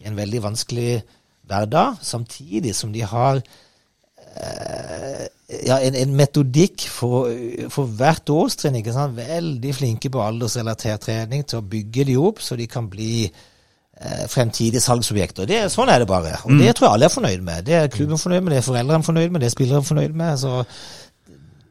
[0.00, 1.02] i en veldig vanskelig
[1.44, 5.24] hverdag, samtidig som de har eh,
[5.66, 7.32] ja, en, en metodikk for,
[7.72, 8.78] for hvert årstrinn.
[9.16, 13.42] Veldig flinke på aldersrelatert trening til å bygge dem opp, så de kan bli eh,
[14.28, 15.46] fremtidige salgsobjekter.
[15.48, 16.34] Det, sånn er det bare.
[16.44, 17.64] Og det tror jeg alle er fornøyd med.
[17.66, 20.42] Det er klubben fornøyd med, det er foreldrene fornøyd med, det er spillere fornøyd med.
[20.42, 20.58] Så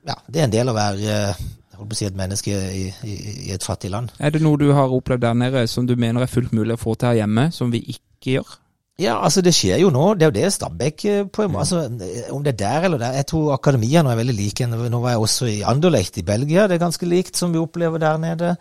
[0.07, 1.43] ja, det er en del av å være eh,
[1.77, 3.13] holdt på å si et menneske i, i,
[3.47, 4.11] i et fattig land.
[4.19, 6.81] Er det noe du har opplevd der nede som du mener er fullt mulig å
[6.81, 8.59] få til her hjemme, som vi ikke gjør?
[9.01, 10.11] Ja, altså det skjer jo nå.
[10.13, 13.01] Det er jo det Stabæk eh, på en måte, altså, Om det er der eller
[13.01, 14.67] der Jeg tror akademiene er veldig like.
[14.69, 16.67] Nå var jeg også i Anderlecht i Belgia.
[16.67, 18.55] Det er ganske likt som vi opplever der nede.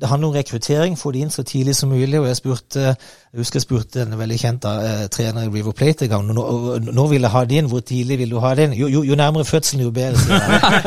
[0.00, 2.20] Det handler om rekruttering, få de inn så tidlig som mulig.
[2.20, 2.80] og Jeg spurte,
[3.32, 6.26] jeg husker jeg spurte en veldig kjent eh, trener i River Plate en gang.
[6.36, 7.70] Når, når vil jeg ha det inn?
[7.72, 8.76] Hvor tidlig vil du ha det inn?
[8.78, 10.38] Jo, jo, jo nærmere fødselen, jo bedre.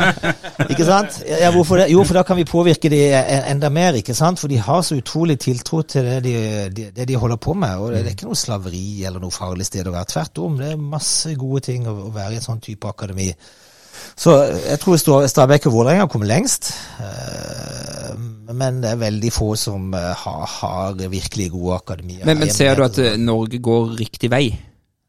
[0.72, 1.18] ikke sant?
[1.28, 1.90] Ja, hvorfor det?
[1.92, 3.02] Jo, for da kan vi påvirke de
[3.52, 3.98] enda mer.
[4.00, 4.40] ikke sant?
[4.40, 6.36] For de har så utrolig tiltro til det de,
[6.70, 7.76] de, det de holder på med.
[7.78, 10.12] og Det er ikke noe slaveri eller noe farlig sted å være.
[10.14, 10.62] Tvert om.
[10.62, 13.32] Det er masse gode ting å, å være i en sånn type akademi.
[14.16, 14.36] Så
[14.68, 16.72] jeg tror Stabæk og Vålerenga kommer lengst.
[17.00, 18.18] Eh,
[18.54, 22.26] Men det er veldig få som eh, har, har virkelig gode akademier.
[22.26, 24.50] Men, men ser du at eh, Norge går riktig vei?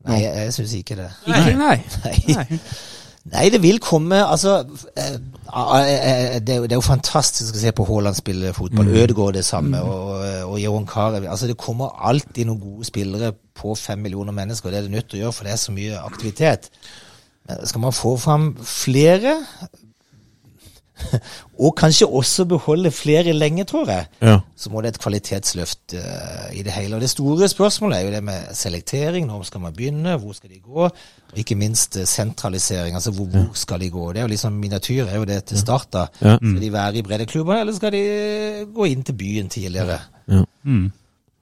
[0.06, 1.10] Nei, jeg, jeg syns ikke det.
[1.26, 1.54] Ikke?
[1.58, 1.76] Nei.
[2.06, 2.58] Nei.
[3.32, 4.64] Nei, det vil komme Altså,
[6.42, 8.88] det, er jo- fantastisk å se på Haaland spille fotball.
[8.88, 11.28] Ødegaard det samme, og, og Johan Carew.
[11.30, 14.70] Altså, det kommer alltid noen gode spillere på fem millioner mennesker.
[14.74, 16.70] Det er det nødt til å gjøre, for det er så mye aktivitet.
[17.48, 19.36] Men skal man få fram flere,
[21.58, 24.36] og kanskje også beholde flere lenge, tror jeg, Ja.
[24.56, 26.94] så må det et kvalitetsløft uh, i det hele.
[26.96, 29.26] Og det store spørsmålet er jo det med selektering.
[29.26, 30.16] Når skal man begynne?
[30.16, 30.84] Hvor skal de gå?
[30.84, 30.92] Og
[31.36, 32.94] ikke minst eh, sentralisering.
[32.94, 34.12] Altså hvor, hvor skal de gå?
[34.12, 35.88] Det er jo liksom Miniatyr er jo det til start.
[35.92, 36.06] da.
[36.20, 36.36] Ja.
[36.36, 39.98] Skal de være i breddeklubber, eller skal de gå inn til byen tidligere?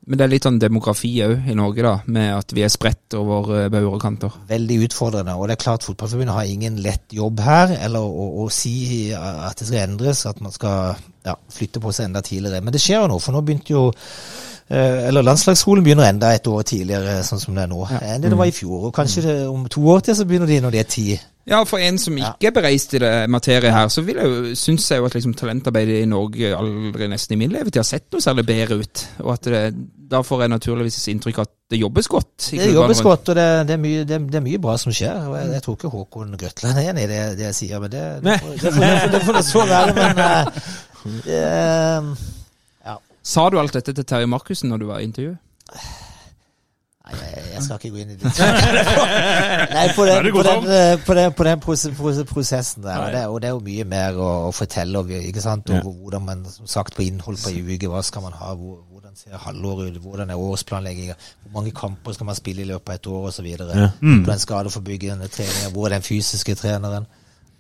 [0.09, 3.15] Men det er litt sånn demografi òg i Norge, da, med at vi er spredt
[3.19, 4.39] over eh, bauger og kanter.
[4.49, 5.35] Veldig utfordrende.
[5.37, 9.61] Og det er klart Fotballforbundet har ingen lett jobb her, eller å, å si at
[9.61, 10.97] det skal endres, at man skal
[11.27, 12.63] ja, flytte på seg enda tidligere.
[12.65, 16.49] Men det skjer jo nå, for nå begynte jo eh, eller Landslagsskolen begynner enda et
[16.49, 18.89] år tidligere, sånn som det er nå, enn det det var i fjor.
[18.89, 21.07] Og kanskje det, om to år til så begynner de når de er ti.
[21.51, 24.57] Ja, for en som ikke er bereist i det materiet her, så vil jeg jo,
[24.59, 28.07] syns jeg jo at liksom talentarbeidet i Norge aldri nesten i min levetid har sett
[28.15, 29.03] noe særlig bedre ut.
[29.25, 29.63] Og at det,
[30.13, 32.51] da får jeg naturligvis inntrykk av at det jobbes godt.
[32.55, 35.27] Det jobbes godt, og det, det, er mye, det, er mye bra som skjer.
[35.27, 37.95] Og jeg, jeg tror ikke Håkon Grøtland er enig i det, det jeg sier, men
[37.95, 38.05] det,
[39.11, 39.97] det får det så være.
[39.99, 40.63] Men uh,
[41.27, 42.29] uh,
[42.87, 42.95] ja.
[43.35, 45.43] Sa du alt dette til Terje Markussen når du var i intervjuet?
[47.11, 48.33] Nei, jeg, jeg skal ikke gå inn i det.
[49.77, 52.99] Nei, på den, på den, eh, på den, på den prose- prose- prosessen der.
[53.03, 55.91] Og det, og det er jo mye mer å, å fortelle og ikke sant, over
[56.05, 57.91] hvordan man som sagt på innhold på en uke.
[57.91, 58.53] Hva skal man ha?
[58.55, 60.03] Hvor, hvordan ser halvåret ut?
[60.05, 61.17] Hvordan er årsplanlegginga?
[61.43, 63.51] Hvor mange kamper skal man spille i løpet av et år osv.?
[63.59, 63.89] Ja.
[64.05, 67.09] Hvordan skadeforbyggende trening, Hvor er den fysiske treneren?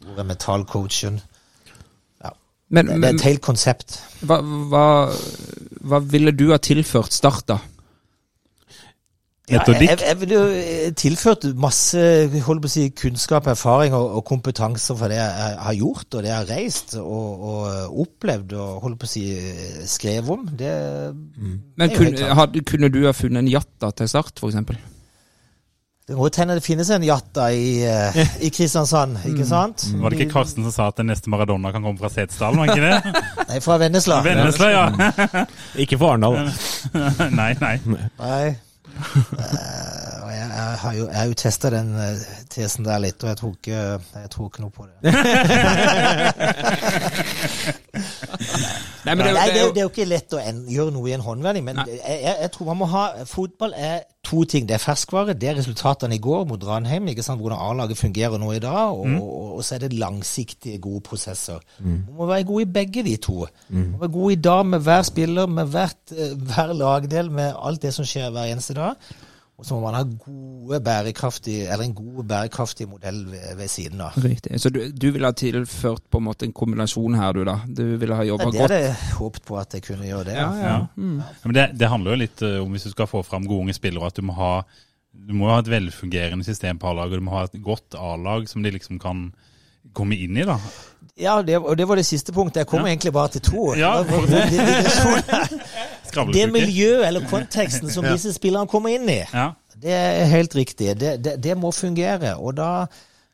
[0.04, 1.20] Hvor er mentalcoachen?
[2.70, 3.96] Men, Det, det er et helt konsept.
[4.22, 4.36] hva,
[4.70, 4.82] hva,
[5.90, 7.56] hva ville du ha tilført Start, da?
[9.50, 9.88] Ja, jeg, Metodikk.
[9.90, 12.02] jeg, jeg ville jo eh, tilført masse
[12.46, 16.22] holdt på å si, kunnskap, erfaring og, og kompetanse for det jeg har gjort, og
[16.22, 20.30] det jeg har reist og, og eh, opplevd og holdt på å si eh, skrevet
[20.36, 20.46] om.
[20.60, 20.70] Det,
[21.40, 24.86] Men jo helt kunne, hadde, kunne du ha funnet en jatta til Start, f.eks.?
[26.10, 27.84] det må hende det finnes en jatta i,
[28.42, 29.84] i Kristiansand, ikke sant?
[29.98, 32.70] Var det ikke Karsten som sa at den neste Maradona kan komme fra Setesdal, var
[32.70, 33.20] ikke det?
[33.50, 34.22] Nei, fra Vennesla.
[34.26, 34.88] Vennesla, ja.
[35.82, 36.50] Ikke for Arendal.
[37.34, 37.76] Nei, nei.
[38.18, 38.42] Nei.
[39.00, 42.18] Eh, og jeg, jeg har jo, jeg jo testa den eh,
[42.52, 43.80] tesen der litt, og jeg ikke,
[44.20, 44.96] jeg ikke noe på det.
[49.04, 51.14] Nei, men det, Nei, det, det, er jo- ikke lett å en, gjøre noe i
[51.16, 54.66] en håndvending, men jeg, jeg, tror man må ha Fotball er to ting.
[54.68, 57.40] Det er ferskvare, det er resultatene i går mot Ranheim, ikke sant?
[57.40, 61.64] hvordan A-laget fungerer nå i dag, og, og, og så er det langsiktige, gode prosesser.
[61.80, 63.46] Man må være god i begge de to.
[63.72, 67.56] Man må være god i dag med hver spiller, med hvert, eh, hver lagdel, med
[67.56, 68.94] alt det som skjer hver eneste dag.
[69.60, 74.00] Og så må man ha gode, bærekraftige, eller en god, bærekraftig modell ved, ved siden
[74.00, 74.14] av.
[74.24, 74.56] Riktig.
[74.62, 77.58] Så du, du ville ha tilført på en måte en kombinasjon her, du da?
[77.68, 78.62] Du ville ha jobba Det godt?
[78.70, 80.38] hadde jeg håpet på at jeg kunne gjøre det.
[80.38, 80.70] Ja, ja.
[80.70, 80.78] Ja.
[80.96, 83.66] Ja, Men det, det handler jo litt eh, om hvis du skal få fram gode
[83.66, 84.52] unge spillere, at du må ha
[85.12, 88.62] du må ha et velfungerende system på A-laget, du må ha et godt A-lag som
[88.64, 89.26] de liksom kan
[89.94, 90.56] komme inn i, da.
[91.20, 92.56] Ja, det, og det var det siste punktet.
[92.62, 92.86] Jeg kom Ja.
[92.92, 93.74] egentlig bare til to.
[93.76, 94.02] Ja,
[96.32, 99.20] det- miljøet eller konteksten som disse spillerne kommer inn i.
[99.34, 99.50] Ja.
[99.82, 100.94] Det er helt riktig.
[101.00, 102.36] Det, det, det må fungere.
[102.36, 102.86] Og da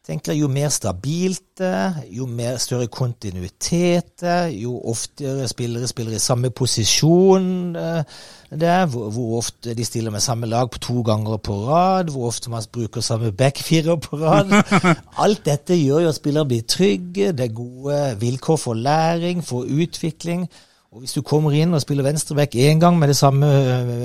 [0.06, 6.14] tenker jo mer stabilt det er, jo mer større kontinuitet er, jo oftere spillere spiller
[6.14, 7.48] i samme posisjon
[7.80, 8.18] eh,
[8.50, 12.12] det er, hvor, hvor ofte de stiller med samme lag på to ganger på rad,
[12.14, 14.52] hvor ofte man bruker samme backfirer på rad.
[15.24, 19.66] Alt dette gjør jo at spillere blir trygge, det er gode vilkår for læring, for
[19.66, 20.46] utvikling.
[20.94, 23.50] Og hvis du kommer inn og spiller venstreback én gang med det samme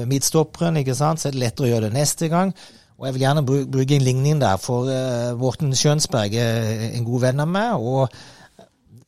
[0.10, 2.56] midtstopperen, så er det lettere å gjøre det neste gang.
[3.02, 7.24] Og jeg vil gjerne bruke en ligning der, for uh, Morten Skjønsberg er en god
[7.26, 7.82] venn av meg.
[7.82, 8.14] og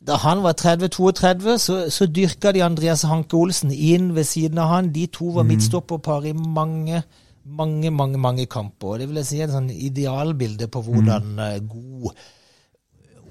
[0.04, 4.72] da han var 30-32, så, så dyrka de Andreas Hanke Olsen inn ved siden av
[4.74, 4.90] han.
[4.92, 7.04] De to var midtstopperpar i mange,
[7.46, 8.88] mange, mange mange kamper.
[8.96, 12.20] Og det vil jeg si er et sånn idealbilde på hvordan eh, god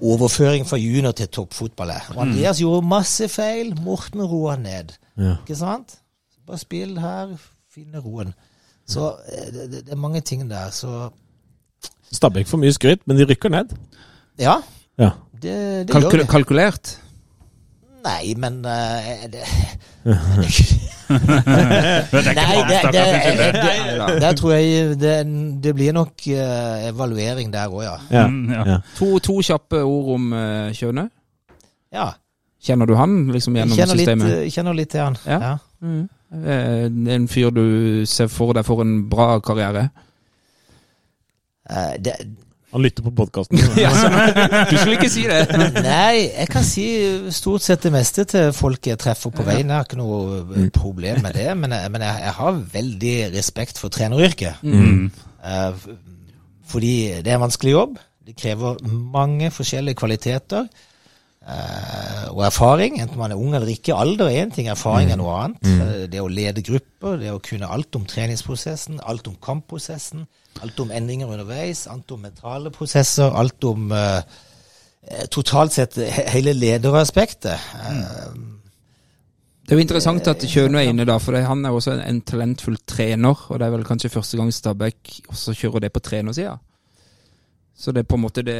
[0.02, 2.08] overføring fra junior til toppfotball er.
[2.14, 3.74] Og Andreas gjorde masse feil.
[3.84, 4.96] Morten roa ned.
[5.20, 5.36] Ja.
[5.42, 5.98] Ikke sant?
[6.48, 7.36] Bare spill her,
[7.70, 8.32] finne roen.
[8.92, 10.70] Så eh, det, det, det er mange ting der.
[10.74, 11.10] Så
[12.12, 13.72] Stabæk får mye skryt, men de rykker ned.
[14.38, 14.58] ja,
[15.00, 15.10] Ja.
[15.42, 16.26] det, det gjør de.
[16.28, 16.98] kalkulert?
[18.02, 18.70] Nei, men uh,
[19.30, 19.44] det,
[20.02, 20.18] Det
[21.12, 21.22] Nei,
[22.28, 23.32] det, Hagstad, det, kanskje.
[23.36, 25.12] det, det, der tror jeg det,
[25.64, 27.94] det blir nok uh, evaluering der òg, ja.
[28.10, 28.26] Ja.
[28.26, 28.64] Mm, ja.
[28.72, 28.78] ja.
[28.98, 31.08] To, to kjappe ord om uh, Kjøne.
[31.94, 32.10] ja.
[32.62, 34.28] Kjenner du han liksom gjennom kjenner systemet?
[34.30, 35.16] Litt, kjenner litt til han.
[35.26, 35.38] Ja.
[35.42, 35.54] Ja.
[35.82, 36.04] Mm.
[36.32, 37.66] Eh, En fyr du
[38.08, 39.90] ser for deg for en bra karriere?
[41.68, 42.14] Uh, det,
[42.72, 43.60] Han lytter på podkasten.
[43.84, 43.92] Ja,
[44.70, 45.44] du skulle ikke si det!
[45.84, 46.86] nei, jeg kan si
[47.34, 49.68] stort sett det meste til folk jeg treffer på veien.
[49.68, 53.16] Jeg har ikke noe eh, problem med det, men, jeg, men jeg, jeg har veldig
[53.36, 54.64] respekt for treneryrket.
[54.64, 55.10] Mm.
[55.44, 55.76] Uh,
[56.72, 58.00] fordi det er en vanskelig jobb.
[58.24, 60.68] Det krever mange forskjellige kvaliteter.
[61.48, 63.94] Eh, og erfaring, enten man er ung eller ikke.
[63.94, 65.66] Alder er én ting, erfaring er noe annet.
[65.66, 66.06] Mm.
[66.12, 70.26] Det å lede grupper, det å kunne alt om treningsprosessen, alt om kampprosessen,
[70.62, 74.18] alt om endringer underveis, alt om mentale prosesser, alt om eh,
[75.08, 76.00] eh, totalt sett
[76.32, 77.70] hele lederaspektet.
[77.88, 78.50] Mm.
[79.62, 82.20] Det er jo interessant at Kjønø er inne da, for han er også en, en
[82.26, 83.46] talentfull trener.
[83.48, 86.56] Og det er vel kanskje første gang Stabæk også kjører det på trenersida.
[87.78, 88.58] Så det er på en måte det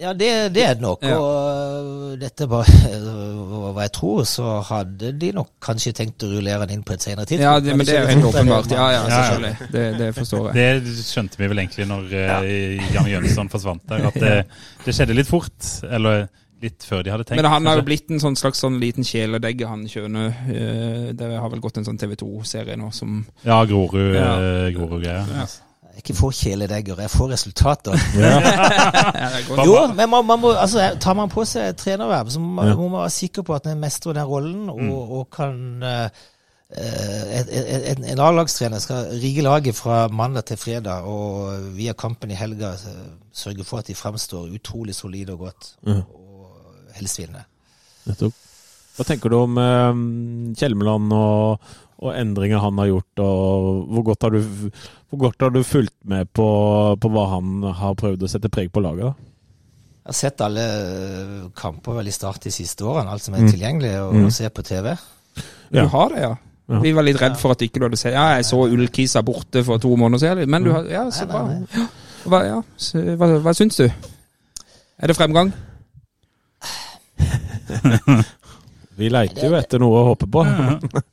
[0.00, 1.04] Ja, det, det er det nok.
[1.06, 1.16] Ja.
[1.16, 2.68] Og øh, dette var
[3.72, 7.06] hva jeg tror, så hadde de nok kanskje tenkt å rullere den inn på et
[7.06, 7.46] senere tidspunkt.
[7.46, 8.74] Ja, det, men det er jo helt åpenbart.
[8.76, 9.70] Ja, ja, selvfølgelig.
[9.72, 10.84] Det, det forstår jeg.
[10.84, 14.36] Det skjønte vi vel egentlig når uh, Jan Jønsson forsvant der, at det,
[14.84, 15.72] det skjedde litt fort.
[15.88, 16.28] Eller
[16.60, 17.40] litt før de hadde tenkt.
[17.40, 20.26] Men han har jo blitt en sånn slags sånn liten kjæledegge, han Kjøne.
[20.52, 25.48] Eh, Det har vel gått en sånn TV 2-serie nå som Ja, Grorud, Ja.
[25.96, 27.94] Ikke får kjæledegger, jeg får resultater.
[28.22, 28.34] ja.
[29.66, 32.74] Jo, men man, man må, altså, tar man på seg trenerverv, så må man, Ja.
[32.78, 34.90] må man være sikker på at man mestrer den rollen, og, Mm.
[34.90, 36.08] og kan uh,
[36.70, 42.30] et, et, et, En A-lagstrener skal rigge laget fra mandag til fredag, og via kampen
[42.30, 45.96] i helga eh, sørge for at de fremstår utrolig solide og godt, Mhm.
[46.14, 47.20] og helst.
[48.06, 48.32] Nettopp.
[48.96, 51.60] Hva tenker du om eh, Kjelmeland og,
[52.00, 54.40] og endringer han har gjort, og hvor godt har du,
[55.10, 56.46] hvor godt har du fulgt med på,
[57.00, 59.10] på hva han har prøvd å sette preg på laget?
[59.10, 59.14] da?
[60.00, 60.62] Jeg har sett alle
[61.54, 63.50] kamper vel i start de siste årene, alt som er Mm.
[63.52, 64.30] tilgjengelig å Mm.
[64.32, 64.96] se på TV.
[65.70, 65.82] Ja.
[65.82, 66.34] Du har det, ja.
[66.70, 66.80] Ja.
[66.80, 69.64] Vi var litt redd for at ikke du hadde sett Ja, jeg så Ullkisa borte
[69.64, 71.44] for to måneder siden, men du har Ja, så bra.
[72.24, 73.84] Hva, ja, så, hva, hva syns du?
[75.02, 75.52] Er det fremgang?
[78.96, 80.44] Vi leiter jo etter noe å håpe på.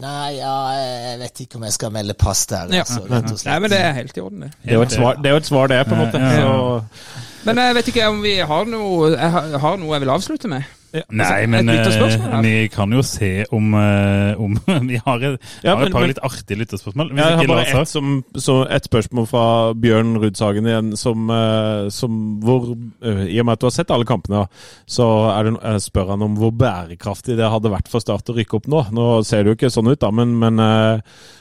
[0.00, 2.72] Nei, ja, jeg vet ikke om jeg skal melde pass der.
[2.74, 2.84] Ja.
[2.84, 3.50] Altså, rett og slett.
[3.50, 4.50] Nei, men det er helt i orden, det.
[4.62, 6.22] Det er jo et svar, det, er jo et svar det, på en måte.
[6.22, 6.80] Ja, ja, ja.
[6.86, 10.12] Så, Men jeg vet ikke om vi har noe Jeg har, har noe jeg vil
[10.16, 10.72] avslutte med.
[11.10, 14.56] Nei, men lytterspørsmål eh, vi kan jo se om, eh, om
[14.90, 17.10] Vi har, et, Ja, har men- par men- litt artige lytterspørsmål.
[17.16, 19.44] Ja, jeg har bare ett som- et spørsmål fra
[19.74, 22.68] Bjørn Rudsagen igjen, som, eh, som hvor
[23.02, 24.46] I og med at du har sett alle kampene,
[24.86, 25.06] så
[25.44, 28.84] det, spør han om hvor bærekraftig det hadde vært for Start å rykke opp nå.
[28.92, 30.58] Nå ser det jo ikke sånn ut, da, men, men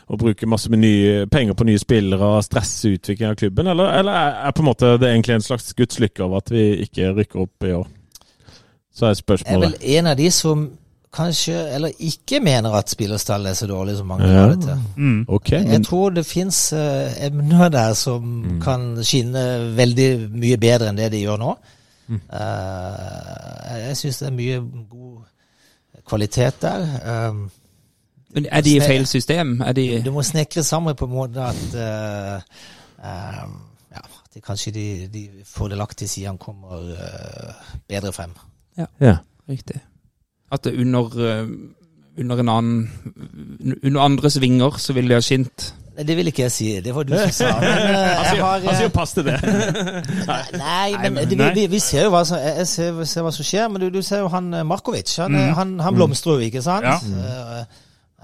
[0.10, 3.90] å bruke masse med nye, penger på nye spillere og stresse utvikling av klubben, eller,
[4.00, 6.66] eller er, er på en måte det egentlig en slags Guds lykke over at vi
[6.86, 7.88] ikke rykker opp i år?
[8.96, 10.66] Så er Jeg er vel en av de som
[11.16, 14.40] kanskje, eller ikke mener at spillerstallet er så dårlig som mange Ja.
[14.40, 14.82] har det til.
[14.98, 15.26] Mm.
[15.28, 20.98] Okay, Jeg men tror det fins emner der som kan skinne veldig mye bedre enn
[20.98, 21.56] det de gjør nå.
[22.10, 24.60] Eh, jeg syns det er mye
[24.90, 25.24] god
[26.08, 27.30] kvalitet der.
[27.30, 27.52] Um,
[28.36, 29.62] Men er de i feil system?
[29.62, 32.42] Er de du må snekre sammen på en måte at eh,
[33.00, 33.56] um,
[33.92, 37.54] ja, at de, kanskje de, de fordelaktige sidene kommer eh,
[37.88, 38.36] bedre frem.
[38.78, 39.18] Ja.
[39.50, 39.80] Riktig.
[40.52, 41.48] At det under, eh,
[42.18, 42.92] under en annen
[43.84, 45.74] Under andres vinger så ville det ha skint.
[45.96, 47.54] Det vil ikke jeg si, det var du som sa.
[47.60, 49.38] Men, eh, jeg har, Han sier jo pass til det.
[50.66, 53.48] Nei, men, men- det, vi, vi, ser jo hva som, jeg ser, ser hva som
[53.48, 55.16] skjer, men du, du ser jo han eh, Markovic.
[55.24, 55.54] Han, mm.
[55.56, 56.88] han, han blomstrer jo, ikke sant?
[56.88, 57.00] Ja.
[57.00, 57.64] Så,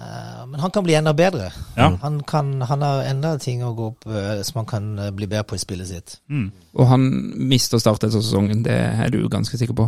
[0.01, 1.51] uh, men han kan bli enda bedre.
[1.77, 1.91] Ja.
[2.01, 5.29] Han, kan, han har enda ting å gå opp eh, som han kan eh, bli
[5.31, 6.17] bedre på i spillet sitt.
[6.27, 6.49] Mm.
[6.75, 7.07] Og han
[7.51, 9.87] mister start etter sesongen, det er du ganske sikker på?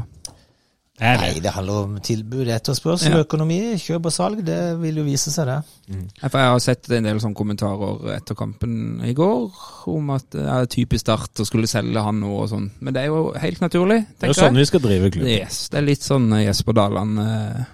[1.03, 1.41] Er Nei, det?
[1.43, 3.23] det handler om tilbud, etterspørsel, Ja.
[3.25, 4.43] økonomi, kjøp og salg.
[4.47, 5.57] Det vil jo vise seg, det.
[5.91, 6.05] Mm.
[6.31, 9.51] For jeg har sett en del sånne kommentarer etter kampen i går
[9.91, 12.69] om at det er typisk Start å skulle selge han nå og sånn.
[12.79, 15.27] Men det er jo helt naturlig, Det er jo sånn vi skal drive klubb.
[15.27, 17.65] Yes, det er litt sånn Jesper Daland eh,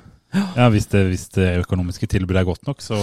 [0.58, 2.98] Ja, hvis det, hvis det økonomiske tilbudet er godt nok, så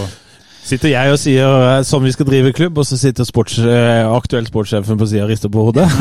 [0.66, 4.02] Sitter jeg og sier eh, sånn vi skal drive klubb, og så sitter sports, eh,
[4.10, 5.84] aktuell sportssjefen på sida og rister på hodet?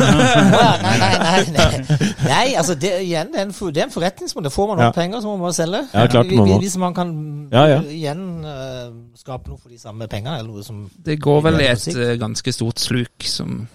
[0.56, 2.08] Nei, nei, nei, nei.
[2.26, 4.50] nei altså det, igjen, det er en, det er en forretningsmodell.
[4.54, 4.96] Får man noen Ja.
[4.96, 5.84] penger, så må man selge.
[5.92, 6.58] Ja, klart man må.
[6.64, 7.14] Hvis man kan
[7.54, 7.78] Ja, ja.
[7.94, 11.70] igjen uh, skape noe for de samme pengene, eller noe som Det går vel i
[11.70, 13.68] et eh, ganske stort sluk som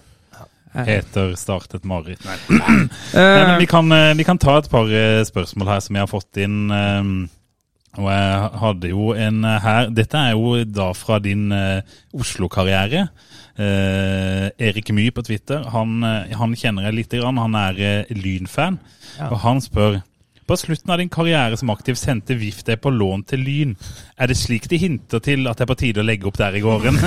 [0.74, 2.20] er- heter Startet Marit.
[2.24, 2.52] mareritt.
[2.52, 2.88] Nei.
[3.16, 3.88] Nei, men vi kan,
[4.20, 4.92] vi kan ta et par
[5.24, 6.60] spørsmål her som jeg har fått inn.
[6.68, 7.12] eh,
[8.00, 11.82] Og jeg hadde jo en eh, her Dette er jo da fra din eh,
[12.16, 13.02] Oslo-karriere.
[13.60, 15.66] Eh, Erik Mye på Twitter.
[15.74, 17.40] Han, han kjenner jeg lite grann.
[17.42, 18.80] Han er eh, Lyn-fan.
[19.28, 20.00] Og han spør
[20.48, 23.76] på slutten av din karriere som aktiv sendte VIF deg på lån til Lyn.
[24.18, 26.56] Er det slik de hinter til at det er på tide å legge opp der
[26.58, 26.98] i gården?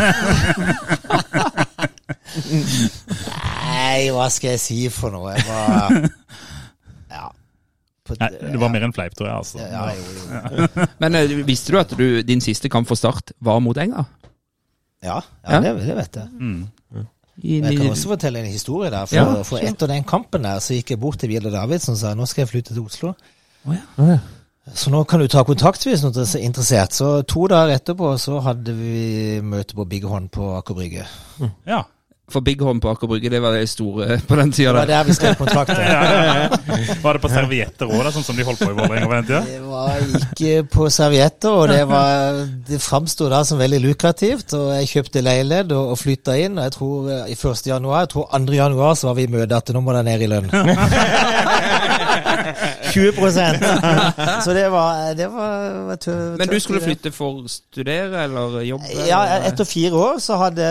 [3.65, 5.35] Nei, hva skal jeg si for noe?
[5.35, 6.09] Jeg var Ja.
[8.19, 9.37] Nei, det var mer enn fleip, tror jeg.
[9.37, 9.57] altså.
[9.59, 10.85] ja, jo, jo.
[11.01, 14.05] Men eh, visste du at du, din siste kamp for Start var mot Enga?
[15.03, 15.57] Ja, Ja.
[15.57, 16.29] ja det, det vet jeg.
[16.39, 16.67] Mm.
[17.35, 19.05] Men jeg kan også fortelle en historie der.
[19.09, 21.99] For, Ja, for etter den kampen der, så gikk jeg bort til Vidar Davidsen og
[21.99, 23.11] sa nå skal jeg flytte til Oslo.
[23.67, 23.75] Oh,
[24.07, 24.17] ja.
[24.73, 26.93] Så nå kan du ta kontakt hvis du er interessert.
[26.95, 31.03] Så to dager etterpå så hadde vi møte på Big Hånd på Aker Brygge.
[31.67, 31.83] Ja.
[32.31, 34.85] For Big Home på Aker Brygge, det var det store på den tida Det var
[34.89, 35.03] der.
[35.03, 35.75] vi skrev kontrakten.
[37.05, 39.41] Var det på servietter òg, sånn som de holdt på i Vålerenga på den tida?
[39.45, 44.55] Det var ikke på servietter, og det, var, det framsto da som veldig lukrativt.
[44.57, 46.57] Og jeg kjøpte leilighet og, og flytta inn.
[46.57, 47.69] Og jeg tror eh, i 1.
[47.69, 48.57] januar, jeg tror 2.
[48.57, 50.49] januar så var vi i møte at nå må det ned i lønn.
[52.95, 58.23] 20% Så det var, det var, tøv, tø, Men du skulle flytte for å studere
[58.25, 58.91] eller jobbe?
[59.09, 59.19] Ja,
[59.49, 60.67] etter fire år så hadde,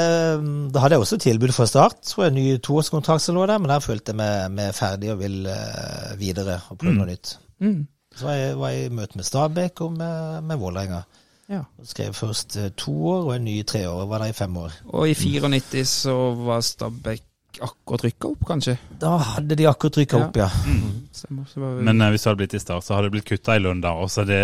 [0.73, 1.99] da hadde jeg også tilbud fra start.
[2.09, 5.11] Tror jeg en ny toårskontrakt som lå der, men der følte jeg meg, meg ferdig
[5.13, 7.35] og vil uh, videre og prøve noe nytt.
[7.61, 7.83] Mm.
[8.17, 11.03] Så var jeg, var jeg i møte med Stabæk og med, med Vålerenga.
[11.51, 11.61] Ja.
[11.79, 14.07] Og Skrev først eh, to år og en ny tre år.
[14.09, 14.73] Var der i fem år.
[14.87, 16.15] Og i 94 så
[16.47, 17.21] var Stabæk
[17.63, 18.77] akkurat rykka opp, kanskje?
[19.01, 20.25] Da hadde de akkurat rykka Ja.
[20.27, 20.49] opp, ja.
[20.67, 21.43] Mm.
[21.55, 23.63] Var Men uh, hvis du hadde blitt i Start, så hadde det blitt kutta i
[23.63, 23.93] lønn da.
[24.31, 24.41] Det,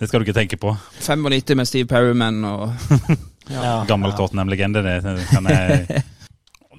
[0.00, 0.76] det skal du ikke tenke på.
[1.00, 2.72] 95 med Steve Perryman og
[3.50, 3.74] ja.
[3.88, 6.02] Gammel Tottenham-legende, det kan jeg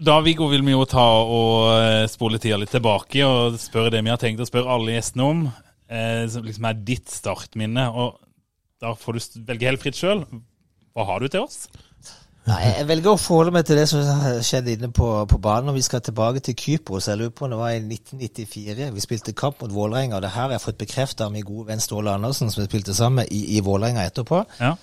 [0.01, 3.99] Da, Viggo, vil vi jo ta og eh, spole tida litt tilbake og spørre det
[4.01, 5.43] vi har tenkt å spørre alle gjestene om.
[5.91, 7.85] Eh, som liksom er ditt startminne.
[7.93, 8.17] Og
[8.81, 10.23] da får du velge helt fritt sjøl.
[10.95, 11.67] Hva har du til oss?
[12.49, 14.01] Nei, jeg velger å forholde meg til det som
[14.41, 15.69] skjedde inne på, på banen.
[15.69, 17.11] Og vi skal tilbake til Kypros.
[17.11, 18.87] Jeg lurer på om det var i 1994.
[18.95, 20.17] Vi spilte kamp mot Vålerenga.
[20.17, 22.69] Og det her har jeg fått bekreftet av min gode venn Ståle Andersen, som vi
[22.71, 24.41] spilte sammen med i, i Vålerenga etterpå.
[24.57, 24.73] Ja.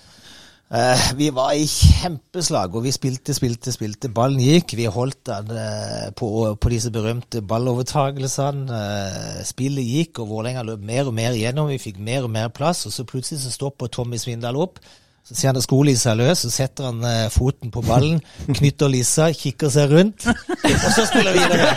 [0.69, 4.11] Eh, vi var i kjempeslag, og vi spilte, spilte, spilte.
[4.13, 4.75] Ballen gikk.
[4.77, 6.29] Vi holdt den uh, på,
[6.61, 8.69] på disse berømte ballovertagelsene.
[8.69, 11.71] Uh, spillet gikk, og Vålerenga løp mer og mer igjennom.
[11.73, 14.77] Vi fikk mer og mer plass, og så plutselig så stopper Tommy Svindal opp.
[15.25, 18.21] Så ser han at skolissa løs, så setter han eh, foten på ballen,
[18.57, 21.69] knytter lissa, kikker seg rundt, og så spiller vi videre.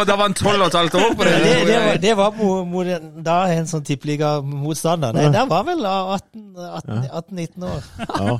[0.00, 1.32] Og da var en tolv og et halvt år på det!
[1.44, 5.12] Det, det var, det var mot, mot en, da en sånn tippeligamotstander.
[5.16, 7.82] Nei, der var vel 18-19 år.
[8.00, 8.36] Ja.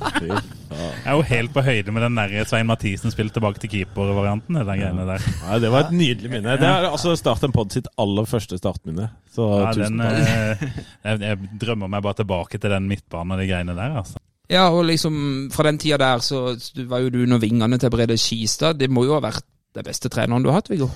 [0.71, 4.57] Jeg er jo helt på høyde med den der Svein Mathisen spilte tilbake til keeper-varianten.
[4.61, 5.25] Den greiene der.
[5.45, 6.57] Nei, det var et nydelig minne.
[6.61, 9.09] Det er altså Start en pod sitt aller første startminne.
[9.35, 10.65] Så Ja, tusen den, takk.
[10.65, 13.97] eh, jeg, jeg drømmer meg bare tilbake til den midtbanen og de greiene der.
[14.01, 14.17] altså.
[14.51, 17.91] Ja, og liksom fra den tida der så så var jo du under vingene til
[17.93, 18.79] Brede Skistad.
[18.81, 20.89] Det må jo ha vært den beste treneren du har hatt, Viggo?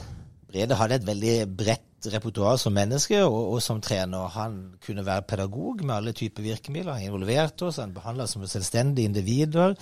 [0.55, 4.29] Brede hadde et veldig bredt repertoar som menneske og, og som trener.
[4.37, 6.95] Han kunne være pedagog med alle typer virkemidler.
[6.95, 9.75] Han involverte oss, han behandla oss som selvstendige individer.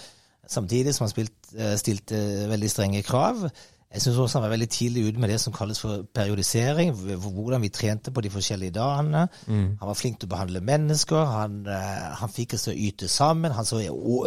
[0.49, 2.17] Samtidig som han spilt, eh, stilte
[2.49, 3.45] veldig strenge krav.
[3.93, 6.93] Jeg syns også han var veldig tidlig ute med det som kalles for periodisering.
[7.21, 9.27] Hvordan vi trente på de forskjellige dagene.
[9.47, 11.25] Han var flink til å behandle mennesker.
[11.29, 13.53] Han, eh, han fikk oss til å yte sammen.
[13.53, 13.83] Han så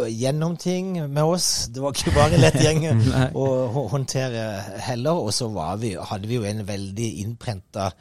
[0.07, 1.67] gjennom ting med oss.
[1.67, 2.85] Det var ikke bare en lett gjeng
[3.43, 3.47] å
[3.91, 4.45] håndtere
[4.87, 5.19] heller.
[5.19, 7.91] Og så var vi, hadde vi jo en veldig innprenta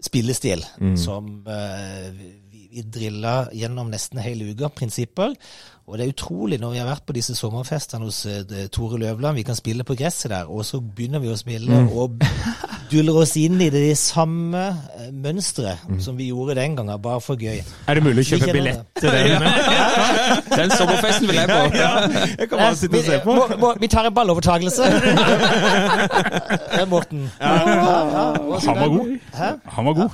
[0.00, 0.64] spillestil
[0.98, 2.30] som uh, vi,
[2.70, 5.34] vi drilla gjennom nesten hele uka, prinsipper.
[5.90, 9.38] Og det er utrolig når vi har vært på disse sommerfestene hos uh, Tore Løvland,
[9.40, 12.22] vi kan spille på gresset der, og så begynner vi å spille og
[12.90, 14.62] duller oss inn i det samme
[15.12, 16.00] mønsteret mm.
[16.02, 17.60] som vi gjorde den gangen, bare for gøy.
[17.86, 19.00] Er det mulig å kjøpe billett det.
[19.00, 19.24] til det?
[20.60, 21.58] Den sommerfesten vil jeg på.
[21.78, 23.34] Jeg kan bare sitte og se på.
[23.38, 24.90] Må, må, vi tar en ballovertagelse.
[26.70, 27.30] Eh, Morten.
[27.40, 28.24] Ja, ja,
[28.66, 29.18] Han var god.
[29.64, 30.10] Han var god.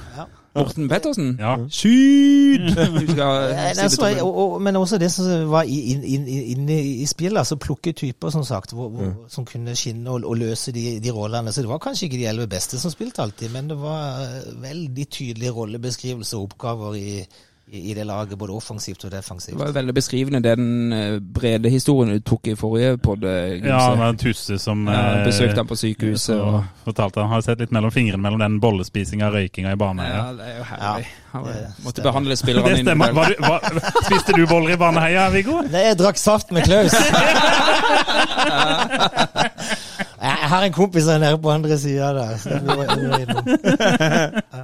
[0.57, 1.37] Morten Pettersen.
[1.41, 1.57] Ja.
[1.71, 2.67] Syd!
[2.75, 3.15] Du
[3.57, 7.07] Eh, si nei, og, og, men også det som var inne inn inn- inne i
[7.07, 7.39] spillet.
[7.43, 11.11] altså Plukke typer som sagt, hvor, hvor, som kunne skinne og, og løse de, de
[11.15, 11.53] rollene.
[11.53, 14.49] Så Det var kanskje ikke de elleve beste som spilte alltid, men det var eh,
[14.63, 17.11] veldig tydelige rollebeskrivelser og oppgaver i,
[17.73, 19.57] i, i det laget, både offensivt og defensivt.
[19.59, 23.25] Det var veldig beskrivende den eh, brede historien du tok i forrige podd.
[23.27, 26.37] eh, Ja, det var en tusse som Ja, eh, besøkte han på sykehuset.
[26.41, 29.77] og Og, fortalte han har sett litt mellom fingrene mellom den bollespisinga og røykinga i
[29.83, 30.15] barneheia.
[30.15, 30.33] ja, Ja.
[30.33, 31.07] det er jo herlig.
[31.33, 33.13] Han det måtte behandle spillerne Det stemmer.
[33.13, 33.61] Var du, var,
[34.07, 35.59] spiste du boller i Baneheia, Viggo?
[35.67, 36.95] Nei, jeg drakk saft med Klaus.
[40.23, 42.37] jeg har en kompis der nede på andre sida der.
[42.39, 42.51] så.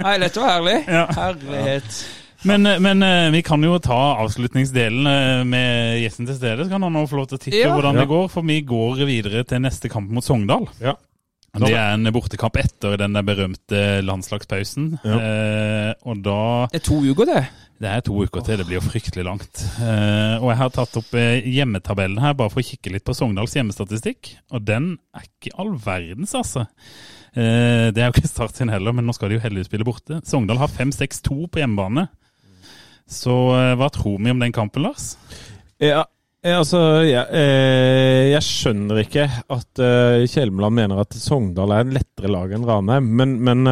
[0.03, 0.85] Nei, dette var herlig.
[0.89, 1.07] Ja.
[1.19, 2.07] Herlighet.
[2.49, 6.65] Men, men eh, vi kan jo ta avslutningsdelen eh, med gjesten til stede.
[6.67, 7.73] Så kan han få lov til å titte Ja.
[7.77, 8.01] hvordan Ja.
[8.05, 8.29] det går.
[8.33, 10.69] For vi går videre til neste kamp mot Sogndal.
[10.83, 10.97] Ja.
[11.53, 14.95] Det er en bortekamp etter den der berømte landslagspausen.
[15.05, 15.19] Ja.
[15.21, 17.43] Eh, og da Det er to uker, det.
[17.83, 19.61] Det er to uker til, det blir jo fryktelig langt.
[19.83, 23.13] Eh, og jeg har tatt opp eh, hjemmetabellen her, bare for å kikke litt på
[23.15, 24.37] Sogndals hjemmestatistikk.
[24.55, 26.65] Og den er ikke all verdens, altså.
[27.37, 29.85] Eh, det er jo ikke Start sin heller, men nå skal de jo heldigvis spille
[29.85, 30.23] borte.
[30.25, 32.09] Sogndal har 5-6-2 på hjemmebane.
[33.11, 35.15] Så eh, hva tror vi om den kampen, Lars?
[35.83, 36.05] Ja,
[36.45, 39.83] eh, altså jeg, eh, Jeg skjønner ikke at
[40.33, 43.13] Kjelmeland mener at Sogndal er en lettere lag enn Ranheim.
[43.21, 43.63] Men, men,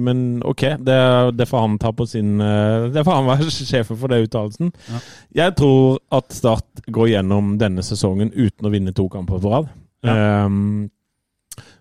[0.00, 0.98] men ok, det,
[1.38, 4.74] det får han ta på sin Det får han være sjefen for det uttalelsen.
[4.90, 5.04] Ja.
[5.44, 9.72] Jeg tror at Start går gjennom denne sesongen uten å vinne to kamper på rad.
[10.04, 10.90] Ehm,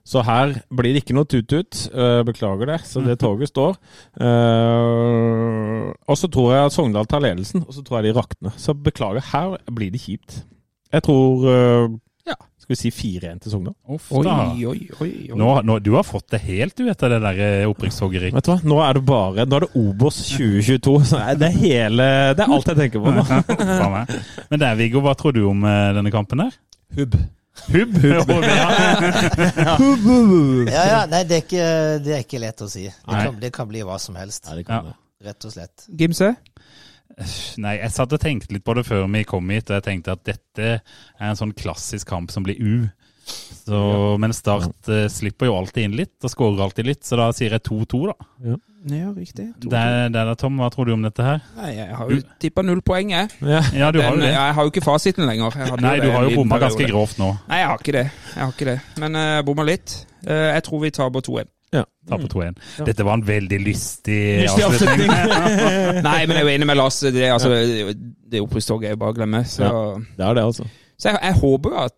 [0.04, 1.86] så her blir det ikke noe tut-tut.
[1.96, 2.82] Eh, beklager det.
[2.84, 3.78] Så det toget står.
[4.20, 8.56] Eh, og så tror jeg at Sogndal tar ledelsen, og så tror jeg de rakner.
[8.60, 10.42] Så beklager, her blir det kjipt.
[10.94, 11.94] Jeg tror eh,
[12.28, 12.36] Ja.
[12.60, 13.76] Skal vi si 4-1 til Sogndal?
[13.88, 14.82] Oi, oi, oi.
[15.04, 15.10] oi.
[15.40, 18.32] Nå, nå, du har fått det helt, du, etter det der opprykkshoggeri.
[18.36, 20.98] Vet du hva, nå er det bare Nå er det Obos 2022.
[21.14, 23.24] Så er hele Det er alt jeg tenker på nå.
[24.52, 26.60] Men der, Viggo, hva tror du om denne kampen her?
[27.00, 27.16] Hubb.
[27.74, 27.94] Hubb?
[29.78, 30.70] Hubb.
[30.70, 31.66] Ja, ja, nei, det er ikke,
[32.04, 32.88] det er ikke lett å si.
[32.90, 34.96] Det kan, det kan bli hva som helst, Nei, det kan Ja.
[35.30, 35.86] rett og slett.
[36.00, 36.32] Gimse?
[37.62, 40.16] Nei, jeg satt og tenkte litt på det før vi kom hit, og jeg tenkte
[40.18, 42.90] at dette er en sånn klassisk kamp som blir U.
[43.64, 43.80] Så,
[44.20, 47.56] Men Start eh, slipper jo alltid inn litt, og skårer alltid litt, så da sier
[47.56, 48.58] jeg 2-2, da.
[48.92, 49.46] Ja, riktig.
[49.64, 51.40] To- Det er det er da, Tom, hva tror du om dette her?
[51.56, 53.30] Nei, jeg har jo tippa null poeng, jeg.
[53.40, 53.62] Ja.
[53.72, 54.34] Ja, du har Den, jo det.
[54.36, 55.56] jeg har jo ikke fasiten lenger.
[55.56, 56.92] Jeg hadde Nei, du har en jo bomma ganske periode.
[56.92, 57.30] grovt nå.
[57.48, 58.04] Nei, jeg har ikke det.
[58.34, 58.76] Jeg har ikke det.
[59.00, 59.96] Men eh, jeg bomma litt.
[60.28, 61.50] Eh, Jeg tror vi taper 2-1.
[61.74, 61.86] Ja.
[62.12, 62.60] på 2-1.
[62.86, 65.08] Dette var en veldig lystig Lystig avslutning.
[66.06, 67.00] Nei, men jeg er jo enig med Lars.
[67.00, 67.50] Det, er altså,
[68.30, 69.42] det opprykkstoget er jo bare å glemme.
[69.50, 69.72] Så,
[70.20, 70.68] Det er det, altså.
[71.00, 71.96] så jeg, jeg håper jo at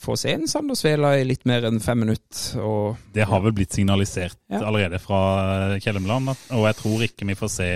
[0.00, 2.60] får se en Sander Svela i litt mer enn fem minutter.
[2.62, 4.60] Og Det har vel blitt signalisert Ja.
[4.66, 7.68] allerede fra Kjellemland, og jeg tror ikke vi får se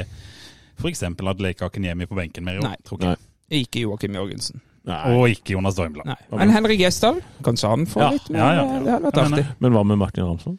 [0.80, 1.02] f.eks.
[1.02, 2.62] Adeleka Akiniemi på benken mer i år.
[2.70, 2.76] Nei.
[2.84, 3.16] Tror ikke.
[3.16, 3.60] Nei.
[3.64, 4.60] ikke Joakim Jørgensen.
[4.86, 5.00] Nei.
[5.14, 6.14] Og ikke Jonas Doimland.
[6.32, 8.10] Men Henrik Gjesdal, kanskje han får Ja.
[8.10, 8.30] litt?
[8.30, 8.80] Men Ja, ja.
[8.80, 9.46] det hadde vært artig.
[9.60, 10.58] Men hva med Martin Ramsson?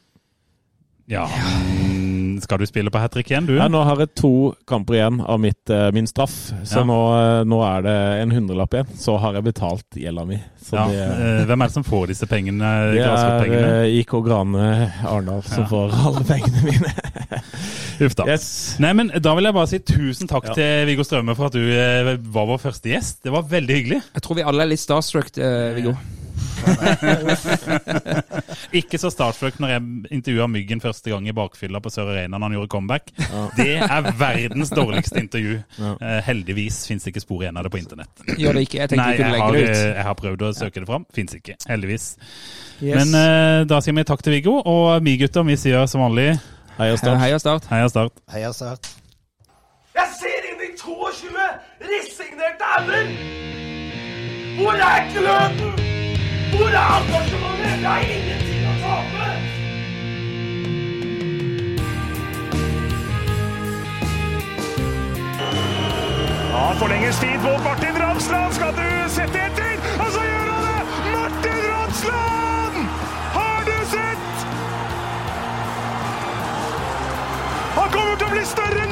[1.07, 1.25] Ja,
[2.43, 3.55] skal du spille på hat trick igjen, du?
[3.57, 4.31] Ja, nå har jeg to
[4.69, 6.83] kamper igjen av mitt, eh, min straff, så Ja.
[6.87, 8.87] nå, eh, nå er det en hundrelapp igjen.
[8.97, 10.39] Så har jeg betalt gjelda mi.
[10.63, 12.59] Så Ja, det, eh, Hvem er det som får disse pengene?
[12.93, 15.69] det er IK Grane Arendal som Ja.
[15.69, 16.93] får alle pengene mine.
[18.01, 18.25] Uff da.
[18.25, 18.77] Yes.
[18.79, 20.53] Nei, men Da vil jeg bare si tusen takk Ja.
[20.53, 21.61] til Viggo Strømme for at du
[22.31, 23.21] var vår første gjest.
[23.23, 24.01] Det var veldig hyggelig.
[24.15, 25.95] Jeg tror vi alle er litt starstruck, Viggo.
[28.81, 29.81] Ikke så starstruck når jeg
[30.17, 33.05] intervjua Myggen første gang i bakfylla på Sør Arena når han gjorde comeback.
[33.57, 35.55] Det er verdens dårligste intervju.
[35.79, 35.91] Ja.
[36.01, 38.13] Eh, heldigvis fins ikke spor igjen av det på internett.
[38.37, 38.77] Gjør det ikke.
[38.83, 39.81] Jeg tenkte Nei, vi kunne jeg har, legge det ut.
[39.81, 41.03] eh, jeg har prøvd å søke det fram.
[41.15, 41.53] Fins ikke.
[41.69, 42.05] Heldigvis.
[42.81, 42.95] Yes.
[42.97, 46.29] Men uh, da sier vi takk til Viggo, og vi gutter vi sier som vanlig
[46.79, 47.19] Heia Start.
[47.21, 47.63] Heia Start.
[47.69, 48.13] Heia Start.
[48.33, 48.83] Heia Start.
[49.93, 51.45] Jeg ser inn i 22
[51.91, 53.05] resignerte ender!
[54.61, 56.00] Hvor er gløden?
[56.51, 57.81] Hvor er advarselsmannen?
[57.81, 59.27] Jeg har ingenting å tape!
[66.51, 68.53] Ja, forlenges tid på Martin Ramsland.
[68.53, 69.73] Skal du sette etter?
[70.03, 70.81] Og så gjør han det!
[71.15, 72.75] Martin Ramsland!
[73.37, 74.45] Har du sett?
[77.79, 78.90] Han kommer til å bli større enn